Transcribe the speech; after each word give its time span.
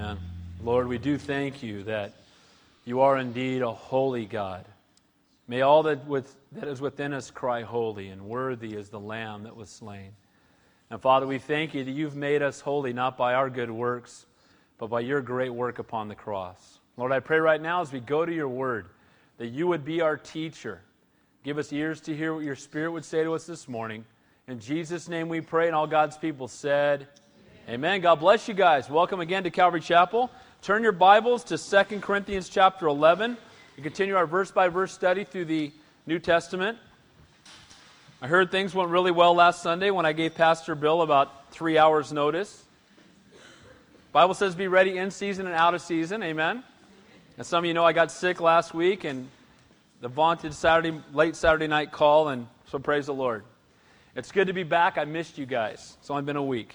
Amen. 0.00 0.18
Lord, 0.64 0.88
we 0.88 0.96
do 0.96 1.18
thank 1.18 1.62
you 1.62 1.82
that 1.82 2.14
you 2.86 3.00
are 3.00 3.18
indeed 3.18 3.60
a 3.60 3.70
holy 3.70 4.24
God. 4.24 4.64
May 5.46 5.60
all 5.60 5.82
that, 5.82 6.06
with, 6.06 6.34
that 6.52 6.68
is 6.68 6.80
within 6.80 7.12
us 7.12 7.30
cry 7.30 7.60
holy, 7.64 8.08
and 8.08 8.22
worthy 8.22 8.74
is 8.74 8.88
the 8.88 8.98
Lamb 8.98 9.42
that 9.42 9.54
was 9.54 9.68
slain. 9.68 10.12
And 10.88 11.02
Father, 11.02 11.26
we 11.26 11.36
thank 11.36 11.74
you 11.74 11.84
that 11.84 11.90
you've 11.90 12.16
made 12.16 12.40
us 12.40 12.62
holy 12.62 12.94
not 12.94 13.18
by 13.18 13.34
our 13.34 13.50
good 13.50 13.70
works, 13.70 14.24
but 14.78 14.86
by 14.86 15.00
your 15.00 15.20
great 15.20 15.52
work 15.52 15.78
upon 15.78 16.08
the 16.08 16.14
cross. 16.14 16.78
Lord, 16.96 17.12
I 17.12 17.20
pray 17.20 17.38
right 17.38 17.60
now 17.60 17.82
as 17.82 17.92
we 17.92 18.00
go 18.00 18.24
to 18.24 18.32
your 18.32 18.48
word 18.48 18.86
that 19.36 19.48
you 19.48 19.66
would 19.66 19.84
be 19.84 20.00
our 20.00 20.16
teacher. 20.16 20.80
Give 21.44 21.58
us 21.58 21.74
ears 21.74 22.00
to 22.02 22.16
hear 22.16 22.32
what 22.32 22.44
your 22.44 22.56
Spirit 22.56 22.92
would 22.92 23.04
say 23.04 23.22
to 23.22 23.34
us 23.34 23.44
this 23.44 23.68
morning. 23.68 24.06
In 24.48 24.60
Jesus' 24.60 25.10
name 25.10 25.28
we 25.28 25.42
pray, 25.42 25.66
and 25.66 25.76
all 25.76 25.86
God's 25.86 26.16
people 26.16 26.48
said, 26.48 27.06
Amen. 27.68 28.00
God 28.00 28.16
bless 28.16 28.48
you 28.48 28.54
guys. 28.54 28.90
Welcome 28.90 29.20
again 29.20 29.44
to 29.44 29.50
Calvary 29.50 29.80
Chapel. 29.80 30.30
Turn 30.62 30.82
your 30.82 30.92
Bibles 30.92 31.44
to 31.44 31.58
2 31.58 32.00
Corinthians 32.00 32.48
chapter 32.48 32.88
11. 32.88 33.36
We 33.76 33.82
continue 33.82 34.16
our 34.16 34.26
verse 34.26 34.50
by 34.50 34.68
verse 34.68 34.92
study 34.92 35.24
through 35.24 35.44
the 35.44 35.70
New 36.06 36.18
Testament. 36.18 36.78
I 38.20 38.26
heard 38.26 38.50
things 38.50 38.74
went 38.74 38.90
really 38.90 39.12
well 39.12 39.34
last 39.34 39.62
Sunday 39.62 39.90
when 39.90 40.04
I 40.04 40.12
gave 40.12 40.34
Pastor 40.34 40.74
Bill 40.74 41.02
about 41.02 41.52
three 41.52 41.78
hours' 41.78 42.12
notice. 42.12 42.64
Bible 44.10 44.34
says 44.34 44.54
be 44.56 44.66
ready 44.66 44.98
in 44.98 45.10
season 45.10 45.46
and 45.46 45.54
out 45.54 45.74
of 45.74 45.82
season. 45.82 46.22
Amen. 46.22 46.64
And 47.36 47.46
some 47.46 47.62
of 47.62 47.68
you 47.68 47.74
know 47.74 47.84
I 47.84 47.92
got 47.92 48.10
sick 48.10 48.40
last 48.40 48.74
week 48.74 49.04
and 49.04 49.28
the 50.00 50.08
vaunted 50.08 50.54
Saturday 50.54 50.98
late 51.12 51.36
Saturday 51.36 51.68
night 51.68 51.92
call, 51.92 52.28
and 52.28 52.48
so 52.66 52.78
praise 52.78 53.06
the 53.06 53.14
Lord. 53.14 53.44
It's 54.16 54.32
good 54.32 54.48
to 54.48 54.52
be 54.54 54.64
back. 54.64 54.98
I 54.98 55.04
missed 55.04 55.38
you 55.38 55.46
guys. 55.46 55.96
It's 56.00 56.10
only 56.10 56.22
been 56.22 56.36
a 56.36 56.42
week. 56.42 56.74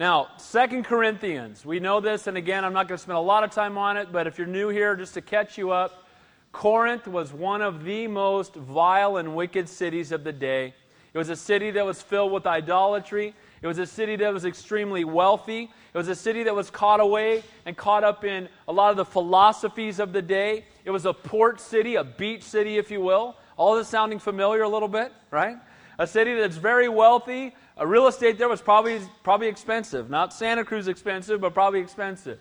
Now, 0.00 0.28
Second 0.38 0.86
Corinthians. 0.86 1.66
We 1.66 1.78
know 1.78 2.00
this, 2.00 2.26
and 2.26 2.38
again, 2.38 2.64
I'm 2.64 2.72
not 2.72 2.88
going 2.88 2.96
to 2.96 3.02
spend 3.02 3.18
a 3.18 3.20
lot 3.20 3.44
of 3.44 3.50
time 3.50 3.76
on 3.76 3.98
it, 3.98 4.10
but 4.10 4.26
if 4.26 4.38
you're 4.38 4.46
new 4.46 4.70
here, 4.70 4.96
just 4.96 5.12
to 5.12 5.20
catch 5.20 5.58
you 5.58 5.72
up, 5.72 6.04
Corinth 6.52 7.06
was 7.06 7.34
one 7.34 7.60
of 7.60 7.84
the 7.84 8.06
most 8.06 8.54
vile 8.54 9.18
and 9.18 9.36
wicked 9.36 9.68
cities 9.68 10.10
of 10.10 10.24
the 10.24 10.32
day. 10.32 10.72
It 11.12 11.18
was 11.18 11.28
a 11.28 11.36
city 11.36 11.70
that 11.72 11.84
was 11.84 12.00
filled 12.00 12.32
with 12.32 12.46
idolatry. 12.46 13.34
It 13.60 13.66
was 13.66 13.78
a 13.78 13.84
city 13.84 14.16
that 14.16 14.32
was 14.32 14.46
extremely 14.46 15.04
wealthy. 15.04 15.64
It 15.64 15.98
was 15.98 16.08
a 16.08 16.14
city 16.14 16.44
that 16.44 16.54
was 16.54 16.70
caught 16.70 17.00
away 17.00 17.42
and 17.66 17.76
caught 17.76 18.02
up 18.02 18.24
in 18.24 18.48
a 18.68 18.72
lot 18.72 18.92
of 18.92 18.96
the 18.96 19.04
philosophies 19.04 19.98
of 19.98 20.14
the 20.14 20.22
day. 20.22 20.64
It 20.86 20.92
was 20.92 21.04
a 21.04 21.12
port 21.12 21.60
city, 21.60 21.96
a 21.96 22.04
beach 22.04 22.42
city, 22.42 22.78
if 22.78 22.90
you 22.90 23.02
will. 23.02 23.36
All 23.58 23.76
this 23.76 23.88
sounding 23.88 24.18
familiar 24.18 24.62
a 24.62 24.68
little 24.70 24.88
bit, 24.88 25.12
right? 25.30 25.58
A 25.98 26.06
city 26.06 26.32
that's 26.36 26.56
very 26.56 26.88
wealthy. 26.88 27.54
A 27.76 27.86
real 27.86 28.06
estate 28.06 28.38
there 28.38 28.48
was 28.48 28.60
probably, 28.60 29.00
probably 29.22 29.48
expensive. 29.48 30.10
Not 30.10 30.32
Santa 30.32 30.64
Cruz 30.64 30.88
expensive, 30.88 31.40
but 31.40 31.54
probably 31.54 31.80
expensive. 31.80 32.38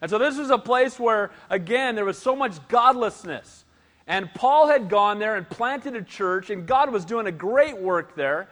And 0.00 0.10
so 0.10 0.18
this 0.18 0.38
was 0.38 0.50
a 0.50 0.58
place 0.58 0.98
where, 0.98 1.30
again, 1.50 1.94
there 1.94 2.04
was 2.04 2.18
so 2.18 2.36
much 2.36 2.56
godlessness. 2.68 3.64
And 4.06 4.32
Paul 4.32 4.68
had 4.68 4.88
gone 4.88 5.18
there 5.18 5.36
and 5.36 5.48
planted 5.48 5.94
a 5.94 6.02
church, 6.02 6.50
and 6.50 6.66
God 6.66 6.90
was 6.90 7.04
doing 7.04 7.26
a 7.26 7.32
great 7.32 7.76
work 7.76 8.14
there. 8.14 8.48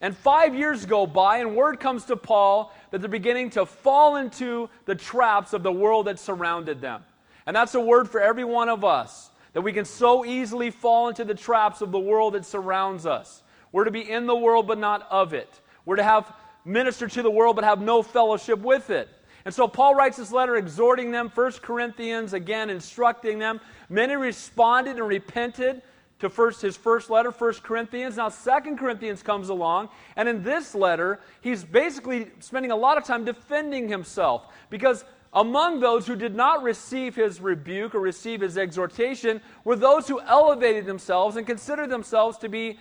And 0.00 0.16
five 0.16 0.54
years 0.54 0.84
go 0.86 1.06
by, 1.06 1.38
and 1.38 1.56
word 1.56 1.80
comes 1.80 2.04
to 2.06 2.16
Paul 2.16 2.72
that 2.90 3.00
they're 3.00 3.08
beginning 3.08 3.50
to 3.50 3.64
fall 3.66 4.16
into 4.16 4.68
the 4.84 4.94
traps 4.94 5.52
of 5.52 5.62
the 5.62 5.72
world 5.72 6.06
that 6.06 6.18
surrounded 6.18 6.80
them. 6.80 7.02
And 7.46 7.56
that's 7.56 7.74
a 7.74 7.80
word 7.80 8.10
for 8.10 8.20
every 8.20 8.44
one 8.44 8.68
of 8.68 8.84
us 8.84 9.30
that 9.54 9.62
we 9.62 9.72
can 9.72 9.84
so 9.84 10.24
easily 10.24 10.70
fall 10.70 11.08
into 11.08 11.24
the 11.24 11.34
traps 11.34 11.80
of 11.80 11.90
the 11.90 11.98
world 11.98 12.34
that 12.34 12.44
surrounds 12.44 13.06
us. 13.06 13.42
We're 13.72 13.84
to 13.84 13.90
be 13.90 14.08
in 14.08 14.26
the 14.26 14.36
world, 14.36 14.66
but 14.66 14.78
not 14.78 15.06
of 15.10 15.32
it. 15.32 15.60
We're 15.88 15.96
to 15.96 16.02
have 16.02 16.34
minister 16.66 17.08
to 17.08 17.22
the 17.22 17.30
world, 17.30 17.56
but 17.56 17.64
have 17.64 17.80
no 17.80 18.02
fellowship 18.02 18.58
with 18.58 18.90
it. 18.90 19.08
And 19.46 19.54
so 19.54 19.66
Paul 19.66 19.94
writes 19.94 20.18
this 20.18 20.30
letter 20.30 20.56
exhorting 20.56 21.12
them, 21.12 21.32
1 21.34 21.52
Corinthians, 21.62 22.34
again, 22.34 22.68
instructing 22.68 23.38
them. 23.38 23.58
Many 23.88 24.14
responded 24.14 24.98
and 24.98 25.08
repented 25.08 25.80
to 26.18 26.28
first 26.28 26.60
his 26.60 26.76
first 26.76 27.08
letter, 27.08 27.30
1 27.30 27.54
Corinthians. 27.62 28.18
Now, 28.18 28.28
2 28.28 28.76
Corinthians 28.76 29.22
comes 29.22 29.48
along, 29.48 29.88
and 30.16 30.28
in 30.28 30.42
this 30.42 30.74
letter, 30.74 31.20
he's 31.40 31.64
basically 31.64 32.32
spending 32.40 32.70
a 32.70 32.76
lot 32.76 32.98
of 32.98 33.04
time 33.04 33.24
defending 33.24 33.88
himself 33.88 34.44
because 34.68 35.06
among 35.32 35.80
those 35.80 36.06
who 36.06 36.16
did 36.16 36.34
not 36.34 36.62
receive 36.62 37.14
his 37.14 37.40
rebuke 37.40 37.94
or 37.94 38.00
receive 38.00 38.42
his 38.42 38.58
exhortation 38.58 39.40
were 39.64 39.74
those 39.74 40.06
who 40.06 40.20
elevated 40.20 40.84
themselves 40.84 41.36
and 41.36 41.46
considered 41.46 41.88
themselves 41.88 42.36
to 42.36 42.50
be 42.50 42.78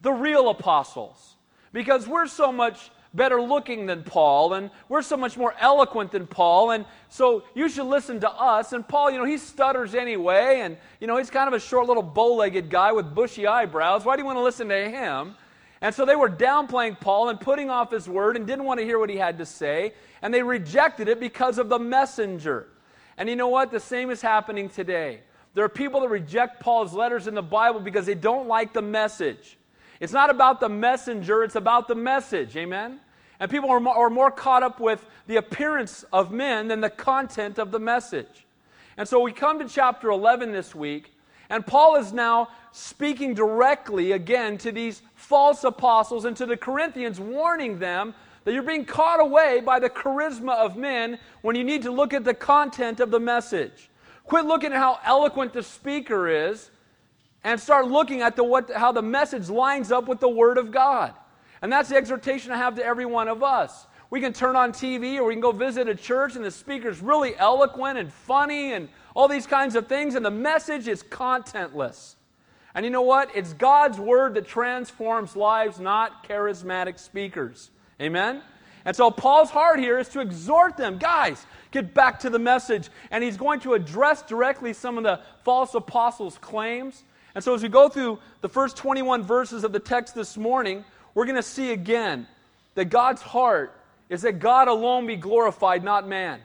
the 0.00 0.12
real 0.12 0.48
apostles. 0.48 1.36
Because 1.72 2.06
we're 2.06 2.26
so 2.26 2.52
much 2.52 2.90
better 3.14 3.40
looking 3.40 3.86
than 3.86 4.02
Paul, 4.02 4.54
and 4.54 4.70
we're 4.88 5.02
so 5.02 5.16
much 5.16 5.36
more 5.36 5.54
eloquent 5.60 6.12
than 6.12 6.26
Paul, 6.26 6.70
and 6.70 6.86
so 7.08 7.44
you 7.54 7.68
should 7.68 7.86
listen 7.86 8.20
to 8.20 8.30
us. 8.30 8.72
And 8.72 8.86
Paul, 8.86 9.10
you 9.10 9.18
know, 9.18 9.24
he 9.24 9.36
stutters 9.36 9.94
anyway, 9.94 10.60
and, 10.62 10.76
you 11.00 11.06
know, 11.06 11.18
he's 11.18 11.30
kind 11.30 11.48
of 11.48 11.54
a 11.54 11.60
short 11.60 11.86
little 11.86 12.02
bow 12.02 12.34
legged 12.34 12.70
guy 12.70 12.92
with 12.92 13.14
bushy 13.14 13.46
eyebrows. 13.46 14.04
Why 14.04 14.16
do 14.16 14.22
you 14.22 14.26
want 14.26 14.38
to 14.38 14.42
listen 14.42 14.68
to 14.68 14.90
him? 14.90 15.34
And 15.82 15.94
so 15.94 16.06
they 16.06 16.16
were 16.16 16.30
downplaying 16.30 17.00
Paul 17.00 17.28
and 17.28 17.40
putting 17.40 17.68
off 17.68 17.90
his 17.90 18.08
word 18.08 18.36
and 18.36 18.46
didn't 18.46 18.64
want 18.64 18.80
to 18.80 18.86
hear 18.86 18.98
what 18.98 19.10
he 19.10 19.16
had 19.16 19.38
to 19.38 19.46
say, 19.46 19.92
and 20.22 20.32
they 20.32 20.42
rejected 20.42 21.08
it 21.08 21.20
because 21.20 21.58
of 21.58 21.68
the 21.68 21.78
messenger. 21.78 22.68
And 23.18 23.28
you 23.28 23.36
know 23.36 23.48
what? 23.48 23.70
The 23.70 23.80
same 23.80 24.10
is 24.10 24.22
happening 24.22 24.68
today. 24.68 25.20
There 25.54 25.64
are 25.64 25.68
people 25.68 26.00
that 26.00 26.08
reject 26.08 26.60
Paul's 26.60 26.94
letters 26.94 27.26
in 27.26 27.34
the 27.34 27.42
Bible 27.42 27.80
because 27.80 28.06
they 28.06 28.14
don't 28.14 28.48
like 28.48 28.72
the 28.72 28.80
message. 28.80 29.58
It's 30.02 30.12
not 30.12 30.30
about 30.30 30.58
the 30.58 30.68
messenger, 30.68 31.44
it's 31.44 31.54
about 31.54 31.86
the 31.86 31.94
message. 31.94 32.56
Amen? 32.56 32.98
And 33.38 33.48
people 33.48 33.70
are 33.70 33.78
more, 33.78 33.96
are 33.96 34.10
more 34.10 34.32
caught 34.32 34.64
up 34.64 34.80
with 34.80 35.06
the 35.28 35.36
appearance 35.36 36.04
of 36.12 36.32
men 36.32 36.66
than 36.66 36.80
the 36.80 36.90
content 36.90 37.56
of 37.56 37.70
the 37.70 37.78
message. 37.78 38.44
And 38.96 39.08
so 39.08 39.20
we 39.20 39.30
come 39.30 39.60
to 39.60 39.68
chapter 39.68 40.10
11 40.10 40.50
this 40.50 40.74
week, 40.74 41.14
and 41.48 41.64
Paul 41.64 41.94
is 41.94 42.12
now 42.12 42.48
speaking 42.72 43.32
directly 43.32 44.10
again 44.10 44.58
to 44.58 44.72
these 44.72 45.02
false 45.14 45.62
apostles 45.62 46.24
and 46.24 46.36
to 46.36 46.46
the 46.46 46.56
Corinthians, 46.56 47.20
warning 47.20 47.78
them 47.78 48.12
that 48.42 48.54
you're 48.54 48.64
being 48.64 48.84
caught 48.84 49.20
away 49.20 49.60
by 49.60 49.78
the 49.78 49.88
charisma 49.88 50.56
of 50.56 50.76
men 50.76 51.16
when 51.42 51.54
you 51.54 51.62
need 51.62 51.82
to 51.82 51.92
look 51.92 52.12
at 52.12 52.24
the 52.24 52.34
content 52.34 52.98
of 52.98 53.12
the 53.12 53.20
message. 53.20 53.88
Quit 54.24 54.46
looking 54.46 54.72
at 54.72 54.78
how 54.78 54.98
eloquent 55.04 55.52
the 55.52 55.62
speaker 55.62 56.26
is 56.28 56.71
and 57.44 57.60
start 57.60 57.88
looking 57.88 58.22
at 58.22 58.36
the, 58.36 58.44
what, 58.44 58.70
how 58.72 58.92
the 58.92 59.02
message 59.02 59.48
lines 59.48 59.90
up 59.90 60.08
with 60.08 60.20
the 60.20 60.28
Word 60.28 60.58
of 60.58 60.70
God. 60.70 61.14
And 61.60 61.72
that's 61.72 61.88
the 61.88 61.96
exhortation 61.96 62.52
I 62.52 62.56
have 62.56 62.76
to 62.76 62.84
every 62.84 63.06
one 63.06 63.28
of 63.28 63.42
us. 63.42 63.86
We 64.10 64.20
can 64.20 64.32
turn 64.32 64.56
on 64.56 64.72
TV 64.72 65.16
or 65.16 65.24
we 65.24 65.34
can 65.34 65.40
go 65.40 65.52
visit 65.52 65.88
a 65.88 65.94
church 65.94 66.36
and 66.36 66.44
the 66.44 66.50
speaker's 66.50 67.00
really 67.00 67.36
eloquent 67.36 67.98
and 67.98 68.12
funny 68.12 68.74
and 68.74 68.88
all 69.14 69.28
these 69.28 69.46
kinds 69.46 69.74
of 69.74 69.88
things, 69.88 70.14
and 70.14 70.24
the 70.24 70.30
message 70.30 70.88
is 70.88 71.02
contentless. 71.02 72.14
And 72.74 72.84
you 72.84 72.90
know 72.90 73.02
what? 73.02 73.34
It's 73.36 73.52
God's 73.52 73.98
Word 73.98 74.34
that 74.34 74.46
transforms 74.46 75.36
lives, 75.36 75.78
not 75.78 76.26
charismatic 76.26 76.98
speakers. 76.98 77.70
Amen? 78.00 78.42
And 78.84 78.96
so 78.96 79.10
Paul's 79.10 79.50
heart 79.50 79.78
here 79.78 79.98
is 79.98 80.08
to 80.10 80.20
exhort 80.20 80.76
them 80.76 80.98
guys, 80.98 81.46
get 81.70 81.94
back 81.94 82.20
to 82.20 82.30
the 82.30 82.38
message. 82.38 82.88
And 83.10 83.22
he's 83.22 83.36
going 83.36 83.60
to 83.60 83.74
address 83.74 84.22
directly 84.22 84.72
some 84.72 84.96
of 84.98 85.04
the 85.04 85.20
false 85.44 85.74
apostles' 85.74 86.38
claims. 86.38 87.04
And 87.34 87.42
so, 87.42 87.54
as 87.54 87.62
we 87.62 87.68
go 87.68 87.88
through 87.88 88.18
the 88.40 88.48
first 88.48 88.76
21 88.76 89.22
verses 89.22 89.64
of 89.64 89.72
the 89.72 89.80
text 89.80 90.14
this 90.14 90.36
morning, 90.36 90.84
we're 91.14 91.24
going 91.24 91.36
to 91.36 91.42
see 91.42 91.72
again 91.72 92.26
that 92.74 92.86
God's 92.86 93.22
heart 93.22 93.78
is 94.08 94.22
that 94.22 94.38
God 94.38 94.68
alone 94.68 95.06
be 95.06 95.16
glorified, 95.16 95.82
not 95.82 96.06
man. 96.06 96.40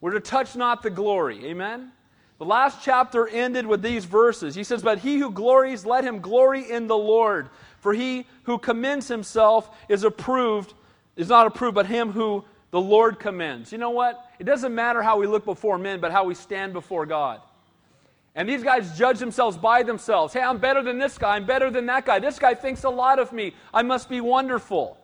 We're 0.00 0.12
to 0.12 0.20
touch 0.20 0.56
not 0.56 0.82
the 0.82 0.90
glory. 0.90 1.46
Amen? 1.46 1.92
The 2.38 2.44
last 2.44 2.82
chapter 2.82 3.28
ended 3.28 3.66
with 3.66 3.82
these 3.82 4.06
verses. 4.06 4.54
He 4.54 4.64
says, 4.64 4.82
But 4.82 4.98
he 4.98 5.18
who 5.18 5.30
glories, 5.30 5.84
let 5.84 6.04
him 6.04 6.20
glory 6.20 6.70
in 6.70 6.86
the 6.86 6.96
Lord. 6.96 7.50
For 7.80 7.92
he 7.92 8.26
who 8.44 8.58
commends 8.58 9.08
himself 9.08 9.70
is 9.88 10.04
approved, 10.04 10.74
is 11.16 11.28
not 11.28 11.46
approved, 11.46 11.74
but 11.74 11.86
him 11.86 12.12
who 12.12 12.44
the 12.70 12.80
Lord 12.80 13.18
commends. 13.18 13.72
You 13.72 13.78
know 13.78 13.90
what? 13.90 14.26
It 14.38 14.44
doesn't 14.44 14.74
matter 14.74 15.02
how 15.02 15.18
we 15.18 15.26
look 15.26 15.44
before 15.44 15.76
men, 15.76 16.00
but 16.00 16.12
how 16.12 16.24
we 16.24 16.34
stand 16.34 16.72
before 16.72 17.04
God. 17.04 17.40
And 18.34 18.48
these 18.48 18.62
guys 18.62 18.96
judge 18.96 19.18
themselves 19.18 19.56
by 19.56 19.82
themselves. 19.82 20.32
Hey, 20.32 20.40
I'm 20.40 20.58
better 20.58 20.82
than 20.82 20.98
this 20.98 21.18
guy. 21.18 21.36
I'm 21.36 21.46
better 21.46 21.70
than 21.70 21.86
that 21.86 22.06
guy. 22.06 22.20
This 22.20 22.38
guy 22.38 22.54
thinks 22.54 22.84
a 22.84 22.90
lot 22.90 23.18
of 23.18 23.32
me. 23.32 23.54
I 23.74 23.82
must 23.82 24.08
be 24.08 24.20
wonderful. 24.20 24.96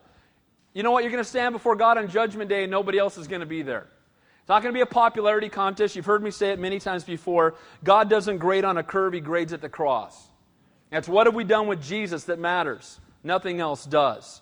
You 0.74 0.82
know 0.82 0.92
what? 0.92 1.02
You're 1.02 1.12
going 1.12 1.24
to 1.24 1.28
stand 1.28 1.52
before 1.52 1.74
God 1.74 1.98
on 1.98 2.08
Judgment 2.08 2.48
Day 2.48 2.62
and 2.62 2.70
nobody 2.70 2.98
else 2.98 3.18
is 3.18 3.26
going 3.26 3.40
to 3.40 3.46
be 3.46 3.62
there. 3.62 3.88
It's 4.40 4.48
not 4.48 4.62
going 4.62 4.72
to 4.72 4.76
be 4.76 4.82
a 4.82 4.86
popularity 4.86 5.48
contest. 5.48 5.96
You've 5.96 6.06
heard 6.06 6.22
me 6.22 6.30
say 6.30 6.50
it 6.50 6.60
many 6.60 6.78
times 6.78 7.02
before. 7.02 7.56
God 7.82 8.08
doesn't 8.08 8.38
grade 8.38 8.64
on 8.64 8.78
a 8.78 8.82
curve, 8.82 9.12
He 9.12 9.20
grades 9.20 9.52
at 9.52 9.60
the 9.60 9.68
cross. 9.68 10.28
That's 10.90 11.08
what 11.08 11.26
have 11.26 11.34
we 11.34 11.42
done 11.42 11.66
with 11.66 11.82
Jesus 11.82 12.24
that 12.24 12.38
matters. 12.38 13.00
Nothing 13.24 13.58
else 13.58 13.84
does. 13.84 14.40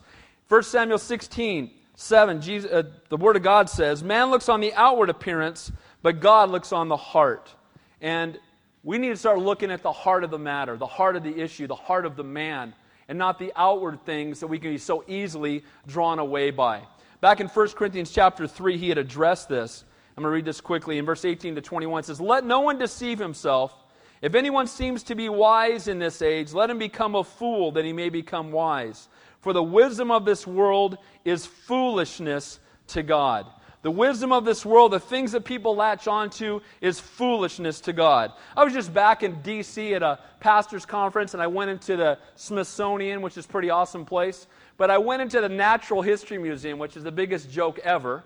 1 0.48 0.62
Samuel 0.64 0.98
16, 0.98 1.70
7, 1.94 2.40
Jesus, 2.42 2.70
uh, 2.70 2.82
the 3.08 3.16
Word 3.16 3.36
of 3.36 3.42
God 3.42 3.70
says, 3.70 4.04
Man 4.04 4.30
looks 4.30 4.50
on 4.50 4.60
the 4.60 4.74
outward 4.74 5.08
appearance, 5.08 5.72
but 6.02 6.20
God 6.20 6.50
looks 6.50 6.70
on 6.70 6.88
the 6.88 6.98
heart. 6.98 7.54
And 8.02 8.38
we 8.84 8.98
need 8.98 9.08
to 9.08 9.16
start 9.16 9.38
looking 9.38 9.70
at 9.70 9.82
the 9.82 9.92
heart 9.92 10.24
of 10.24 10.30
the 10.30 10.38
matter, 10.38 10.76
the 10.76 10.86
heart 10.86 11.16
of 11.16 11.22
the 11.22 11.34
issue, 11.40 11.66
the 11.66 11.74
heart 11.74 12.04
of 12.04 12.16
the 12.16 12.24
man, 12.24 12.74
and 13.08 13.18
not 13.18 13.38
the 13.38 13.52
outward 13.56 14.04
things 14.04 14.40
that 14.40 14.46
we 14.46 14.58
can 14.58 14.70
be 14.70 14.78
so 14.78 15.02
easily 15.08 15.64
drawn 15.86 16.18
away 16.18 16.50
by. 16.50 16.82
Back 17.22 17.40
in 17.40 17.48
1 17.48 17.68
Corinthians 17.70 18.10
chapter 18.10 18.46
3, 18.46 18.76
he 18.76 18.90
had 18.90 18.98
addressed 18.98 19.48
this. 19.48 19.84
I'm 20.16 20.22
going 20.22 20.30
to 20.30 20.34
read 20.34 20.44
this 20.44 20.60
quickly. 20.60 20.98
In 20.98 21.06
verse 21.06 21.24
18 21.24 21.54
to 21.54 21.62
21, 21.62 22.00
it 22.00 22.06
says, 22.06 22.20
Let 22.20 22.44
no 22.44 22.60
one 22.60 22.78
deceive 22.78 23.18
himself. 23.18 23.74
If 24.20 24.34
anyone 24.34 24.66
seems 24.66 25.02
to 25.04 25.14
be 25.14 25.28
wise 25.28 25.88
in 25.88 25.98
this 25.98 26.22
age, 26.22 26.52
let 26.52 26.70
him 26.70 26.78
become 26.78 27.14
a 27.14 27.24
fool 27.24 27.72
that 27.72 27.84
he 27.84 27.92
may 27.92 28.10
become 28.10 28.52
wise. 28.52 29.08
For 29.40 29.52
the 29.52 29.62
wisdom 29.62 30.10
of 30.10 30.24
this 30.24 30.46
world 30.46 30.98
is 31.24 31.46
foolishness 31.46 32.60
to 32.88 33.02
God. 33.02 33.46
The 33.84 33.90
wisdom 33.90 34.32
of 34.32 34.46
this 34.46 34.64
world, 34.64 34.94
the 34.94 34.98
things 34.98 35.32
that 35.32 35.44
people 35.44 35.76
latch 35.76 36.08
onto, 36.08 36.62
is 36.80 36.98
foolishness 36.98 37.82
to 37.82 37.92
God. 37.92 38.32
I 38.56 38.64
was 38.64 38.72
just 38.72 38.94
back 38.94 39.22
in 39.22 39.42
D.C. 39.42 39.92
at 39.92 40.02
a 40.02 40.20
pastor's 40.40 40.86
conference, 40.86 41.34
and 41.34 41.42
I 41.42 41.48
went 41.48 41.70
into 41.70 41.94
the 41.94 42.18
Smithsonian, 42.34 43.20
which 43.20 43.36
is 43.36 43.44
a 43.44 43.48
pretty 43.48 43.68
awesome 43.68 44.06
place. 44.06 44.46
But 44.78 44.90
I 44.90 44.96
went 44.96 45.20
into 45.20 45.38
the 45.42 45.50
Natural 45.50 46.00
History 46.00 46.38
Museum, 46.38 46.78
which 46.78 46.96
is 46.96 47.04
the 47.04 47.12
biggest 47.12 47.50
joke 47.50 47.78
ever, 47.80 48.24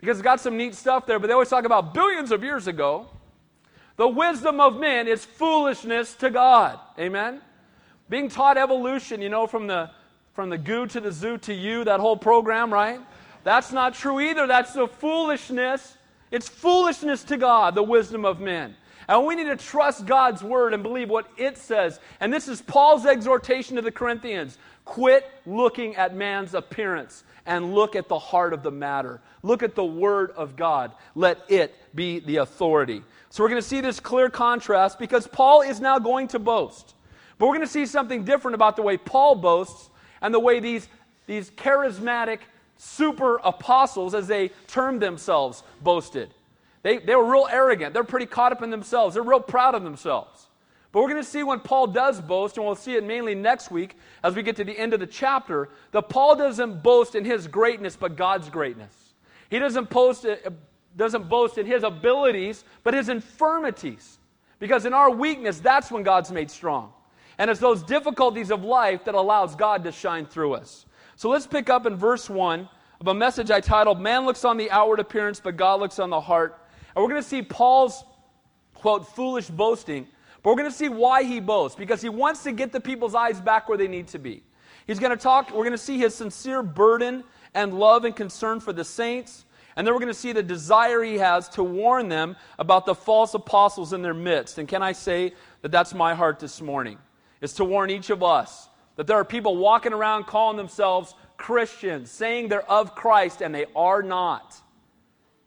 because 0.00 0.18
it's 0.18 0.24
got 0.24 0.40
some 0.40 0.56
neat 0.56 0.74
stuff 0.74 1.06
there, 1.06 1.20
but 1.20 1.28
they 1.28 1.34
always 1.34 1.50
talk 1.50 1.64
about 1.64 1.94
billions 1.94 2.32
of 2.32 2.42
years 2.42 2.66
ago. 2.66 3.06
The 3.94 4.08
wisdom 4.08 4.60
of 4.60 4.80
men 4.80 5.06
is 5.06 5.24
foolishness 5.24 6.16
to 6.16 6.30
God. 6.30 6.80
Amen? 6.98 7.42
Being 8.08 8.28
taught 8.28 8.58
evolution, 8.58 9.22
you 9.22 9.28
know, 9.28 9.46
from 9.46 9.68
the, 9.68 9.88
from 10.34 10.50
the 10.50 10.58
goo 10.58 10.88
to 10.88 11.00
the 11.00 11.12
zoo 11.12 11.38
to 11.38 11.54
you, 11.54 11.84
that 11.84 12.00
whole 12.00 12.16
program, 12.16 12.74
right? 12.74 12.98
That's 13.46 13.70
not 13.70 13.94
true 13.94 14.18
either. 14.18 14.48
That's 14.48 14.72
the 14.72 14.88
foolishness. 14.88 15.96
It's 16.32 16.48
foolishness 16.48 17.22
to 17.22 17.36
God, 17.36 17.76
the 17.76 17.82
wisdom 17.84 18.24
of 18.24 18.40
men. 18.40 18.74
And 19.08 19.24
we 19.24 19.36
need 19.36 19.44
to 19.44 19.56
trust 19.56 20.04
God's 20.04 20.42
word 20.42 20.74
and 20.74 20.82
believe 20.82 21.08
what 21.08 21.28
it 21.36 21.56
says. 21.56 22.00
And 22.18 22.32
this 22.32 22.48
is 22.48 22.60
Paul's 22.60 23.06
exhortation 23.06 23.76
to 23.76 23.82
the 23.82 23.92
Corinthians 23.92 24.58
quit 24.84 25.30
looking 25.46 25.94
at 25.94 26.12
man's 26.12 26.54
appearance 26.54 27.22
and 27.46 27.72
look 27.72 27.94
at 27.94 28.08
the 28.08 28.18
heart 28.18 28.52
of 28.52 28.64
the 28.64 28.72
matter. 28.72 29.20
Look 29.44 29.62
at 29.62 29.76
the 29.76 29.84
word 29.84 30.32
of 30.32 30.56
God. 30.56 30.90
Let 31.14 31.38
it 31.48 31.72
be 31.94 32.18
the 32.18 32.38
authority. 32.38 33.04
So 33.30 33.44
we're 33.44 33.50
going 33.50 33.62
to 33.62 33.68
see 33.68 33.80
this 33.80 34.00
clear 34.00 34.28
contrast 34.28 34.98
because 34.98 35.28
Paul 35.28 35.60
is 35.60 35.80
now 35.80 36.00
going 36.00 36.26
to 36.28 36.40
boast. 36.40 36.96
But 37.38 37.46
we're 37.46 37.54
going 37.54 37.66
to 37.66 37.72
see 37.72 37.86
something 37.86 38.24
different 38.24 38.56
about 38.56 38.74
the 38.74 38.82
way 38.82 38.96
Paul 38.96 39.36
boasts 39.36 39.88
and 40.20 40.34
the 40.34 40.40
way 40.40 40.58
these, 40.58 40.88
these 41.28 41.48
charismatic 41.52 42.40
super 42.76 43.40
apostles, 43.42 44.14
as 44.14 44.26
they 44.26 44.50
termed 44.66 45.00
themselves, 45.00 45.62
boasted. 45.82 46.30
They, 46.82 46.98
they 46.98 47.16
were 47.16 47.30
real 47.30 47.48
arrogant. 47.50 47.94
They're 47.94 48.04
pretty 48.04 48.26
caught 48.26 48.52
up 48.52 48.62
in 48.62 48.70
themselves. 48.70 49.14
They're 49.14 49.22
real 49.22 49.40
proud 49.40 49.74
of 49.74 49.82
themselves. 49.82 50.46
But 50.92 51.00
we're 51.02 51.10
going 51.10 51.22
to 51.22 51.28
see 51.28 51.42
when 51.42 51.60
Paul 51.60 51.88
does 51.88 52.20
boast, 52.20 52.56
and 52.56 52.64
we'll 52.64 52.74
see 52.74 52.94
it 52.94 53.04
mainly 53.04 53.34
next 53.34 53.70
week 53.70 53.98
as 54.22 54.34
we 54.34 54.42
get 54.42 54.56
to 54.56 54.64
the 54.64 54.78
end 54.78 54.94
of 54.94 55.00
the 55.00 55.06
chapter, 55.06 55.68
that 55.90 56.08
Paul 56.08 56.36
doesn't 56.36 56.82
boast 56.82 57.14
in 57.14 57.24
his 57.24 57.48
greatness, 57.48 57.96
but 57.96 58.16
God's 58.16 58.48
greatness. 58.48 58.94
He 59.50 59.58
doesn't, 59.58 59.90
post, 59.90 60.24
uh, 60.24 60.36
doesn't 60.96 61.28
boast 61.28 61.58
in 61.58 61.66
his 61.66 61.82
abilities, 61.82 62.64
but 62.82 62.94
his 62.94 63.08
infirmities. 63.08 64.18
Because 64.58 64.86
in 64.86 64.94
our 64.94 65.10
weakness, 65.10 65.60
that's 65.60 65.90
when 65.90 66.02
God's 66.02 66.32
made 66.32 66.50
strong. 66.50 66.92
And 67.36 67.50
it's 67.50 67.60
those 67.60 67.82
difficulties 67.82 68.50
of 68.50 68.64
life 68.64 69.04
that 69.04 69.14
allows 69.14 69.54
God 69.54 69.84
to 69.84 69.92
shine 69.92 70.24
through 70.24 70.54
us. 70.54 70.86
So 71.18 71.30
let's 71.30 71.46
pick 71.46 71.70
up 71.70 71.86
in 71.86 71.96
verse 71.96 72.28
1 72.28 72.68
of 73.00 73.06
a 73.08 73.14
message 73.14 73.50
I 73.50 73.60
titled, 73.60 73.98
Man 73.98 74.26
Looks 74.26 74.44
on 74.44 74.58
the 74.58 74.70
Outward 74.70 75.00
Appearance, 75.00 75.40
but 75.40 75.56
God 75.56 75.80
Looks 75.80 75.98
on 75.98 76.10
the 76.10 76.20
Heart. 76.20 76.58
And 76.94 77.02
we're 77.02 77.08
going 77.08 77.22
to 77.22 77.28
see 77.28 77.40
Paul's, 77.40 78.04
quote, 78.74 79.08
foolish 79.08 79.48
boasting, 79.48 80.06
but 80.42 80.50
we're 80.50 80.56
going 80.56 80.70
to 80.70 80.76
see 80.76 80.90
why 80.90 81.22
he 81.22 81.40
boasts, 81.40 81.74
because 81.74 82.02
he 82.02 82.10
wants 82.10 82.42
to 82.42 82.52
get 82.52 82.70
the 82.70 82.80
people's 82.80 83.14
eyes 83.14 83.40
back 83.40 83.66
where 83.66 83.78
they 83.78 83.88
need 83.88 84.08
to 84.08 84.18
be. 84.18 84.42
He's 84.86 84.98
going 84.98 85.10
to 85.10 85.16
talk, 85.16 85.50
we're 85.52 85.64
going 85.64 85.72
to 85.72 85.78
see 85.78 85.96
his 85.96 86.14
sincere 86.14 86.62
burden 86.62 87.24
and 87.54 87.78
love 87.78 88.04
and 88.04 88.14
concern 88.14 88.60
for 88.60 88.74
the 88.74 88.84
saints. 88.84 89.46
And 89.74 89.86
then 89.86 89.94
we're 89.94 90.00
going 90.00 90.12
to 90.12 90.18
see 90.18 90.32
the 90.32 90.42
desire 90.42 91.02
he 91.02 91.16
has 91.16 91.48
to 91.50 91.64
warn 91.64 92.10
them 92.10 92.36
about 92.58 92.84
the 92.84 92.94
false 92.94 93.32
apostles 93.32 93.94
in 93.94 94.02
their 94.02 94.14
midst. 94.14 94.58
And 94.58 94.68
can 94.68 94.82
I 94.82 94.92
say 94.92 95.32
that 95.62 95.72
that's 95.72 95.94
my 95.94 96.14
heart 96.14 96.40
this 96.40 96.60
morning? 96.60 96.98
Is 97.40 97.54
to 97.54 97.64
warn 97.64 97.88
each 97.88 98.10
of 98.10 98.22
us 98.22 98.68
that 98.96 99.06
there 99.06 99.16
are 99.16 99.24
people 99.24 99.56
walking 99.56 99.92
around 99.92 100.26
calling 100.26 100.56
themselves 100.56 101.14
Christians, 101.36 102.10
saying 102.10 102.48
they're 102.48 102.68
of 102.70 102.94
Christ, 102.94 103.42
and 103.42 103.54
they 103.54 103.66
are 103.76 104.02
not. 104.02 104.56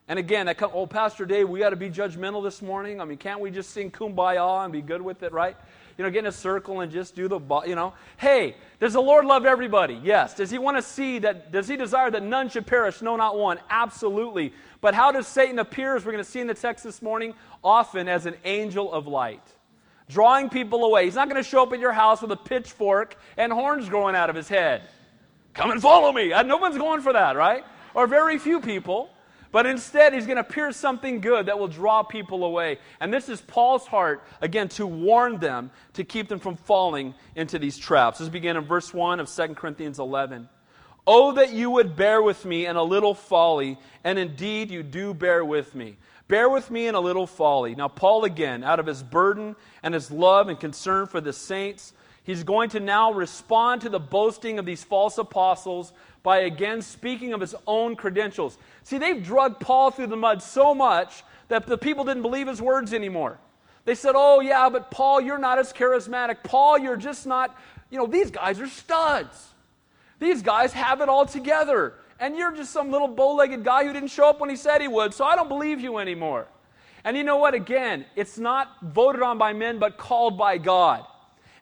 And 0.07 0.17
again, 0.17 0.47
that 0.47 0.57
come, 0.57 0.71
oh, 0.73 0.87
Pastor 0.87 1.25
Dave, 1.25 1.47
we 1.47 1.59
got 1.59 1.69
to 1.69 1.75
be 1.75 1.89
judgmental 1.89 2.43
this 2.43 2.63
morning. 2.63 2.99
I 2.99 3.05
mean, 3.05 3.19
can't 3.19 3.39
we 3.39 3.51
just 3.51 3.69
sing 3.69 3.91
kumbaya 3.91 4.63
and 4.63 4.73
be 4.73 4.81
good 4.81 5.03
with 5.03 5.21
it, 5.21 5.31
right? 5.31 5.55
You 5.97 6.03
know, 6.03 6.09
get 6.09 6.19
in 6.19 6.27
a 6.27 6.31
circle 6.31 6.79
and 6.79 6.91
just 6.91 7.13
do 7.15 7.27
the, 7.27 7.39
you 7.67 7.75
know. 7.75 7.93
Hey, 8.17 8.55
does 8.79 8.93
the 8.93 9.01
Lord 9.01 9.25
love 9.25 9.45
everybody? 9.45 9.99
Yes. 10.01 10.33
Does 10.33 10.49
he 10.49 10.57
want 10.57 10.77
to 10.77 10.81
see 10.81 11.19
that, 11.19 11.51
does 11.51 11.67
he 11.67 11.77
desire 11.77 12.09
that 12.09 12.23
none 12.23 12.49
should 12.49 12.65
perish? 12.65 13.03
No, 13.03 13.17
not 13.17 13.37
one. 13.37 13.59
Absolutely. 13.69 14.53
But 14.81 14.95
how 14.95 15.11
does 15.11 15.27
Satan 15.27 15.59
appear, 15.59 15.95
as 15.95 16.05
we're 16.05 16.13
going 16.13 16.23
to 16.23 16.29
see 16.29 16.39
in 16.39 16.47
the 16.47 16.53
text 16.55 16.83
this 16.83 17.03
morning, 17.03 17.35
often 17.63 18.07
as 18.07 18.25
an 18.25 18.35
angel 18.45 18.91
of 18.91 19.05
light? 19.05 19.43
Drawing 20.09 20.49
people 20.49 20.83
away. 20.83 21.05
He's 21.05 21.15
not 21.15 21.29
going 21.29 21.41
to 21.41 21.47
show 21.47 21.63
up 21.63 21.71
at 21.71 21.79
your 21.79 21.93
house 21.93 22.21
with 22.21 22.31
a 22.31 22.37
pitchfork 22.37 23.15
and 23.37 23.53
horns 23.53 23.87
growing 23.87 24.15
out 24.15 24.29
of 24.29 24.35
his 24.35 24.49
head. 24.49 24.81
Come 25.53 25.71
and 25.71 25.81
follow 25.81 26.11
me. 26.11 26.33
Uh, 26.33 26.43
no 26.43 26.57
one's 26.57 26.77
going 26.77 27.01
for 27.01 27.13
that, 27.13 27.35
right? 27.35 27.63
Or 27.93 28.07
very 28.07 28.37
few 28.37 28.59
people. 28.59 29.09
But 29.51 29.65
instead, 29.65 30.13
he's 30.13 30.25
going 30.25 30.37
to 30.37 30.43
pierce 30.43 30.77
something 30.77 31.21
good 31.21 31.47
that 31.47 31.57
will 31.57 31.67
draw 31.67 32.03
people 32.03 32.43
away. 32.43 32.77
And 32.99 33.11
this 33.11 33.29
is 33.29 33.41
Paul's 33.41 33.87
heart, 33.87 34.23
again, 34.41 34.69
to 34.69 34.85
warn 34.85 35.39
them, 35.39 35.71
to 35.93 36.03
keep 36.03 36.27
them 36.27 36.39
from 36.39 36.55
falling 36.55 37.15
into 37.35 37.57
these 37.57 37.77
traps. 37.77 38.19
Let's 38.19 38.29
begin 38.29 38.57
in 38.57 38.65
verse 38.65 38.93
1 38.93 39.19
of 39.19 39.29
2 39.29 39.55
Corinthians 39.55 39.97
11. 39.97 40.47
Oh, 41.07 41.31
that 41.33 41.51
you 41.51 41.71
would 41.71 41.95
bear 41.95 42.21
with 42.21 42.45
me 42.45 42.67
in 42.67 42.75
a 42.75 42.83
little 42.83 43.15
folly, 43.15 43.79
and 44.03 44.19
indeed 44.19 44.69
you 44.69 44.83
do 44.83 45.15
bear 45.15 45.43
with 45.43 45.73
me. 45.73 45.97
Bear 46.29 46.47
with 46.47 46.69
me 46.69 46.85
in 46.85 46.93
a 46.93 46.99
little 46.99 47.25
folly. 47.25 47.73
Now, 47.73 47.87
Paul, 47.87 48.23
again, 48.23 48.63
out 48.63 48.79
of 48.79 48.85
his 48.85 49.01
burden 49.01 49.55
and 49.81 49.95
his 49.95 50.11
love 50.11 50.47
and 50.47 50.59
concern 50.59 51.07
for 51.07 51.19
the 51.19 51.33
saints, 51.33 51.91
he's 52.23 52.43
going 52.43 52.69
to 52.69 52.79
now 52.79 53.11
respond 53.11 53.81
to 53.81 53.89
the 53.89 53.99
boasting 53.99 54.59
of 54.59 54.65
these 54.65 54.83
false 54.83 55.17
apostles 55.17 55.91
by 56.21 56.41
again 56.41 56.83
speaking 56.83 57.33
of 57.33 57.41
his 57.41 57.55
own 57.65 57.95
credentials. 57.95 58.59
See, 58.83 58.99
they've 58.99 59.23
drugged 59.23 59.59
Paul 59.59 59.89
through 59.89 60.07
the 60.07 60.15
mud 60.15 60.43
so 60.43 60.75
much 60.75 61.23
that 61.47 61.65
the 61.65 61.79
people 61.79 62.03
didn't 62.03 62.21
believe 62.21 62.47
his 62.47 62.61
words 62.61 62.93
anymore. 62.93 63.39
They 63.85 63.95
said, 63.95 64.13
Oh, 64.15 64.39
yeah, 64.39 64.69
but 64.69 64.91
Paul, 64.91 65.21
you're 65.21 65.39
not 65.39 65.57
as 65.57 65.73
charismatic. 65.73 66.43
Paul, 66.43 66.77
you're 66.77 66.95
just 66.95 67.25
not, 67.25 67.59
you 67.89 67.97
know, 67.97 68.05
these 68.05 68.29
guys 68.29 68.59
are 68.59 68.67
studs. 68.67 69.47
These 70.19 70.43
guys 70.43 70.73
have 70.73 71.01
it 71.01 71.09
all 71.09 71.25
together 71.25 71.95
and 72.19 72.35
you're 72.35 72.51
just 72.51 72.71
some 72.71 72.91
little 72.91 73.07
bow 73.07 73.35
legged 73.35 73.63
guy 73.63 73.85
who 73.85 73.93
didn't 73.93 74.09
show 74.09 74.29
up 74.29 74.39
when 74.39 74.49
he 74.49 74.55
said 74.55 74.81
he 74.81 74.87
would, 74.87 75.13
so 75.13 75.25
I 75.25 75.35
don't 75.35 75.49
believe 75.49 75.79
you 75.79 75.97
anymore. 75.97 76.47
And 77.03 77.15
you 77.15 77.23
know 77.23 77.37
what? 77.37 77.53
Again, 77.53 78.05
it's 78.15 78.37
not 78.37 78.75
voted 78.81 79.21
on 79.21 79.37
by 79.37 79.53
men, 79.53 79.79
but 79.79 79.97
called 79.97 80.37
by 80.37 80.57
God. 80.57 81.05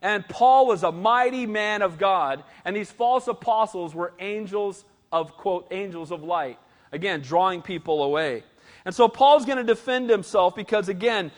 And 0.02 0.28
Paul 0.28 0.68
was 0.68 0.84
a 0.84 0.92
mighty 0.92 1.46
man 1.46 1.82
of 1.82 1.98
God, 1.98 2.44
and 2.66 2.76
these 2.76 2.92
false 2.92 3.28
apostles 3.28 3.96
were 3.96 4.14
angels 4.20 4.86
of, 5.12 5.36
quote, 5.38 5.68
angels 5.72 6.12
of 6.12 6.24
light. 6.24 6.60
Again, 6.92 7.22
drawing 7.22 7.62
people 7.62 8.04
away. 8.04 8.44
And 8.86 8.94
so 8.94 9.08
Paul's 9.08 9.46
going 9.46 9.58
to 9.58 9.64
defend 9.64 10.10
himself 10.10 10.56
because, 10.56 10.90
again, 10.90 11.32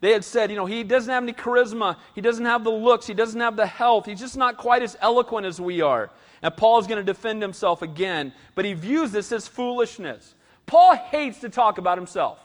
they 0.00 0.12
had 0.12 0.24
said, 0.24 0.50
you 0.50 0.56
know, 0.56 0.66
he 0.66 0.82
doesn't 0.82 1.12
have 1.12 1.22
any 1.22 1.32
charisma, 1.32 1.96
he 2.14 2.20
doesn't 2.20 2.44
have 2.44 2.64
the 2.64 2.70
looks, 2.70 3.06
he 3.06 3.14
doesn't 3.14 3.40
have 3.40 3.56
the 3.56 3.66
health, 3.66 4.06
he's 4.06 4.20
just 4.20 4.36
not 4.36 4.56
quite 4.56 4.82
as 4.82 4.96
eloquent 5.00 5.46
as 5.46 5.60
we 5.60 5.80
are. 5.80 6.10
And 6.42 6.56
Paul 6.56 6.78
is 6.78 6.86
going 6.86 7.04
to 7.04 7.04
defend 7.04 7.42
himself 7.42 7.82
again, 7.82 8.32
but 8.54 8.64
he 8.64 8.74
views 8.74 9.12
this 9.12 9.32
as 9.32 9.48
foolishness. 9.48 10.34
Paul 10.66 10.96
hates 10.96 11.40
to 11.40 11.48
talk 11.48 11.78
about 11.78 11.98
himself. 11.98 12.38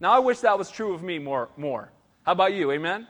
Now, 0.00 0.12
I 0.12 0.18
wish 0.18 0.40
that 0.40 0.58
was 0.58 0.70
true 0.70 0.94
of 0.94 1.02
me 1.02 1.18
more. 1.18 1.48
more. 1.56 1.90
How 2.24 2.32
about 2.32 2.52
you? 2.54 2.70
Amen? 2.72 3.06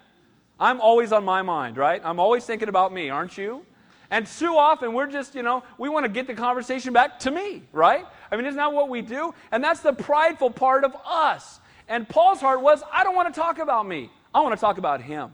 I'm 0.58 0.80
always 0.80 1.12
on 1.12 1.24
my 1.24 1.42
mind, 1.42 1.76
right? 1.76 2.00
I'm 2.04 2.18
always 2.20 2.44
thinking 2.44 2.68
about 2.68 2.92
me, 2.92 3.10
aren't 3.10 3.36
you? 3.36 3.64
And 4.10 4.26
too 4.26 4.56
often 4.56 4.92
we're 4.92 5.08
just, 5.08 5.34
you 5.34 5.42
know, 5.42 5.64
we 5.78 5.88
want 5.88 6.04
to 6.04 6.08
get 6.08 6.26
the 6.26 6.34
conversation 6.34 6.92
back 6.92 7.18
to 7.20 7.30
me, 7.30 7.62
right? 7.72 8.06
I 8.30 8.36
mean, 8.36 8.46
isn't 8.46 8.56
that 8.56 8.72
what 8.72 8.88
we 8.88 9.02
do? 9.02 9.34
And 9.50 9.62
that's 9.62 9.80
the 9.80 9.92
prideful 9.92 10.50
part 10.50 10.84
of 10.84 10.96
us. 11.04 11.60
And 11.88 12.08
Paul's 12.08 12.40
heart 12.40 12.62
was, 12.62 12.82
I 12.92 13.04
don't 13.04 13.16
want 13.16 13.32
to 13.32 13.38
talk 13.38 13.58
about 13.58 13.86
me. 13.86 14.10
I 14.34 14.40
want 14.40 14.54
to 14.54 14.60
talk 14.60 14.78
about 14.78 15.02
him. 15.02 15.32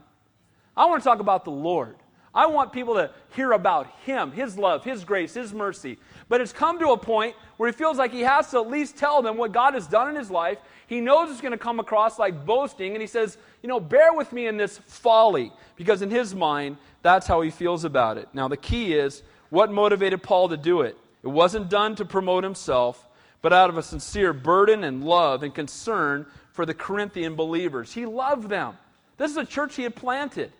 I 0.76 0.87
want 0.87 1.02
to 1.02 1.09
talk 1.09 1.21
about 1.21 1.45
the 1.45 1.50
Lord. 1.50 1.97
I 2.35 2.47
want 2.47 2.73
people 2.73 2.95
to 2.95 3.11
hear 3.37 3.53
about 3.53 3.89
Him, 4.05 4.33
His 4.33 4.57
love, 4.57 4.85
His 4.85 5.05
grace, 5.05 5.35
His 5.35 5.53
mercy. 5.53 5.99
But 6.29 6.41
it's 6.41 6.53
come 6.53 6.79
to 6.79 6.93
a 6.93 6.97
point 6.97 7.37
where 7.59 7.71
he 7.71 7.77
feels 7.77 7.99
like 7.99 8.11
he 8.11 8.23
has 8.23 8.51
to 8.51 8.59
at 8.59 8.71
least 8.71 8.97
tell 8.97 9.21
them 9.21 9.37
what 9.37 9.53
God 9.53 9.75
has 9.75 9.87
done 9.87 10.09
in 10.09 10.17
his 10.17 10.31
life. 10.31 10.59
He 10.87 11.01
knows 11.01 11.31
it's 11.31 11.41
going 11.41 11.53
to 11.53 11.59
come 11.59 11.79
across 11.79 12.19
like 12.19 12.47
boasting, 12.47 12.93
and 12.93 13.01
he 13.01 13.07
says, 13.07 13.37
You 13.62 13.69
know, 13.69 13.79
bear 13.79 14.15
with 14.15 14.33
me 14.33 14.47
in 14.47 14.57
this 14.57 14.79
folly, 14.79 15.53
because 15.77 16.01
in 16.01 16.11
his 16.11 16.35
mind, 16.35 16.79
that's 17.03 17.27
how 17.27 17.43
he 17.43 17.51
feels 17.51 17.85
about 17.85 18.17
it. 18.17 18.29
Now, 18.33 18.49
the 18.49 18.57
key 18.57 18.95
is 18.95 19.23
what 19.51 19.71
motivated 19.71 20.23
Paul 20.23 20.49
to 20.49 20.57
do 20.57 20.81
it? 20.81 20.97
It 21.23 21.29
wasn't 21.29 21.69
done 21.69 21.95
to 21.97 22.05
promote 22.05 22.43
himself, 22.45 23.07
but 23.43 23.53
out 23.53 23.69
of 23.69 23.77
a 23.77 23.83
sincere 23.83 24.33
burden 24.33 24.85
and 24.85 25.05
love 25.05 25.43
and 25.43 25.55
concern 25.55 26.27
for 26.53 26.65
the 26.65 26.75
Corinthian 26.75 27.35
believers. 27.35 27.93
He 27.93 28.07
loved 28.07 28.49
them. 28.49 28.77
This 29.19 29.31
is 29.31 29.37
a 29.37 29.45
church 29.45 29.77
he 29.77 29.83
had 29.83 29.95
planted. 29.95 30.53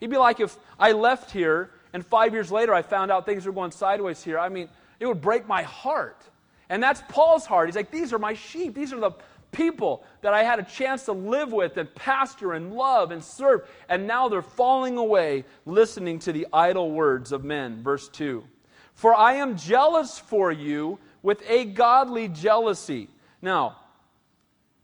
He'd 0.00 0.10
be 0.10 0.18
like 0.18 0.40
if 0.40 0.56
I 0.78 0.92
left 0.92 1.30
here 1.30 1.70
and 1.92 2.04
five 2.04 2.32
years 2.32 2.52
later 2.52 2.74
I 2.74 2.82
found 2.82 3.10
out 3.10 3.26
things 3.26 3.46
were 3.46 3.52
going 3.52 3.70
sideways 3.70 4.22
here. 4.22 4.38
I 4.38 4.48
mean, 4.48 4.68
it 5.00 5.06
would 5.06 5.20
break 5.20 5.46
my 5.46 5.62
heart. 5.62 6.22
And 6.68 6.82
that's 6.82 7.02
Paul's 7.08 7.46
heart. 7.46 7.68
He's 7.68 7.76
like, 7.76 7.90
These 7.90 8.12
are 8.12 8.18
my 8.18 8.34
sheep. 8.34 8.74
These 8.74 8.92
are 8.92 9.00
the 9.00 9.12
people 9.52 10.04
that 10.20 10.34
I 10.34 10.42
had 10.42 10.58
a 10.58 10.62
chance 10.62 11.04
to 11.04 11.12
live 11.12 11.52
with 11.52 11.76
and 11.76 11.92
pastor 11.94 12.52
and 12.52 12.74
love 12.74 13.10
and 13.10 13.22
serve. 13.22 13.68
And 13.88 14.06
now 14.06 14.28
they're 14.28 14.42
falling 14.42 14.98
away 14.98 15.44
listening 15.64 16.18
to 16.20 16.32
the 16.32 16.46
idle 16.52 16.90
words 16.90 17.32
of 17.32 17.44
men. 17.44 17.82
Verse 17.82 18.08
2 18.08 18.44
For 18.94 19.14
I 19.14 19.34
am 19.34 19.56
jealous 19.56 20.18
for 20.18 20.52
you 20.52 20.98
with 21.22 21.42
a 21.48 21.64
godly 21.64 22.28
jealousy. 22.28 23.08
Now, 23.40 23.76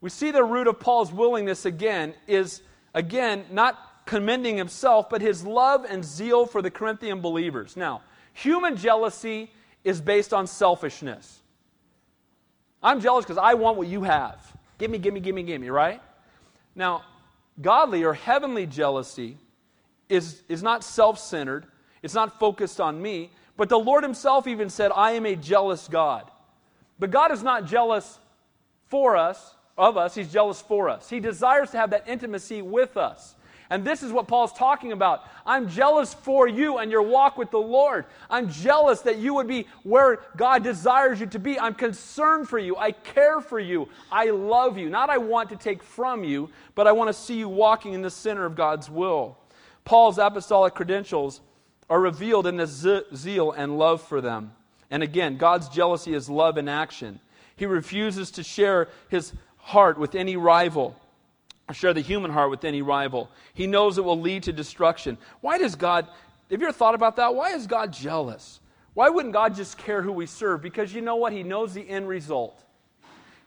we 0.01 0.11
see 0.11 0.31
the 0.31 0.43
root 0.43 0.67
of 0.67 0.81
Paul's 0.81 1.13
willingness 1.13 1.65
again 1.65 2.15
is, 2.27 2.63
again, 2.93 3.45
not 3.51 3.79
commending 4.07 4.57
himself, 4.57 5.09
but 5.09 5.21
his 5.21 5.45
love 5.45 5.85
and 5.89 6.05
zeal 6.05 6.47
for 6.47 6.63
the 6.63 6.71
Corinthian 6.71 7.21
believers. 7.21 7.77
Now, 7.77 8.03
human 8.33 8.77
jealousy 8.77 9.51
is 9.85 10.01
based 10.01 10.33
on 10.33 10.47
selfishness. 10.47 11.41
I'm 12.83 13.01
jealous 13.01 13.25
because 13.25 13.39
I 13.39 13.55
want 13.55 13.77
what 13.77 13.87
you 13.87 14.03
have. 14.03 14.41
Give 14.79 14.91
me, 14.91 14.99
give 14.99 15.15
me, 15.15 15.21
give 15.21 15.35
me, 15.35 15.43
give 15.43 15.61
me, 15.61 15.71
right? 15.71 16.01
Now, 16.75 17.05
godly 17.61 18.05
or 18.05 18.15
heavenly 18.15 18.67
jealousy 18.67 19.37
is, 20.09 20.43
is 20.49 20.63
not 20.63 20.83
self 20.83 21.19
centered, 21.19 21.67
it's 22.03 22.15
not 22.15 22.39
focused 22.39 22.81
on 22.81 23.01
me, 23.01 23.31
but 23.57 23.69
the 23.69 23.79
Lord 23.79 24.03
Himself 24.03 24.47
even 24.47 24.69
said, 24.69 24.91
I 24.95 25.13
am 25.13 25.27
a 25.27 25.37
jealous 25.37 25.87
God. 25.87 26.31
But 26.99 27.11
God 27.11 27.33
is 27.33 27.43
not 27.43 27.67
jealous 27.67 28.19
for 28.89 29.17
us, 29.17 29.55
of 29.79 29.97
us, 29.97 30.15
He's 30.15 30.33
jealous 30.33 30.61
for 30.61 30.89
us. 30.89 31.09
He 31.09 31.21
desires 31.21 31.71
to 31.71 31.79
have 31.79 31.91
that 31.91 32.09
intimacy 32.09 32.63
with 32.63 32.97
us. 32.97 33.35
And 33.73 33.87
this 33.87 34.03
is 34.03 34.13
what 34.13 34.29
Paul's 34.29 34.53
talking 34.53 34.93
about. 34.93 35.25
I'm 35.47 35.67
jealous 35.67 36.13
for 36.13 36.47
you 36.47 36.77
and 36.77 36.91
your 36.91 37.01
walk 37.01 37.39
with 37.39 37.51
the 37.51 37.59
Lord. 37.59 38.05
I'm 38.29 38.51
jealous 38.51 39.01
that 39.01 39.17
you 39.17 39.33
would 39.33 39.49
be 39.49 39.67
where 39.83 40.21
God 40.37 40.63
desires 40.63 41.21
you 41.21 41.27
to 41.29 41.39
be. 41.39 41.59
I'm 41.59 41.73
concerned 41.73 42.51
for 42.51 42.59
you. 42.59 42.77
I 42.77 42.93
care 42.93 43.41
for 43.41 43.59
you. 43.59 43.89
I 44.11 44.29
love 44.29 44.77
you. 44.77 44.91
Not 44.91 45.09
I 45.09 45.17
want 45.17 45.49
to 45.49 45.57
take 45.57 45.83
from 45.83 46.23
you, 46.23 46.51
but 46.75 46.87
I 46.87 46.93
want 46.93 47.09
to 47.09 47.15
see 47.15 47.39
you 47.39 47.49
walking 47.49 47.95
in 47.95 48.03
the 48.03 48.11
center 48.11 48.45
of 48.45 48.57
God's 48.57 48.91
will. 48.91 49.39
Paul's 49.87 50.19
apostolic 50.19 50.75
credentials 50.75 51.41
are 51.89 51.99
revealed 51.99 52.47
in 52.47 52.59
this 52.59 52.87
zeal 53.15 53.53
and 53.53 53.79
love 53.79 54.03
for 54.03 54.21
them. 54.21 54.53
And 54.91 55.03
again, 55.03 55.39
God's 55.39 55.71
jealousy 55.71 56.13
is 56.13 56.29
love 56.29 56.59
in 56.59 56.69
action. 56.69 57.21
He 57.57 57.65
refuses 57.65 58.31
to 58.33 58.43
share 58.43 58.91
his 59.09 59.33
heart 59.57 59.99
with 59.99 60.15
any 60.15 60.37
rival 60.37 60.95
share 61.75 61.95
the 61.95 62.01
human 62.01 62.31
heart 62.31 62.51
with 62.51 62.65
any 62.65 62.83
rival. 62.83 63.31
He 63.55 63.67
knows 63.67 63.99
it 63.99 64.05
will 64.05 64.21
lead 64.21 64.45
to 64.45 64.53
destruction. 64.53 65.19
Why 65.41 65.59
does 65.59 65.75
God, 65.75 66.07
have 66.51 66.61
you 66.61 66.67
ever 66.67 66.77
thought 66.77 66.95
about 66.95 67.17
that? 67.17 67.35
Why 67.35 67.53
is 67.53 67.67
God 67.67 67.93
jealous? 67.93 68.61
Why 68.95 69.09
wouldn't 69.09 69.33
God 69.33 69.55
just 69.55 69.79
care 69.79 70.03
who 70.03 70.13
we 70.13 70.27
serve? 70.27 70.63
Because 70.63 70.93
you 70.93 71.01
know 71.01 71.17
what? 71.17 71.33
He 71.33 71.43
knows 71.43 71.73
the 71.73 71.89
end 71.89 72.09
result. 72.09 72.63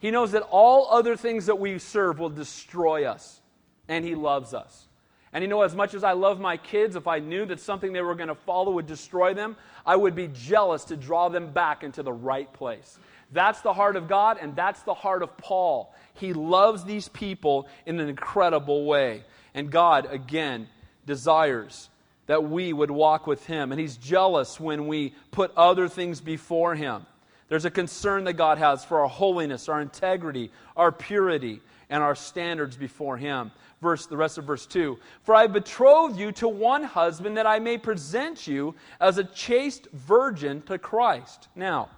He 0.00 0.10
knows 0.10 0.32
that 0.32 0.42
all 0.42 0.88
other 0.90 1.16
things 1.16 1.46
that 1.46 1.58
we 1.58 1.78
serve 1.78 2.18
will 2.18 2.30
destroy 2.30 3.04
us, 3.04 3.40
and 3.88 4.04
He 4.04 4.14
loves 4.14 4.54
us. 4.54 4.88
And 5.32 5.42
you 5.42 5.48
know, 5.48 5.62
as 5.62 5.74
much 5.74 5.94
as 5.94 6.04
I 6.04 6.12
love 6.12 6.40
my 6.40 6.56
kids, 6.56 6.96
if 6.96 7.06
I 7.06 7.18
knew 7.18 7.44
that 7.46 7.60
something 7.60 7.92
they 7.92 8.00
were 8.00 8.14
going 8.14 8.28
to 8.28 8.34
follow 8.34 8.72
would 8.72 8.86
destroy 8.86 9.34
them, 9.34 9.56
I 9.84 9.96
would 9.96 10.14
be 10.14 10.28
jealous 10.28 10.84
to 10.84 10.96
draw 10.96 11.28
them 11.28 11.52
back 11.52 11.84
into 11.84 12.02
the 12.02 12.12
right 12.12 12.50
place. 12.52 12.98
That's 13.36 13.60
the 13.60 13.74
heart 13.74 13.96
of 13.96 14.08
God, 14.08 14.38
and 14.40 14.56
that's 14.56 14.80
the 14.84 14.94
heart 14.94 15.22
of 15.22 15.36
Paul. 15.36 15.94
He 16.14 16.32
loves 16.32 16.84
these 16.84 17.06
people 17.06 17.68
in 17.84 18.00
an 18.00 18.08
incredible 18.08 18.86
way. 18.86 19.24
And 19.52 19.70
God, 19.70 20.08
again, 20.10 20.68
desires 21.04 21.90
that 22.28 22.44
we 22.44 22.72
would 22.72 22.90
walk 22.90 23.26
with 23.26 23.44
Him. 23.44 23.72
And 23.72 23.80
He's 23.80 23.98
jealous 23.98 24.58
when 24.58 24.86
we 24.86 25.12
put 25.32 25.52
other 25.54 25.86
things 25.86 26.22
before 26.22 26.74
Him. 26.74 27.04
There's 27.50 27.66
a 27.66 27.70
concern 27.70 28.24
that 28.24 28.38
God 28.38 28.56
has 28.56 28.86
for 28.86 29.02
our 29.02 29.08
holiness, 29.08 29.68
our 29.68 29.82
integrity, 29.82 30.50
our 30.74 30.90
purity, 30.90 31.60
and 31.90 32.02
our 32.02 32.14
standards 32.14 32.78
before 32.78 33.18
Him. 33.18 33.52
Verse, 33.82 34.06
the 34.06 34.16
rest 34.16 34.38
of 34.38 34.46
verse 34.46 34.64
2 34.64 34.98
For 35.24 35.34
I 35.34 35.46
betroth 35.46 36.18
you 36.18 36.32
to 36.32 36.48
one 36.48 36.84
husband 36.84 37.36
that 37.36 37.46
I 37.46 37.58
may 37.58 37.76
present 37.76 38.46
you 38.46 38.76
as 38.98 39.18
a 39.18 39.24
chaste 39.24 39.88
virgin 39.92 40.62
to 40.62 40.78
Christ. 40.78 41.48
Now, 41.54 41.90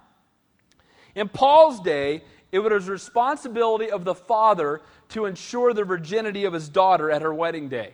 in 1.15 1.27
Paul's 1.29 1.79
day, 1.81 2.23
it 2.51 2.59
was 2.59 2.85
the 2.85 2.91
responsibility 2.91 3.91
of 3.91 4.05
the 4.05 4.15
father 4.15 4.81
to 5.09 5.25
ensure 5.25 5.73
the 5.73 5.83
virginity 5.83 6.45
of 6.45 6.53
his 6.53 6.69
daughter 6.69 7.11
at 7.11 7.21
her 7.21 7.33
wedding 7.33 7.69
day. 7.69 7.93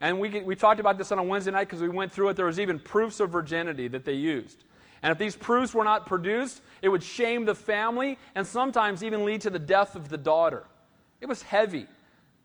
And 0.00 0.18
we, 0.18 0.40
we 0.40 0.56
talked 0.56 0.80
about 0.80 0.96
this 0.96 1.12
on 1.12 1.18
a 1.18 1.22
Wednesday 1.22 1.50
night 1.50 1.68
because 1.68 1.82
we 1.82 1.88
went 1.88 2.12
through 2.12 2.30
it. 2.30 2.36
There 2.36 2.46
was 2.46 2.58
even 2.58 2.78
proofs 2.78 3.20
of 3.20 3.30
virginity 3.30 3.88
that 3.88 4.04
they 4.04 4.14
used. 4.14 4.64
And 5.02 5.12
if 5.12 5.18
these 5.18 5.36
proofs 5.36 5.74
were 5.74 5.84
not 5.84 6.06
produced, 6.06 6.60
it 6.82 6.88
would 6.88 7.02
shame 7.02 7.44
the 7.44 7.54
family 7.54 8.18
and 8.34 8.46
sometimes 8.46 9.02
even 9.02 9.24
lead 9.24 9.42
to 9.42 9.50
the 9.50 9.58
death 9.58 9.96
of 9.96 10.08
the 10.08 10.18
daughter. 10.18 10.64
It 11.20 11.26
was 11.26 11.42
heavy. 11.42 11.86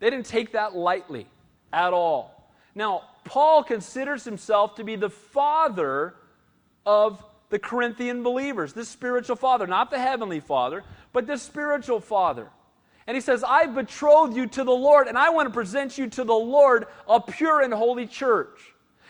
They 0.00 0.10
didn't 0.10 0.26
take 0.26 0.52
that 0.52 0.74
lightly 0.74 1.26
at 1.72 1.92
all. 1.92 2.50
Now, 2.74 3.02
Paul 3.24 3.62
considers 3.62 4.24
himself 4.24 4.74
to 4.76 4.84
be 4.84 4.96
the 4.96 5.10
father 5.10 6.14
of 6.84 7.22
the 7.50 7.58
Corinthian 7.58 8.22
believers, 8.22 8.72
this 8.72 8.88
spiritual 8.88 9.36
father, 9.36 9.66
not 9.66 9.90
the 9.90 9.98
heavenly 9.98 10.40
father, 10.40 10.82
but 11.12 11.26
the 11.26 11.36
spiritual 11.36 12.00
father. 12.00 12.48
And 13.06 13.14
he 13.14 13.20
says, 13.20 13.44
I 13.44 13.66
betrothed 13.66 14.36
you 14.36 14.46
to 14.48 14.64
the 14.64 14.72
Lord, 14.72 15.06
and 15.06 15.16
I 15.16 15.30
want 15.30 15.46
to 15.46 15.52
present 15.52 15.96
you 15.96 16.08
to 16.08 16.24
the 16.24 16.34
Lord, 16.34 16.86
a 17.08 17.20
pure 17.20 17.60
and 17.60 17.72
holy 17.72 18.06
church. 18.06 18.58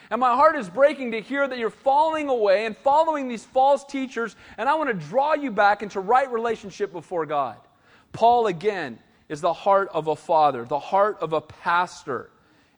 And 0.09 0.21
my 0.21 0.35
heart 0.35 0.55
is 0.55 0.69
breaking 0.69 1.11
to 1.11 1.21
hear 1.21 1.47
that 1.47 1.57
you're 1.57 1.69
falling 1.69 2.29
away 2.29 2.65
and 2.65 2.77
following 2.77 3.27
these 3.27 3.43
false 3.43 3.83
teachers, 3.83 4.35
and 4.57 4.69
I 4.69 4.75
want 4.75 4.89
to 4.89 5.07
draw 5.07 5.33
you 5.33 5.51
back 5.51 5.81
into 5.81 5.99
right 5.99 6.31
relationship 6.31 6.91
before 6.91 7.25
God. 7.25 7.57
Paul, 8.13 8.47
again, 8.47 8.99
is 9.27 9.41
the 9.41 9.53
heart 9.53 9.89
of 9.93 10.07
a 10.07 10.15
father, 10.15 10.63
the 10.63 10.79
heart 10.79 11.17
of 11.19 11.33
a 11.33 11.41
pastor. 11.41 12.29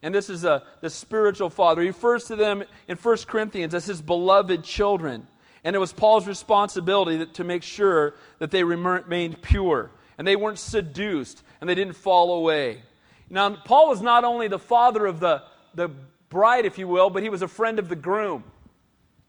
And 0.02 0.14
this 0.14 0.30
is 0.30 0.44
a, 0.44 0.62
the 0.80 0.90
spiritual 0.90 1.50
father. 1.50 1.82
He 1.82 1.88
refers 1.88 2.24
to 2.24 2.36
them 2.36 2.64
in 2.88 2.96
1 2.96 3.16
Corinthians 3.26 3.74
as 3.74 3.84
his 3.84 4.00
beloved 4.00 4.64
children. 4.64 5.26
And 5.64 5.76
it 5.76 5.78
was 5.78 5.92
Paul's 5.92 6.26
responsibility 6.26 7.26
to 7.26 7.44
make 7.44 7.62
sure 7.62 8.14
that 8.38 8.50
they 8.50 8.64
remained 8.64 9.42
pure 9.42 9.90
and 10.16 10.26
they 10.26 10.36
weren't 10.36 10.58
seduced 10.58 11.42
and 11.60 11.68
they 11.68 11.74
didn't 11.74 11.94
fall 11.94 12.34
away. 12.34 12.82
Now, 13.28 13.54
Paul 13.54 13.88
was 13.88 14.02
not 14.02 14.24
only 14.24 14.48
the 14.48 14.58
father 14.58 15.06
of 15.06 15.20
the, 15.20 15.42
the 15.74 15.90
bride, 16.28 16.64
if 16.64 16.78
you 16.78 16.88
will, 16.88 17.10
but 17.10 17.22
he 17.22 17.28
was 17.28 17.42
a 17.42 17.48
friend 17.48 17.78
of 17.78 17.88
the 17.88 17.96
groom. 17.96 18.44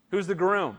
Who's 0.09 0.27
the 0.27 0.35
groom? 0.35 0.77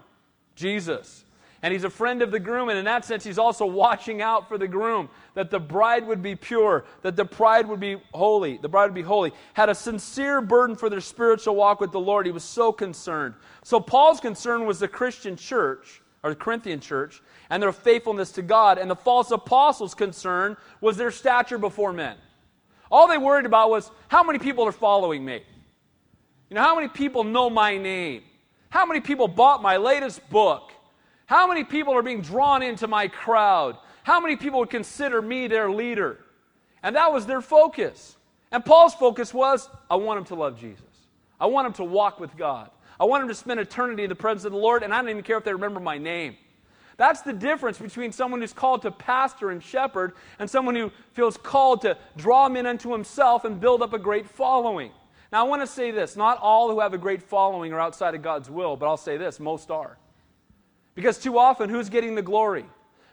Jesus 0.54 1.25
and 1.62 1.73
he's 1.73 1.85
a 1.85 1.90
friend 1.90 2.23
of 2.23 2.33
the 2.33 2.40
groom, 2.40 2.69
and 2.69 2.78
in 2.78 2.85
that 2.87 3.04
sense, 3.04 3.23
he's 3.23 3.38
also 3.38 3.64
watching 3.64 4.21
out 4.21 4.49
for 4.49 4.59
the 4.59 4.66
groom, 4.66 5.09
that 5.35 5.50
the 5.50 5.61
bride 5.61 6.04
would 6.07 6.21
be 6.21 6.35
pure, 6.35 6.85
that 7.02 7.14
the 7.14 7.25
bride 7.25 7.69
would 7.69 7.78
be 7.78 8.02
holy, 8.12 8.57
the 8.57 8.69
bride 8.69 8.87
would 8.87 8.95
be 8.95 9.02
holy. 9.02 9.33
Had 9.54 9.69
a 9.69 9.75
sincere 9.75 10.40
burden 10.40 10.75
for 10.75 10.90
their 10.90 11.00
spiritual 11.00 11.54
walk 11.54 11.81
with 11.81 11.92
the 11.92 12.00
Lord. 12.00 12.26
He 12.26 12.33
was 12.33 12.42
so 12.42 12.73
concerned. 12.73 13.35
So 13.62 13.78
Paul's 13.78 14.19
concern 14.19 14.66
was 14.66 14.81
the 14.81 14.88
Christian 14.88 15.37
church, 15.37 16.02
or 16.25 16.31
the 16.31 16.37
Corinthian 16.37 16.81
church, 16.81 17.23
and 17.49 17.62
their 17.62 17.73
faithfulness 17.73 18.33
to 18.33 18.42
God, 18.42 18.78
and 18.78 18.90
the 18.90 18.97
false 18.97 19.31
apostles' 19.31 19.95
concern 19.95 20.57
was 20.81 20.97
their 20.97 21.11
stature 21.12 21.59
before 21.59 21.92
men. 21.92 22.16
All 22.90 23.07
they 23.07 23.19
worried 23.19 23.47
about 23.47 23.71
was 23.71 23.90
how 24.09 24.25
many 24.25 24.38
people 24.40 24.64
are 24.64 24.73
following 24.73 25.25
me? 25.25 25.42
You 26.50 26.57
know, 26.57 26.62
how 26.62 26.75
many 26.75 26.88
people 26.88 27.25
know 27.25 27.49
my 27.49 27.78
name? 27.78 28.23
How 28.69 28.85
many 28.85 29.00
people 29.00 29.28
bought 29.28 29.62
my 29.62 29.76
latest 29.76 30.28
book? 30.28 30.73
How 31.26 31.46
many 31.46 31.64
people 31.64 31.94
are 31.94 32.02
being 32.02 32.20
drawn 32.20 32.62
into 32.62 32.86
my 32.86 33.08
crowd? 33.08 33.76
How 34.02 34.20
many 34.20 34.36
people 34.36 34.60
would 34.60 34.70
consider 34.70 35.22
me 35.22 35.46
their 35.46 35.70
leader? 35.70 36.18
And 36.82 36.96
that 36.96 37.12
was 37.12 37.26
their 37.26 37.40
focus. 37.40 38.16
And 38.50 38.64
Paul's 38.64 38.94
focus 38.94 39.32
was 39.32 39.68
I 39.90 39.96
want 39.96 40.18
them 40.18 40.24
to 40.26 40.34
love 40.34 40.58
Jesus. 40.58 40.84
I 41.40 41.46
want 41.46 41.66
them 41.66 41.74
to 41.74 41.84
walk 41.84 42.20
with 42.20 42.36
God. 42.36 42.70
I 43.00 43.04
want 43.04 43.22
them 43.22 43.28
to 43.28 43.34
spend 43.34 43.58
eternity 43.58 44.04
in 44.04 44.08
the 44.08 44.14
presence 44.14 44.44
of 44.44 44.52
the 44.52 44.58
Lord, 44.58 44.82
and 44.82 44.94
I 44.94 45.00
don't 45.00 45.10
even 45.10 45.22
care 45.22 45.38
if 45.38 45.44
they 45.44 45.52
remember 45.52 45.80
my 45.80 45.98
name. 45.98 46.36
That's 46.96 47.22
the 47.22 47.32
difference 47.32 47.78
between 47.78 48.12
someone 48.12 48.40
who's 48.40 48.52
called 48.52 48.82
to 48.82 48.90
pastor 48.90 49.50
and 49.50 49.62
shepherd 49.62 50.12
and 50.38 50.48
someone 50.48 50.74
who 50.74 50.92
feels 51.14 51.36
called 51.36 51.82
to 51.82 51.96
draw 52.16 52.48
men 52.48 52.66
unto 52.66 52.92
himself 52.92 53.44
and 53.44 53.58
build 53.58 53.82
up 53.82 53.92
a 53.92 53.98
great 53.98 54.28
following. 54.28 54.92
Now, 55.32 55.44
I 55.44 55.48
want 55.48 55.62
to 55.62 55.66
say 55.66 55.90
this 55.90 56.14
not 56.14 56.38
all 56.38 56.70
who 56.70 56.80
have 56.80 56.94
a 56.94 56.98
great 56.98 57.22
following 57.22 57.72
are 57.72 57.80
outside 57.80 58.14
of 58.14 58.22
God's 58.22 58.50
will, 58.50 58.76
but 58.76 58.86
I'll 58.86 58.96
say 58.96 59.16
this 59.16 59.40
most 59.40 59.70
are. 59.70 59.96
Because 60.94 61.18
too 61.18 61.38
often, 61.38 61.70
who's 61.70 61.88
getting 61.88 62.14
the 62.14 62.22
glory? 62.22 62.66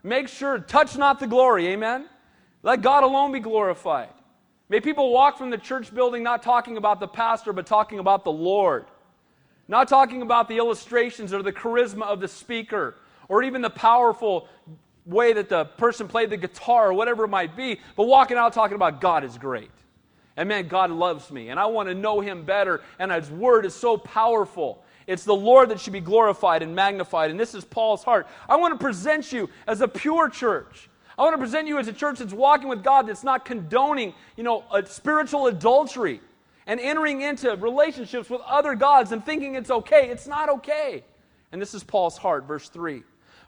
Make 0.03 0.27
sure, 0.27 0.59
touch 0.59 0.97
not 0.97 1.19
the 1.19 1.27
glory, 1.27 1.67
amen? 1.67 2.05
Let 2.63 2.81
God 2.81 3.03
alone 3.03 3.31
be 3.31 3.39
glorified. 3.39 4.09
May 4.69 4.79
people 4.79 5.11
walk 5.11 5.37
from 5.37 5.49
the 5.49 5.57
church 5.57 5.93
building 5.93 6.23
not 6.23 6.43
talking 6.43 6.77
about 6.77 6.99
the 6.99 7.07
pastor, 7.07 7.53
but 7.53 7.65
talking 7.65 7.99
about 7.99 8.23
the 8.23 8.31
Lord. 8.31 8.85
Not 9.67 9.87
talking 9.87 10.21
about 10.21 10.47
the 10.47 10.57
illustrations 10.57 11.33
or 11.33 11.41
the 11.41 11.53
charisma 11.53 12.03
of 12.03 12.19
the 12.19 12.27
speaker, 12.27 12.95
or 13.27 13.43
even 13.43 13.61
the 13.61 13.69
powerful 13.69 14.47
way 15.05 15.33
that 15.33 15.49
the 15.49 15.65
person 15.65 16.07
played 16.07 16.29
the 16.29 16.37
guitar 16.37 16.89
or 16.89 16.93
whatever 16.93 17.23
it 17.23 17.29
might 17.29 17.55
be, 17.55 17.79
but 17.95 18.03
walking 18.03 18.37
out 18.37 18.53
talking 18.53 18.75
about 18.75 19.01
God 19.01 19.23
is 19.23 19.37
great. 19.37 19.71
And 20.37 20.47
man, 20.47 20.67
God 20.67 20.91
loves 20.91 21.31
me, 21.31 21.49
and 21.49 21.59
I 21.59 21.65
want 21.65 21.89
to 21.89 21.95
know 21.95 22.19
Him 22.19 22.43
better, 22.43 22.81
and 22.97 23.11
His 23.11 23.29
Word 23.29 23.65
is 23.65 23.73
so 23.73 23.97
powerful. 23.97 24.83
It's 25.09 25.23
the 25.23 25.35
Lord 25.35 25.69
that 25.69 25.79
should 25.79 25.93
be 25.93 26.01
glorified 26.01 26.61
and 26.61 26.75
magnified. 26.75 27.31
And 27.31 27.39
this 27.39 27.55
is 27.55 27.65
Paul's 27.65 28.03
heart. 28.03 28.27
I 28.47 28.57
want 28.57 28.75
to 28.75 28.77
present 28.77 29.31
you 29.33 29.49
as 29.65 29.81
a 29.81 29.87
pure 29.87 30.29
church. 30.29 30.87
I 31.17 31.23
want 31.23 31.33
to 31.33 31.39
present 31.39 31.67
you 31.67 31.79
as 31.79 31.87
a 31.87 31.93
church 31.93 32.19
that's 32.19 32.31
walking 32.31 32.69
with 32.69 32.83
God, 32.83 33.07
that's 33.07 33.23
not 33.23 33.43
condoning, 33.43 34.13
you 34.37 34.43
know, 34.43 34.63
spiritual 34.85 35.47
adultery 35.47 36.21
and 36.67 36.79
entering 36.79 37.21
into 37.21 37.55
relationships 37.55 38.29
with 38.29 38.41
other 38.41 38.75
gods 38.75 39.11
and 39.11 39.25
thinking 39.25 39.55
it's 39.55 39.71
okay. 39.71 40.09
It's 40.11 40.27
not 40.27 40.47
okay. 40.47 41.03
And 41.51 41.59
this 41.59 41.73
is 41.73 41.83
Paul's 41.83 42.15
heart, 42.15 42.45
verse 42.45 42.69
3. 42.69 43.01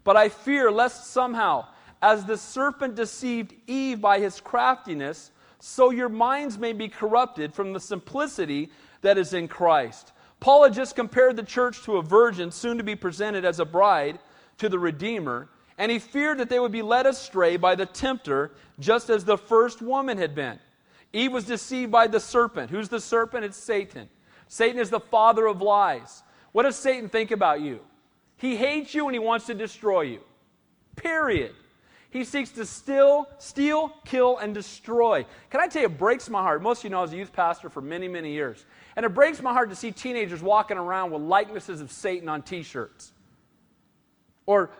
But 0.04 0.18
I 0.18 0.30
fear 0.30 0.72
lest 0.72 1.12
somehow, 1.12 1.68
as 2.02 2.26
the 2.26 2.38
serpent 2.38 2.96
deceived 2.96 3.54
Eve 3.68 4.02
by 4.02 4.18
his 4.18 4.42
craftiness, 4.42 5.30
so 5.60 5.92
your 5.92 6.10
minds 6.10 6.58
may 6.58 6.74
be 6.74 6.88
corrupted 6.88 7.54
from 7.54 7.72
the 7.72 7.80
simplicity 7.80 8.72
that 9.02 9.20
is 9.20 9.36
in 9.36 9.48
Christ. 9.48 10.12
Paul 10.42 10.64
had 10.64 10.74
just 10.74 10.96
compared 10.96 11.38
the 11.38 11.44
church 11.44 11.84
to 11.84 11.98
a 11.98 12.02
virgin 12.02 12.52
soon 12.52 12.78
to 12.80 12.84
be 12.84 12.96
presented 12.96 13.46
as 13.46 13.60
a 13.60 13.66
bride 13.66 14.20
to 14.58 14.68
the 14.68 14.80
Redeemer, 14.80 15.48
and 15.78 15.92
he 15.92 16.00
feared 16.00 16.40
that 16.40 16.50
they 16.50 16.60
would 16.60 16.72
be 16.72 16.82
led 16.82 17.06
astray 17.06 17.58
by 17.58 17.76
the 17.76 17.86
tempter, 17.86 18.52
just 18.80 19.10
as 19.10 19.24
the 19.24 19.38
first 19.38 19.82
woman 19.82 20.18
had 20.18 20.36
been. 20.36 20.60
Eve 21.14 21.32
was 21.32 21.46
deceived 21.46 21.92
by 21.92 22.08
the 22.08 22.20
serpent. 22.20 22.72
Who's 22.72 22.90
the 22.90 23.00
serpent? 23.00 23.46
It's 23.46 23.56
Satan. 23.56 24.10
Satan 24.48 24.80
is 24.80 24.90
the 24.90 25.00
father 25.00 25.46
of 25.46 25.62
lies. 25.62 26.24
What 26.54 26.64
does 26.64 26.76
Satan 26.76 27.08
think 27.08 27.32
about 27.32 27.62
you? 27.62 27.80
He 28.38 28.56
hates 28.56 28.96
you 28.96 29.06
and 29.08 29.14
he 29.14 29.20
wants 29.20 29.46
to 29.46 29.54
destroy 29.54 30.02
you. 30.02 30.22
Period. 30.96 31.54
He 32.12 32.26
seeks 32.26 32.52
to 32.52 32.66
steal, 32.66 33.28
steal, 33.38 33.94
kill, 34.04 34.38
and 34.38 34.54
destroy. 34.54 35.26
Can 35.50 35.62
I 35.62 35.68
tell 35.68 35.82
you, 35.82 35.88
it 35.88 35.98
breaks 35.98 36.30
my 36.30 36.42
heart. 36.42 36.62
Most 36.62 36.80
of 36.80 36.84
you 36.84 36.90
know 36.90 37.00
I 37.00 37.02
was 37.04 37.14
a 37.14 37.18
youth 37.18 37.32
pastor 37.32 37.70
for 37.70 37.82
many, 37.82 38.10
many 38.10 38.34
years. 38.34 38.66
And 38.98 39.06
it 39.06 39.14
breaks 39.14 39.42
my 39.42 39.54
heart 39.54 39.70
to 39.70 39.78
see 39.78 39.94
teenagers 39.94 40.44
walking 40.44 40.78
around 40.78 41.12
with 41.12 41.22
likenesses 41.22 41.80
of 41.80 41.90
Satan 41.90 42.28
on 42.28 42.42
t 42.42 42.64
shirts. 42.64 43.14
Or 44.46 44.72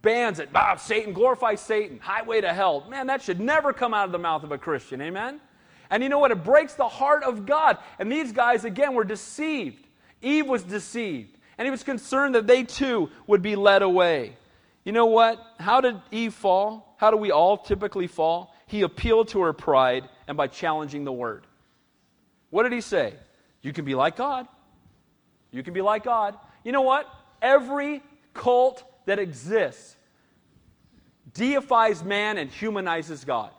bands 0.00 0.38
that, 0.38 0.48
ah, 0.54 0.76
Satan, 0.76 1.12
glorify 1.12 1.56
Satan, 1.56 1.98
highway 2.00 2.40
to 2.40 2.54
hell. 2.54 2.86
Man, 2.88 3.08
that 3.08 3.20
should 3.20 3.38
never 3.38 3.74
come 3.74 3.92
out 3.92 4.06
of 4.06 4.12
the 4.12 4.18
mouth 4.18 4.42
of 4.42 4.50
a 4.50 4.58
Christian. 4.58 5.02
Amen? 5.02 5.42
And 5.90 6.02
you 6.02 6.08
know 6.08 6.18
what? 6.18 6.30
It 6.30 6.42
breaks 6.42 6.72
the 6.72 6.88
heart 6.88 7.22
of 7.22 7.44
God. 7.44 7.76
And 7.98 8.10
these 8.10 8.32
guys, 8.32 8.64
again, 8.64 8.94
were 8.94 9.04
deceived. 9.04 9.86
Eve 10.22 10.46
was 10.46 10.62
deceived. 10.62 11.36
And 11.58 11.66
he 11.66 11.70
was 11.70 11.82
concerned 11.82 12.34
that 12.34 12.46
they 12.46 12.64
too 12.64 13.10
would 13.26 13.42
be 13.42 13.56
led 13.56 13.82
away. 13.82 14.37
You 14.88 14.92
know 14.92 15.04
what? 15.04 15.38
How 15.58 15.82
did 15.82 16.00
Eve 16.10 16.32
fall? 16.32 16.94
How 16.96 17.10
do 17.10 17.18
we 17.18 17.30
all 17.30 17.58
typically 17.58 18.06
fall? 18.06 18.54
He 18.66 18.80
appealed 18.80 19.28
to 19.28 19.42
her 19.42 19.52
pride 19.52 20.08
and 20.26 20.34
by 20.34 20.46
challenging 20.46 21.04
the 21.04 21.12
word. 21.12 21.46
What 22.48 22.62
did 22.62 22.72
he 22.72 22.80
say? 22.80 23.12
You 23.60 23.74
can 23.74 23.84
be 23.84 23.94
like 23.94 24.16
God. 24.16 24.48
You 25.50 25.62
can 25.62 25.74
be 25.74 25.82
like 25.82 26.04
God. 26.04 26.36
You 26.64 26.72
know 26.72 26.80
what? 26.80 27.06
Every 27.42 28.02
cult 28.32 28.82
that 29.04 29.18
exists 29.18 29.94
deifies 31.34 32.02
man 32.02 32.38
and 32.38 32.50
humanizes 32.50 33.26
God 33.26 33.50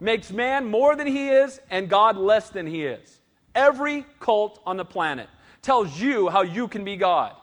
makes 0.00 0.32
man 0.32 0.64
more 0.64 0.96
than 0.96 1.06
he 1.06 1.28
is 1.28 1.60
and 1.70 1.88
God 1.88 2.16
less 2.16 2.50
than 2.50 2.66
he 2.66 2.84
is. 2.84 3.20
Every 3.54 4.04
cult 4.18 4.60
on 4.66 4.78
the 4.78 4.84
planet 4.84 5.28
tells 5.62 6.00
you 6.00 6.28
how 6.28 6.42
you 6.42 6.66
can 6.66 6.82
be 6.82 6.96
God, 6.96 7.36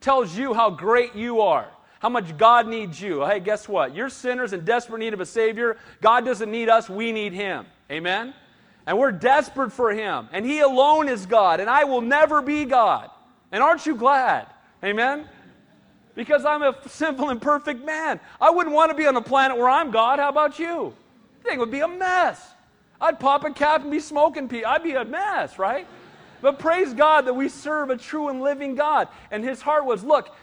tells 0.00 0.38
you 0.38 0.54
how 0.54 0.70
great 0.70 1.16
you 1.16 1.40
are, 1.40 1.66
how 2.00 2.08
much 2.08 2.36
God 2.36 2.66
needs 2.66 3.00
you. 3.00 3.24
Hey, 3.24 3.40
guess 3.40 3.68
what? 3.68 3.94
You're 3.94 4.08
sinners 4.08 4.52
in 4.52 4.64
desperate 4.64 4.98
need 4.98 5.14
of 5.14 5.20
a 5.20 5.26
Savior. 5.26 5.76
God 6.00 6.24
doesn't 6.24 6.50
need 6.50 6.68
us, 6.68 6.90
we 6.90 7.12
need 7.12 7.32
Him. 7.32 7.66
Amen? 7.90 8.34
And 8.86 8.98
we're 8.98 9.12
desperate 9.12 9.70
for 9.70 9.92
Him. 9.92 10.28
And 10.32 10.44
He 10.44 10.60
alone 10.60 11.08
is 11.08 11.26
God. 11.26 11.60
And 11.60 11.70
I 11.70 11.84
will 11.84 12.00
never 12.00 12.42
be 12.42 12.64
God. 12.64 13.10
And 13.52 13.62
aren't 13.62 13.86
you 13.86 13.94
glad? 13.94 14.46
Amen? 14.82 15.28
Because 16.14 16.44
I'm 16.44 16.62
a 16.62 16.74
simple 16.88 17.28
and 17.28 17.40
perfect 17.40 17.84
man. 17.84 18.18
I 18.40 18.50
wouldn't 18.50 18.74
want 18.74 18.90
to 18.90 18.96
be 18.96 19.06
on 19.06 19.14
a 19.16 19.22
planet 19.22 19.56
where 19.56 19.68
I'm 19.68 19.90
God. 19.90 20.18
How 20.18 20.30
about 20.30 20.58
you? 20.58 20.94
thing 21.42 21.58
would 21.58 21.70
be 21.70 21.80
a 21.80 21.88
mess. 21.88 22.46
I'd 23.00 23.18
pop 23.18 23.44
a 23.44 23.50
cap 23.50 23.82
and 23.82 23.90
be 23.90 24.00
smoking 24.00 24.48
pee. 24.48 24.64
I'd 24.64 24.82
be 24.82 24.92
a 24.92 25.04
mess, 25.04 25.58
right? 25.58 25.86
But 26.42 26.58
praise 26.58 26.94
God 26.94 27.26
that 27.26 27.34
we 27.34 27.48
serve 27.48 27.90
a 27.90 27.96
true 27.96 28.28
and 28.28 28.40
living 28.40 28.74
God. 28.74 29.08
And 29.30 29.44
his 29.44 29.60
heart 29.60 29.84
was 29.84 30.02
look, 30.02 30.34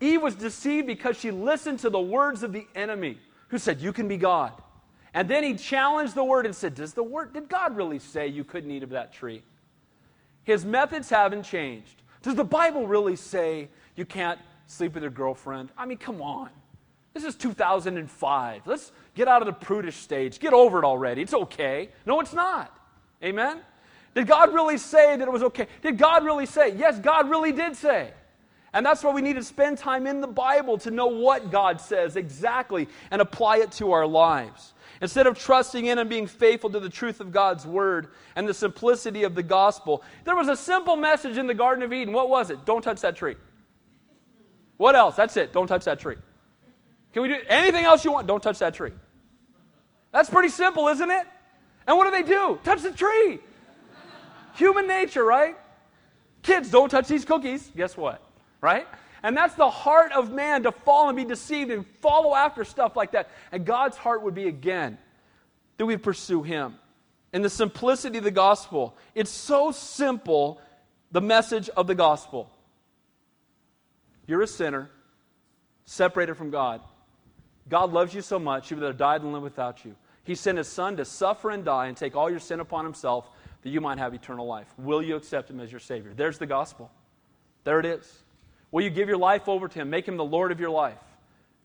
Eve 0.00 0.22
was 0.22 0.34
deceived 0.34 0.86
because 0.86 1.18
she 1.18 1.30
listened 1.30 1.78
to 1.80 1.90
the 1.90 2.00
words 2.00 2.42
of 2.42 2.52
the 2.52 2.66
enemy 2.74 3.18
who 3.48 3.58
said, 3.58 3.80
You 3.80 3.92
can 3.92 4.08
be 4.08 4.16
God. 4.16 4.52
And 5.12 5.28
then 5.28 5.42
he 5.42 5.54
challenged 5.54 6.14
the 6.14 6.24
word 6.24 6.46
and 6.46 6.54
said, 6.54 6.74
Does 6.74 6.94
the 6.94 7.02
word, 7.02 7.34
did 7.34 7.48
God 7.48 7.76
really 7.76 7.98
say 7.98 8.28
you 8.28 8.44
couldn't 8.44 8.70
eat 8.70 8.82
of 8.82 8.90
that 8.90 9.12
tree? 9.12 9.42
His 10.44 10.64
methods 10.64 11.10
haven't 11.10 11.42
changed. 11.42 12.02
Does 12.22 12.34
the 12.34 12.44
Bible 12.44 12.86
really 12.86 13.16
say 13.16 13.68
you 13.96 14.04
can't 14.04 14.38
sleep 14.66 14.94
with 14.94 15.02
your 15.02 15.10
girlfriend? 15.10 15.70
I 15.76 15.86
mean, 15.86 15.98
come 15.98 16.22
on. 16.22 16.50
This 17.12 17.24
is 17.24 17.34
2005. 17.34 18.66
Let's 18.66 18.92
get 19.14 19.26
out 19.26 19.42
of 19.42 19.46
the 19.46 19.52
prudish 19.52 19.96
stage. 19.96 20.38
Get 20.38 20.52
over 20.52 20.78
it 20.78 20.84
already. 20.84 21.22
It's 21.22 21.34
okay. 21.34 21.90
No, 22.06 22.20
it's 22.20 22.32
not. 22.32 22.76
Amen? 23.22 23.60
Did 24.14 24.26
God 24.26 24.54
really 24.54 24.78
say 24.78 25.16
that 25.16 25.26
it 25.26 25.30
was 25.30 25.42
okay? 25.42 25.66
Did 25.82 25.98
God 25.98 26.24
really 26.24 26.46
say? 26.46 26.74
Yes, 26.76 26.98
God 26.98 27.28
really 27.28 27.52
did 27.52 27.76
say. 27.76 28.12
And 28.72 28.86
that's 28.86 29.02
why 29.02 29.12
we 29.12 29.22
need 29.22 29.36
to 29.36 29.42
spend 29.42 29.78
time 29.78 30.06
in 30.06 30.20
the 30.20 30.28
Bible 30.28 30.78
to 30.78 30.90
know 30.90 31.08
what 31.08 31.50
God 31.50 31.80
says 31.80 32.16
exactly 32.16 32.88
and 33.10 33.20
apply 33.20 33.58
it 33.58 33.72
to 33.72 33.92
our 33.92 34.06
lives. 34.06 34.74
Instead 35.02 35.26
of 35.26 35.38
trusting 35.38 35.86
in 35.86 35.98
and 35.98 36.08
being 36.10 36.26
faithful 36.26 36.70
to 36.70 36.78
the 36.78 36.88
truth 36.88 37.20
of 37.20 37.32
God's 37.32 37.66
word 37.66 38.08
and 38.36 38.46
the 38.46 38.54
simplicity 38.54 39.24
of 39.24 39.34
the 39.34 39.42
gospel, 39.42 40.04
there 40.24 40.36
was 40.36 40.48
a 40.48 40.56
simple 40.56 40.94
message 40.94 41.36
in 41.36 41.46
the 41.46 41.54
Garden 41.54 41.82
of 41.82 41.92
Eden. 41.92 42.12
What 42.12 42.28
was 42.28 42.50
it? 42.50 42.64
Don't 42.64 42.82
touch 42.82 43.00
that 43.00 43.16
tree. 43.16 43.36
What 44.76 44.94
else? 44.94 45.16
That's 45.16 45.36
it. 45.36 45.52
Don't 45.52 45.66
touch 45.66 45.84
that 45.86 45.98
tree. 45.98 46.16
Can 47.12 47.22
we 47.22 47.28
do 47.28 47.38
anything 47.48 47.84
else 47.84 48.04
you 48.04 48.12
want? 48.12 48.26
Don't 48.26 48.42
touch 48.42 48.60
that 48.60 48.74
tree. 48.74 48.92
That's 50.12 50.30
pretty 50.30 50.48
simple, 50.48 50.88
isn't 50.88 51.10
it? 51.10 51.26
And 51.86 51.96
what 51.96 52.04
do 52.04 52.10
they 52.10 52.28
do? 52.28 52.58
Touch 52.62 52.82
the 52.82 52.92
tree. 52.92 53.40
Human 54.54 54.86
nature, 54.86 55.24
right? 55.24 55.56
Kids, 56.42 56.70
don't 56.70 56.88
touch 56.88 57.08
these 57.08 57.24
cookies. 57.24 57.70
Guess 57.76 57.96
what? 57.96 58.22
Right? 58.60 58.86
And 59.22 59.36
that's 59.36 59.54
the 59.54 59.70
heart 59.70 60.12
of 60.12 60.32
man 60.32 60.62
to 60.62 60.72
fall 60.72 61.08
and 61.08 61.16
be 61.16 61.24
deceived 61.24 61.70
and 61.70 61.86
follow 62.00 62.34
after 62.34 62.64
stuff 62.64 62.96
like 62.96 63.12
that. 63.12 63.30
And 63.52 63.64
God's 63.64 63.96
heart 63.96 64.22
would 64.22 64.34
be 64.34 64.48
again 64.48 64.98
that 65.76 65.86
we 65.86 65.96
pursue 65.96 66.42
Him. 66.42 66.76
In 67.32 67.42
the 67.42 67.50
simplicity 67.50 68.18
of 68.18 68.24
the 68.24 68.30
gospel, 68.30 68.96
it's 69.14 69.30
so 69.30 69.70
simple, 69.70 70.60
the 71.12 71.20
message 71.20 71.68
of 71.70 71.86
the 71.86 71.94
gospel. 71.94 72.50
You're 74.26 74.42
a 74.42 74.46
sinner, 74.46 74.90
separated 75.84 76.36
from 76.36 76.50
God. 76.50 76.80
God 77.68 77.92
loves 77.92 78.14
you 78.14 78.20
so 78.20 78.38
much, 78.38 78.68
he 78.68 78.74
would 78.74 78.84
have 78.84 78.96
died 78.96 79.22
and 79.22 79.32
lived 79.32 79.44
without 79.44 79.84
you. 79.84 79.94
He 80.24 80.34
sent 80.34 80.58
his 80.58 80.68
son 80.68 80.96
to 80.96 81.04
suffer 81.04 81.50
and 81.50 81.64
die 81.64 81.86
and 81.86 81.96
take 81.96 82.16
all 82.16 82.30
your 82.30 82.40
sin 82.40 82.60
upon 82.60 82.84
himself 82.84 83.28
that 83.62 83.70
you 83.70 83.80
might 83.80 83.98
have 83.98 84.14
eternal 84.14 84.46
life. 84.46 84.66
Will 84.78 85.02
you 85.02 85.16
accept 85.16 85.50
him 85.50 85.60
as 85.60 85.70
your 85.70 85.80
Savior? 85.80 86.12
There's 86.14 86.38
the 86.38 86.46
gospel. 86.46 86.90
There 87.64 87.78
it 87.78 87.86
is. 87.86 88.22
Will 88.72 88.82
you 88.82 88.90
give 88.90 89.08
your 89.08 89.18
life 89.18 89.48
over 89.48 89.68
to 89.68 89.78
him? 89.80 89.90
Make 89.90 90.06
him 90.06 90.16
the 90.16 90.24
Lord 90.24 90.52
of 90.52 90.60
your 90.60 90.70
life. 90.70 90.98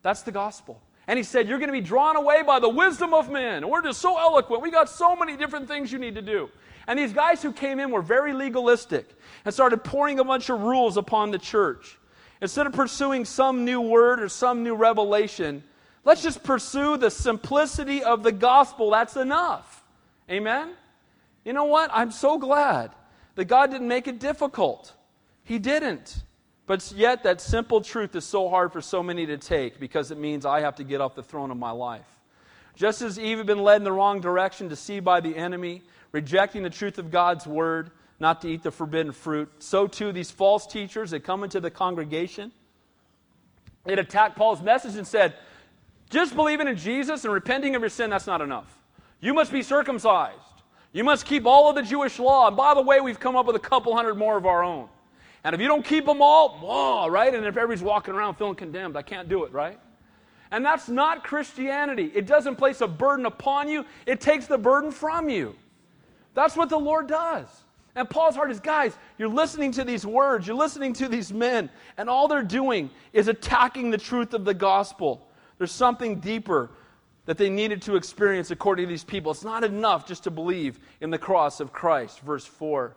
That's 0.02 0.22
the 0.22 0.32
gospel. 0.32 0.82
And 1.08 1.18
he 1.18 1.24
said, 1.24 1.48
You're 1.48 1.60
going 1.60 1.70
to 1.70 1.74
be 1.74 1.82
drawn 1.82 2.15
away 2.15 2.44
by 2.44 2.60
the 2.60 2.70
wisdom 2.70 3.13
of 3.13 3.30
men. 3.30 3.63
And 3.63 3.70
we're 3.70 3.84
just 3.84 4.02
so 4.02 4.18
eloquent. 4.18 4.62
We 4.62 4.72
got 4.72 4.89
so 4.89 5.15
many 5.15 5.38
different 5.38 5.68
things 5.68 5.91
you 5.91 6.00
need 6.00 6.15
to 6.15 6.22
do. 6.22 6.50
And 6.88 6.98
these 6.98 7.13
guys 7.13 7.41
who 7.41 7.52
came 7.52 7.80
in 7.80 7.91
were 7.91 8.02
very 8.02 8.34
legalistic 8.34 9.10
and 9.44 9.54
started 9.54 9.84
pouring 9.84 10.20
a 10.20 10.24
bunch 10.24 10.50
of 10.50 10.62
rules 10.62 10.98
upon 10.98 11.32
the 11.32 11.39
church. 11.39 11.98
Instead 12.41 12.68
of 12.68 12.74
pursuing 12.74 13.26
some 13.26 13.65
new 13.65 13.82
word 13.82 14.22
or 14.22 14.30
some 14.30 14.63
new 14.63 14.76
revelation, 14.76 15.63
Let's 16.06 16.22
just 16.22 16.44
pursue 16.44 16.98
the 16.98 17.10
simplicity 17.10 18.04
of 18.04 18.22
the 18.22 18.32
gospel. 18.32 18.91
That's 18.91 19.18
enough. 19.18 19.84
Amen? 20.30 20.70
You 21.44 21.54
know 21.54 21.65
what? 21.65 21.89
I'm 21.91 22.12
so 22.12 22.38
glad 22.38 22.91
that 23.34 23.46
God 23.46 23.72
didn't 23.72 23.88
make 23.88 24.08
it 24.08 24.20
difficult. 24.20 24.94
He 25.44 25.58
didn't. 25.58 26.24
But 26.67 26.91
yet, 26.95 27.23
that 27.23 27.41
simple 27.41 27.82
truth 27.82 28.15
is 28.15 28.25
so 28.25 28.49
hard 28.49 28.73
for 28.73 28.82
so 28.82 29.04
many 29.04 29.25
to 29.28 29.38
take 29.38 29.80
because 29.80 30.12
it 30.12 30.17
means 30.17 30.45
I 30.45 30.62
have 30.62 30.75
to 30.78 30.84
get 30.84 30.99
off 30.99 31.15
the 31.15 31.23
throne 31.23 31.51
of 31.51 31.58
my 31.58 31.71
life. 31.71 32.08
Just 32.75 33.01
as 33.01 33.19
Eve 33.19 33.38
had 33.38 33.47
been 33.47 33.63
led 33.63 33.78
in 33.78 33.84
the 33.84 33.91
wrong 33.91 34.19
direction, 34.19 34.67
deceived 34.67 35.06
by 35.06 35.21
the 35.21 35.36
enemy, 35.36 35.84
rejecting 36.12 36.63
the 36.63 36.69
truth 36.69 36.97
of 36.97 37.12
God's 37.12 37.45
word, 37.45 37.91
not 38.19 38.41
to 38.41 38.49
eat 38.49 38.63
the 38.63 38.71
forbidden 38.71 39.12
fruit, 39.12 39.49
so 39.60 39.88
too 39.88 40.12
these 40.12 40.32
false 40.32 40.65
teachers 40.65 41.12
that 41.12 41.21
come 41.23 41.43
into 41.43 41.60
the 41.60 41.69
congregation, 41.69 42.51
it 43.86 43.99
attacked 43.99 44.36
Paul's 44.36 44.62
message 44.62 44.95
and 44.95 45.06
said, 45.06 45.36
just 46.10 46.36
believing 46.36 46.67
in 46.67 46.78
Jesus 46.78 47.23
and 47.23 47.34
repenting 47.34 47.75
of 47.75 47.82
your 47.82 47.89
sin, 47.89 48.10
that's 48.10 48.28
not 48.28 48.41
enough. 48.41 48.71
You 49.19 49.34
must 49.34 49.51
be 49.51 49.62
circumcised. 49.62 50.39
You 50.91 51.04
must 51.04 51.25
keep 51.25 51.45
all 51.45 51.69
of 51.69 51.75
the 51.75 51.82
Jewish 51.82 52.19
law. 52.19 52.47
And 52.47 52.56
by 52.56 52.73
the 52.73 52.82
way, 52.82 53.01
we've 53.01 53.19
come 53.19 53.36
up 53.36 53.45
with 53.45 53.56
a 53.56 53.60
couple 53.60 53.95
hundred 53.95 54.15
more 54.15 54.38
of 54.38 54.45
our 54.45 54.63
own. 54.63 54.88
And 55.45 55.53
if 55.53 55.62
you 55.62 55.67
don't 55.67 55.86
keep 55.86 56.08
them 56.08 56.23
all, 56.23 56.58
whoa, 56.58 57.08
right? 57.08 57.31
And 57.31 57.45
if 57.45 57.55
everybody's 57.55 57.84
walking 57.84 58.15
around 58.15 58.34
feeling 58.34 58.55
condemned, 58.55 58.97
I 58.97 59.03
can't 59.03 59.29
do 59.29 59.43
it, 59.43 59.53
right? 59.53 59.79
And 60.49 60.65
that's 60.65 60.89
not 60.89 61.23
Christianity. 61.23 62.12
It 62.15 62.25
doesn't 62.25 62.55
place 62.55 62.81
a 62.81 62.88
burden 62.88 63.27
upon 63.27 63.69
you, 63.69 63.86
it 64.08 64.19
takes 64.19 64.47
the 64.47 64.58
burden 64.58 64.91
from 64.91 65.29
you. 65.29 65.55
That's 66.34 66.58
what 66.58 66.69
the 66.69 66.79
Lord 66.79 67.08
does. 67.08 67.47
And 67.93 68.10
Paul's 68.10 68.36
heart 68.36 68.49
is 68.49 68.60
guys, 68.60 68.97
you're 69.19 69.29
listening 69.29 69.71
to 69.73 69.84
these 69.84 70.03
words, 70.03 70.47
you're 70.47 70.58
listening 70.58 70.93
to 70.93 71.08
these 71.08 71.31
men, 71.31 71.69
and 71.95 72.10
all 72.10 72.27
they're 72.27 72.41
doing 72.41 72.89
is 73.13 73.27
attacking 73.27 73.91
the 73.91 73.99
truth 73.99 74.34
of 74.34 74.45
the 74.45 74.53
gospel. 74.53 75.29
There's 75.60 75.71
something 75.71 76.19
deeper 76.19 76.71
that 77.25 77.38
they 77.38 77.51
needed 77.51 77.84
to 77.84 77.97
experience 77.97 78.49
according 78.49 78.88
to 78.88 78.89
these 78.89 79.03
people. 79.03 79.31
It's 79.31 79.43
not 79.43 79.63
enough 79.63 80.08
just 80.08 80.23
to 80.23 80.31
believe 80.31 80.79
in 81.01 81.12
the 81.12 81.19
cross 81.19 81.60
of 81.60 81.71
Christ. 81.71 82.21
Verse 82.21 82.45
4. 82.45 82.95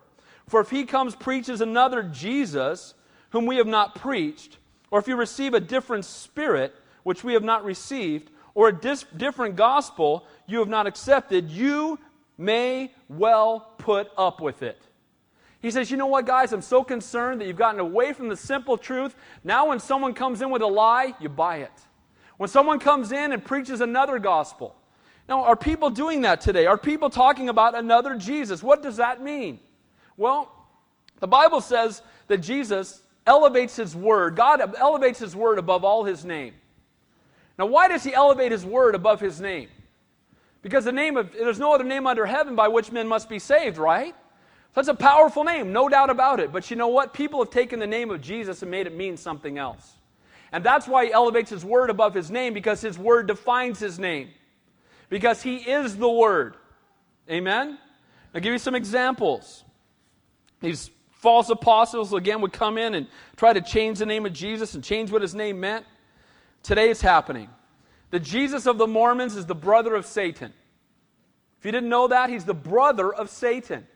For 0.48 0.60
if 0.60 0.70
he 0.70 0.84
comes, 0.84 1.14
preaches 1.14 1.60
another 1.60 2.02
Jesus, 2.02 2.94
whom 3.30 3.46
we 3.46 3.56
have 3.56 3.66
not 3.66 3.94
preached, 3.94 4.56
or 4.90 4.98
if 4.98 5.06
you 5.06 5.16
receive 5.16 5.54
a 5.54 5.60
different 5.60 6.04
spirit, 6.04 6.74
which 7.02 7.22
we 7.22 7.34
have 7.34 7.44
not 7.44 7.64
received, 7.64 8.30
or 8.54 8.68
a 8.68 8.72
dis- 8.72 9.04
different 9.16 9.56
gospel 9.56 10.26
you 10.46 10.58
have 10.58 10.68
not 10.68 10.86
accepted, 10.86 11.50
you 11.50 11.98
may 12.38 12.92
well 13.08 13.74
put 13.78 14.10
up 14.16 14.40
with 14.40 14.62
it. 14.62 14.82
He 15.60 15.70
says, 15.70 15.90
You 15.90 15.96
know 15.96 16.06
what, 16.06 16.26
guys? 16.26 16.52
I'm 16.52 16.62
so 16.62 16.82
concerned 16.82 17.40
that 17.40 17.46
you've 17.46 17.56
gotten 17.56 17.80
away 17.80 18.12
from 18.12 18.28
the 18.28 18.36
simple 18.36 18.78
truth. 18.78 19.14
Now, 19.44 19.68
when 19.68 19.80
someone 19.80 20.14
comes 20.14 20.40
in 20.40 20.50
with 20.50 20.62
a 20.62 20.66
lie, 20.66 21.14
you 21.20 21.28
buy 21.28 21.58
it. 21.58 21.72
When 22.38 22.48
someone 22.48 22.78
comes 22.78 23.12
in 23.12 23.32
and 23.32 23.44
preaches 23.44 23.80
another 23.80 24.18
gospel. 24.18 24.76
Now, 25.28 25.44
are 25.44 25.56
people 25.56 25.90
doing 25.90 26.22
that 26.22 26.40
today? 26.40 26.66
Are 26.66 26.78
people 26.78 27.10
talking 27.10 27.48
about 27.48 27.76
another 27.76 28.16
Jesus? 28.16 28.62
What 28.62 28.82
does 28.82 28.96
that 28.96 29.22
mean? 29.22 29.60
Well, 30.18 30.52
the 31.20 31.26
Bible 31.26 31.62
says 31.62 32.02
that 32.26 32.38
Jesus 32.38 33.00
elevates 33.26 33.76
his 33.76 33.96
word. 33.96 34.36
God 34.36 34.74
elevates 34.76 35.18
his 35.18 35.34
word 35.34 35.58
above 35.58 35.84
all 35.84 36.04
his 36.04 36.24
name. 36.24 36.52
Now, 37.58 37.66
why 37.66 37.88
does 37.88 38.04
he 38.04 38.14
elevate 38.14 38.52
his 38.52 38.64
word 38.66 38.94
above 38.94 39.20
his 39.20 39.40
name? 39.40 39.68
Because 40.60 40.84
the 40.84 40.92
name 40.92 41.16
of 41.16 41.32
there's 41.32 41.58
no 41.58 41.72
other 41.72 41.84
name 41.84 42.06
under 42.06 42.26
heaven 42.26 42.54
by 42.54 42.68
which 42.68 42.92
men 42.92 43.08
must 43.08 43.28
be 43.28 43.38
saved, 43.38 43.78
right? 43.78 44.14
That's 44.74 44.88
a 44.88 44.94
powerful 44.94 45.44
name, 45.44 45.72
no 45.72 45.88
doubt 45.88 46.10
about 46.10 46.40
it. 46.40 46.52
But 46.52 46.70
you 46.70 46.76
know 46.76 46.88
what? 46.88 47.14
People 47.14 47.40
have 47.40 47.50
taken 47.50 47.80
the 47.80 47.86
name 47.86 48.10
of 48.10 48.20
Jesus 48.20 48.62
and 48.62 48.70
made 48.70 48.86
it 48.86 48.94
mean 48.94 49.16
something 49.16 49.58
else. 49.58 49.94
And 50.52 50.64
that's 50.64 50.86
why 50.86 51.06
he 51.06 51.12
elevates 51.12 51.50
his 51.50 51.64
word 51.64 51.90
above 51.90 52.14
his 52.14 52.30
name, 52.30 52.54
because 52.54 52.80
his 52.80 52.98
word 52.98 53.26
defines 53.26 53.78
his 53.78 53.98
name. 53.98 54.30
Because 55.08 55.42
he 55.42 55.56
is 55.56 55.96
the 55.96 56.08
word. 56.08 56.56
Amen? 57.30 57.78
I'll 58.34 58.40
give 58.40 58.52
you 58.52 58.58
some 58.58 58.74
examples. 58.74 59.64
These 60.60 60.90
false 61.10 61.50
apostles, 61.50 62.12
again, 62.12 62.40
would 62.40 62.52
come 62.52 62.78
in 62.78 62.94
and 62.94 63.06
try 63.36 63.52
to 63.52 63.60
change 63.60 63.98
the 63.98 64.06
name 64.06 64.26
of 64.26 64.32
Jesus 64.32 64.74
and 64.74 64.82
change 64.82 65.10
what 65.10 65.22
his 65.22 65.34
name 65.34 65.60
meant. 65.60 65.84
Today 66.62 66.90
it's 66.90 67.00
happening. 67.00 67.48
The 68.10 68.20
Jesus 68.20 68.66
of 68.66 68.78
the 68.78 68.86
Mormons 68.86 69.36
is 69.36 69.46
the 69.46 69.54
brother 69.54 69.94
of 69.94 70.06
Satan. 70.06 70.52
If 71.58 71.64
you 71.64 71.72
didn't 71.72 71.88
know 71.88 72.08
that, 72.08 72.30
he's 72.30 72.44
the 72.44 72.54
brother 72.54 73.12
of 73.12 73.30
Satan. 73.30 73.86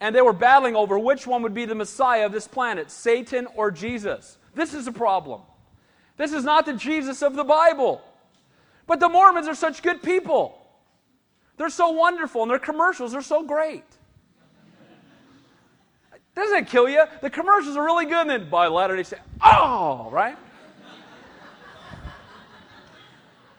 And 0.00 0.14
they 0.14 0.22
were 0.22 0.32
battling 0.32 0.76
over 0.76 0.98
which 0.98 1.26
one 1.26 1.42
would 1.42 1.54
be 1.54 1.64
the 1.64 1.74
Messiah 1.74 2.26
of 2.26 2.32
this 2.32 2.46
planet, 2.46 2.90
Satan 2.90 3.46
or 3.54 3.70
Jesus. 3.70 4.38
This 4.54 4.74
is 4.74 4.86
a 4.86 4.92
problem. 4.92 5.42
This 6.16 6.32
is 6.32 6.44
not 6.44 6.66
the 6.66 6.74
Jesus 6.74 7.22
of 7.22 7.34
the 7.34 7.44
Bible. 7.44 8.02
But 8.86 9.00
the 9.00 9.08
Mormons 9.08 9.48
are 9.48 9.54
such 9.54 9.82
good 9.82 10.02
people. 10.02 10.60
They're 11.56 11.70
so 11.70 11.90
wonderful, 11.90 12.42
and 12.42 12.50
their 12.50 12.58
commercials 12.58 13.14
are 13.14 13.22
so 13.22 13.42
great. 13.42 13.84
Doesn't 16.34 16.56
it 16.56 16.68
kill 16.68 16.88
you? 16.88 17.04
The 17.20 17.30
commercials 17.30 17.76
are 17.76 17.84
really 17.84 18.06
good, 18.06 18.22
and 18.22 18.30
then 18.30 18.50
by 18.50 18.66
Latter 18.66 18.96
day 18.96 19.04
Saints, 19.04 19.24
oh, 19.42 20.08
right? 20.10 20.36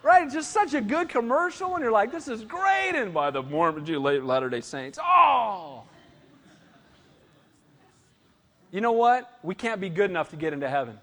right? 0.04 0.24
It's 0.24 0.34
Just 0.34 0.52
such 0.52 0.74
a 0.74 0.82
good 0.82 1.10
commercial, 1.10 1.76
and 1.76 1.82
you're 1.84 1.92
like, 1.92 2.12
this 2.12 2.28
is 2.28 2.44
great. 2.44 2.92
And 2.96 3.14
by 3.14 3.32
the 3.32 3.42
Mormon 3.42 3.86
Latter 4.26 4.50
day 4.50 4.62
Saints, 4.62 5.00
oh. 5.02 5.84
You 8.72 8.82
know 8.82 8.92
what? 8.92 9.32
We 9.42 9.56
can't 9.56 9.80
be 9.80 9.90
good 9.90 10.10
enough 10.10 10.32
to 10.32 10.36
get 10.36 10.52
into 10.52 10.70
heaven. 10.70 11.00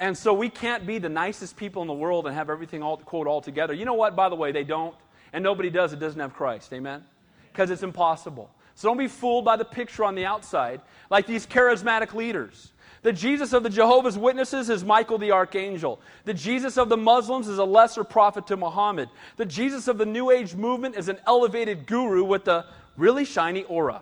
And 0.00 0.16
so 0.18 0.32
we 0.32 0.48
can't 0.48 0.86
be 0.86 0.98
the 0.98 1.08
nicest 1.08 1.56
people 1.56 1.82
in 1.82 1.86
the 1.86 1.94
world 1.94 2.26
and 2.26 2.34
have 2.34 2.50
everything 2.50 2.82
all 2.82 2.96
quote 2.96 3.26
all 3.26 3.40
together. 3.40 3.72
You 3.72 3.84
know 3.84 3.94
what? 3.94 4.16
By 4.16 4.28
the 4.30 4.34
way, 4.34 4.50
they 4.50 4.64
don't. 4.64 4.94
And 5.32 5.44
nobody 5.44 5.70
does 5.70 5.92
that 5.92 6.00
doesn't 6.00 6.18
have 6.18 6.34
Christ. 6.34 6.72
Amen? 6.72 7.04
Because 7.52 7.70
it's 7.70 7.84
impossible. 7.84 8.50
So 8.80 8.88
don't 8.88 8.96
be 8.96 9.08
fooled 9.08 9.44
by 9.44 9.56
the 9.56 9.64
picture 9.66 10.04
on 10.04 10.14
the 10.14 10.24
outside, 10.24 10.80
like 11.10 11.26
these 11.26 11.46
charismatic 11.46 12.14
leaders. 12.14 12.72
The 13.02 13.12
Jesus 13.12 13.52
of 13.52 13.62
the 13.62 13.68
Jehovah's 13.68 14.16
Witnesses 14.16 14.70
is 14.70 14.86
Michael 14.86 15.18
the 15.18 15.32
Archangel. 15.32 16.00
The 16.24 16.32
Jesus 16.32 16.78
of 16.78 16.88
the 16.88 16.96
Muslims 16.96 17.46
is 17.46 17.58
a 17.58 17.64
lesser 17.64 18.04
prophet 18.04 18.46
to 18.46 18.56
Muhammad. 18.56 19.10
The 19.36 19.44
Jesus 19.44 19.86
of 19.86 19.98
the 19.98 20.06
New 20.06 20.30
Age 20.30 20.54
movement 20.54 20.96
is 20.96 21.10
an 21.10 21.18
elevated 21.26 21.84
guru 21.84 22.24
with 22.24 22.48
a 22.48 22.64
really 22.96 23.26
shiny 23.26 23.64
aura. 23.64 24.00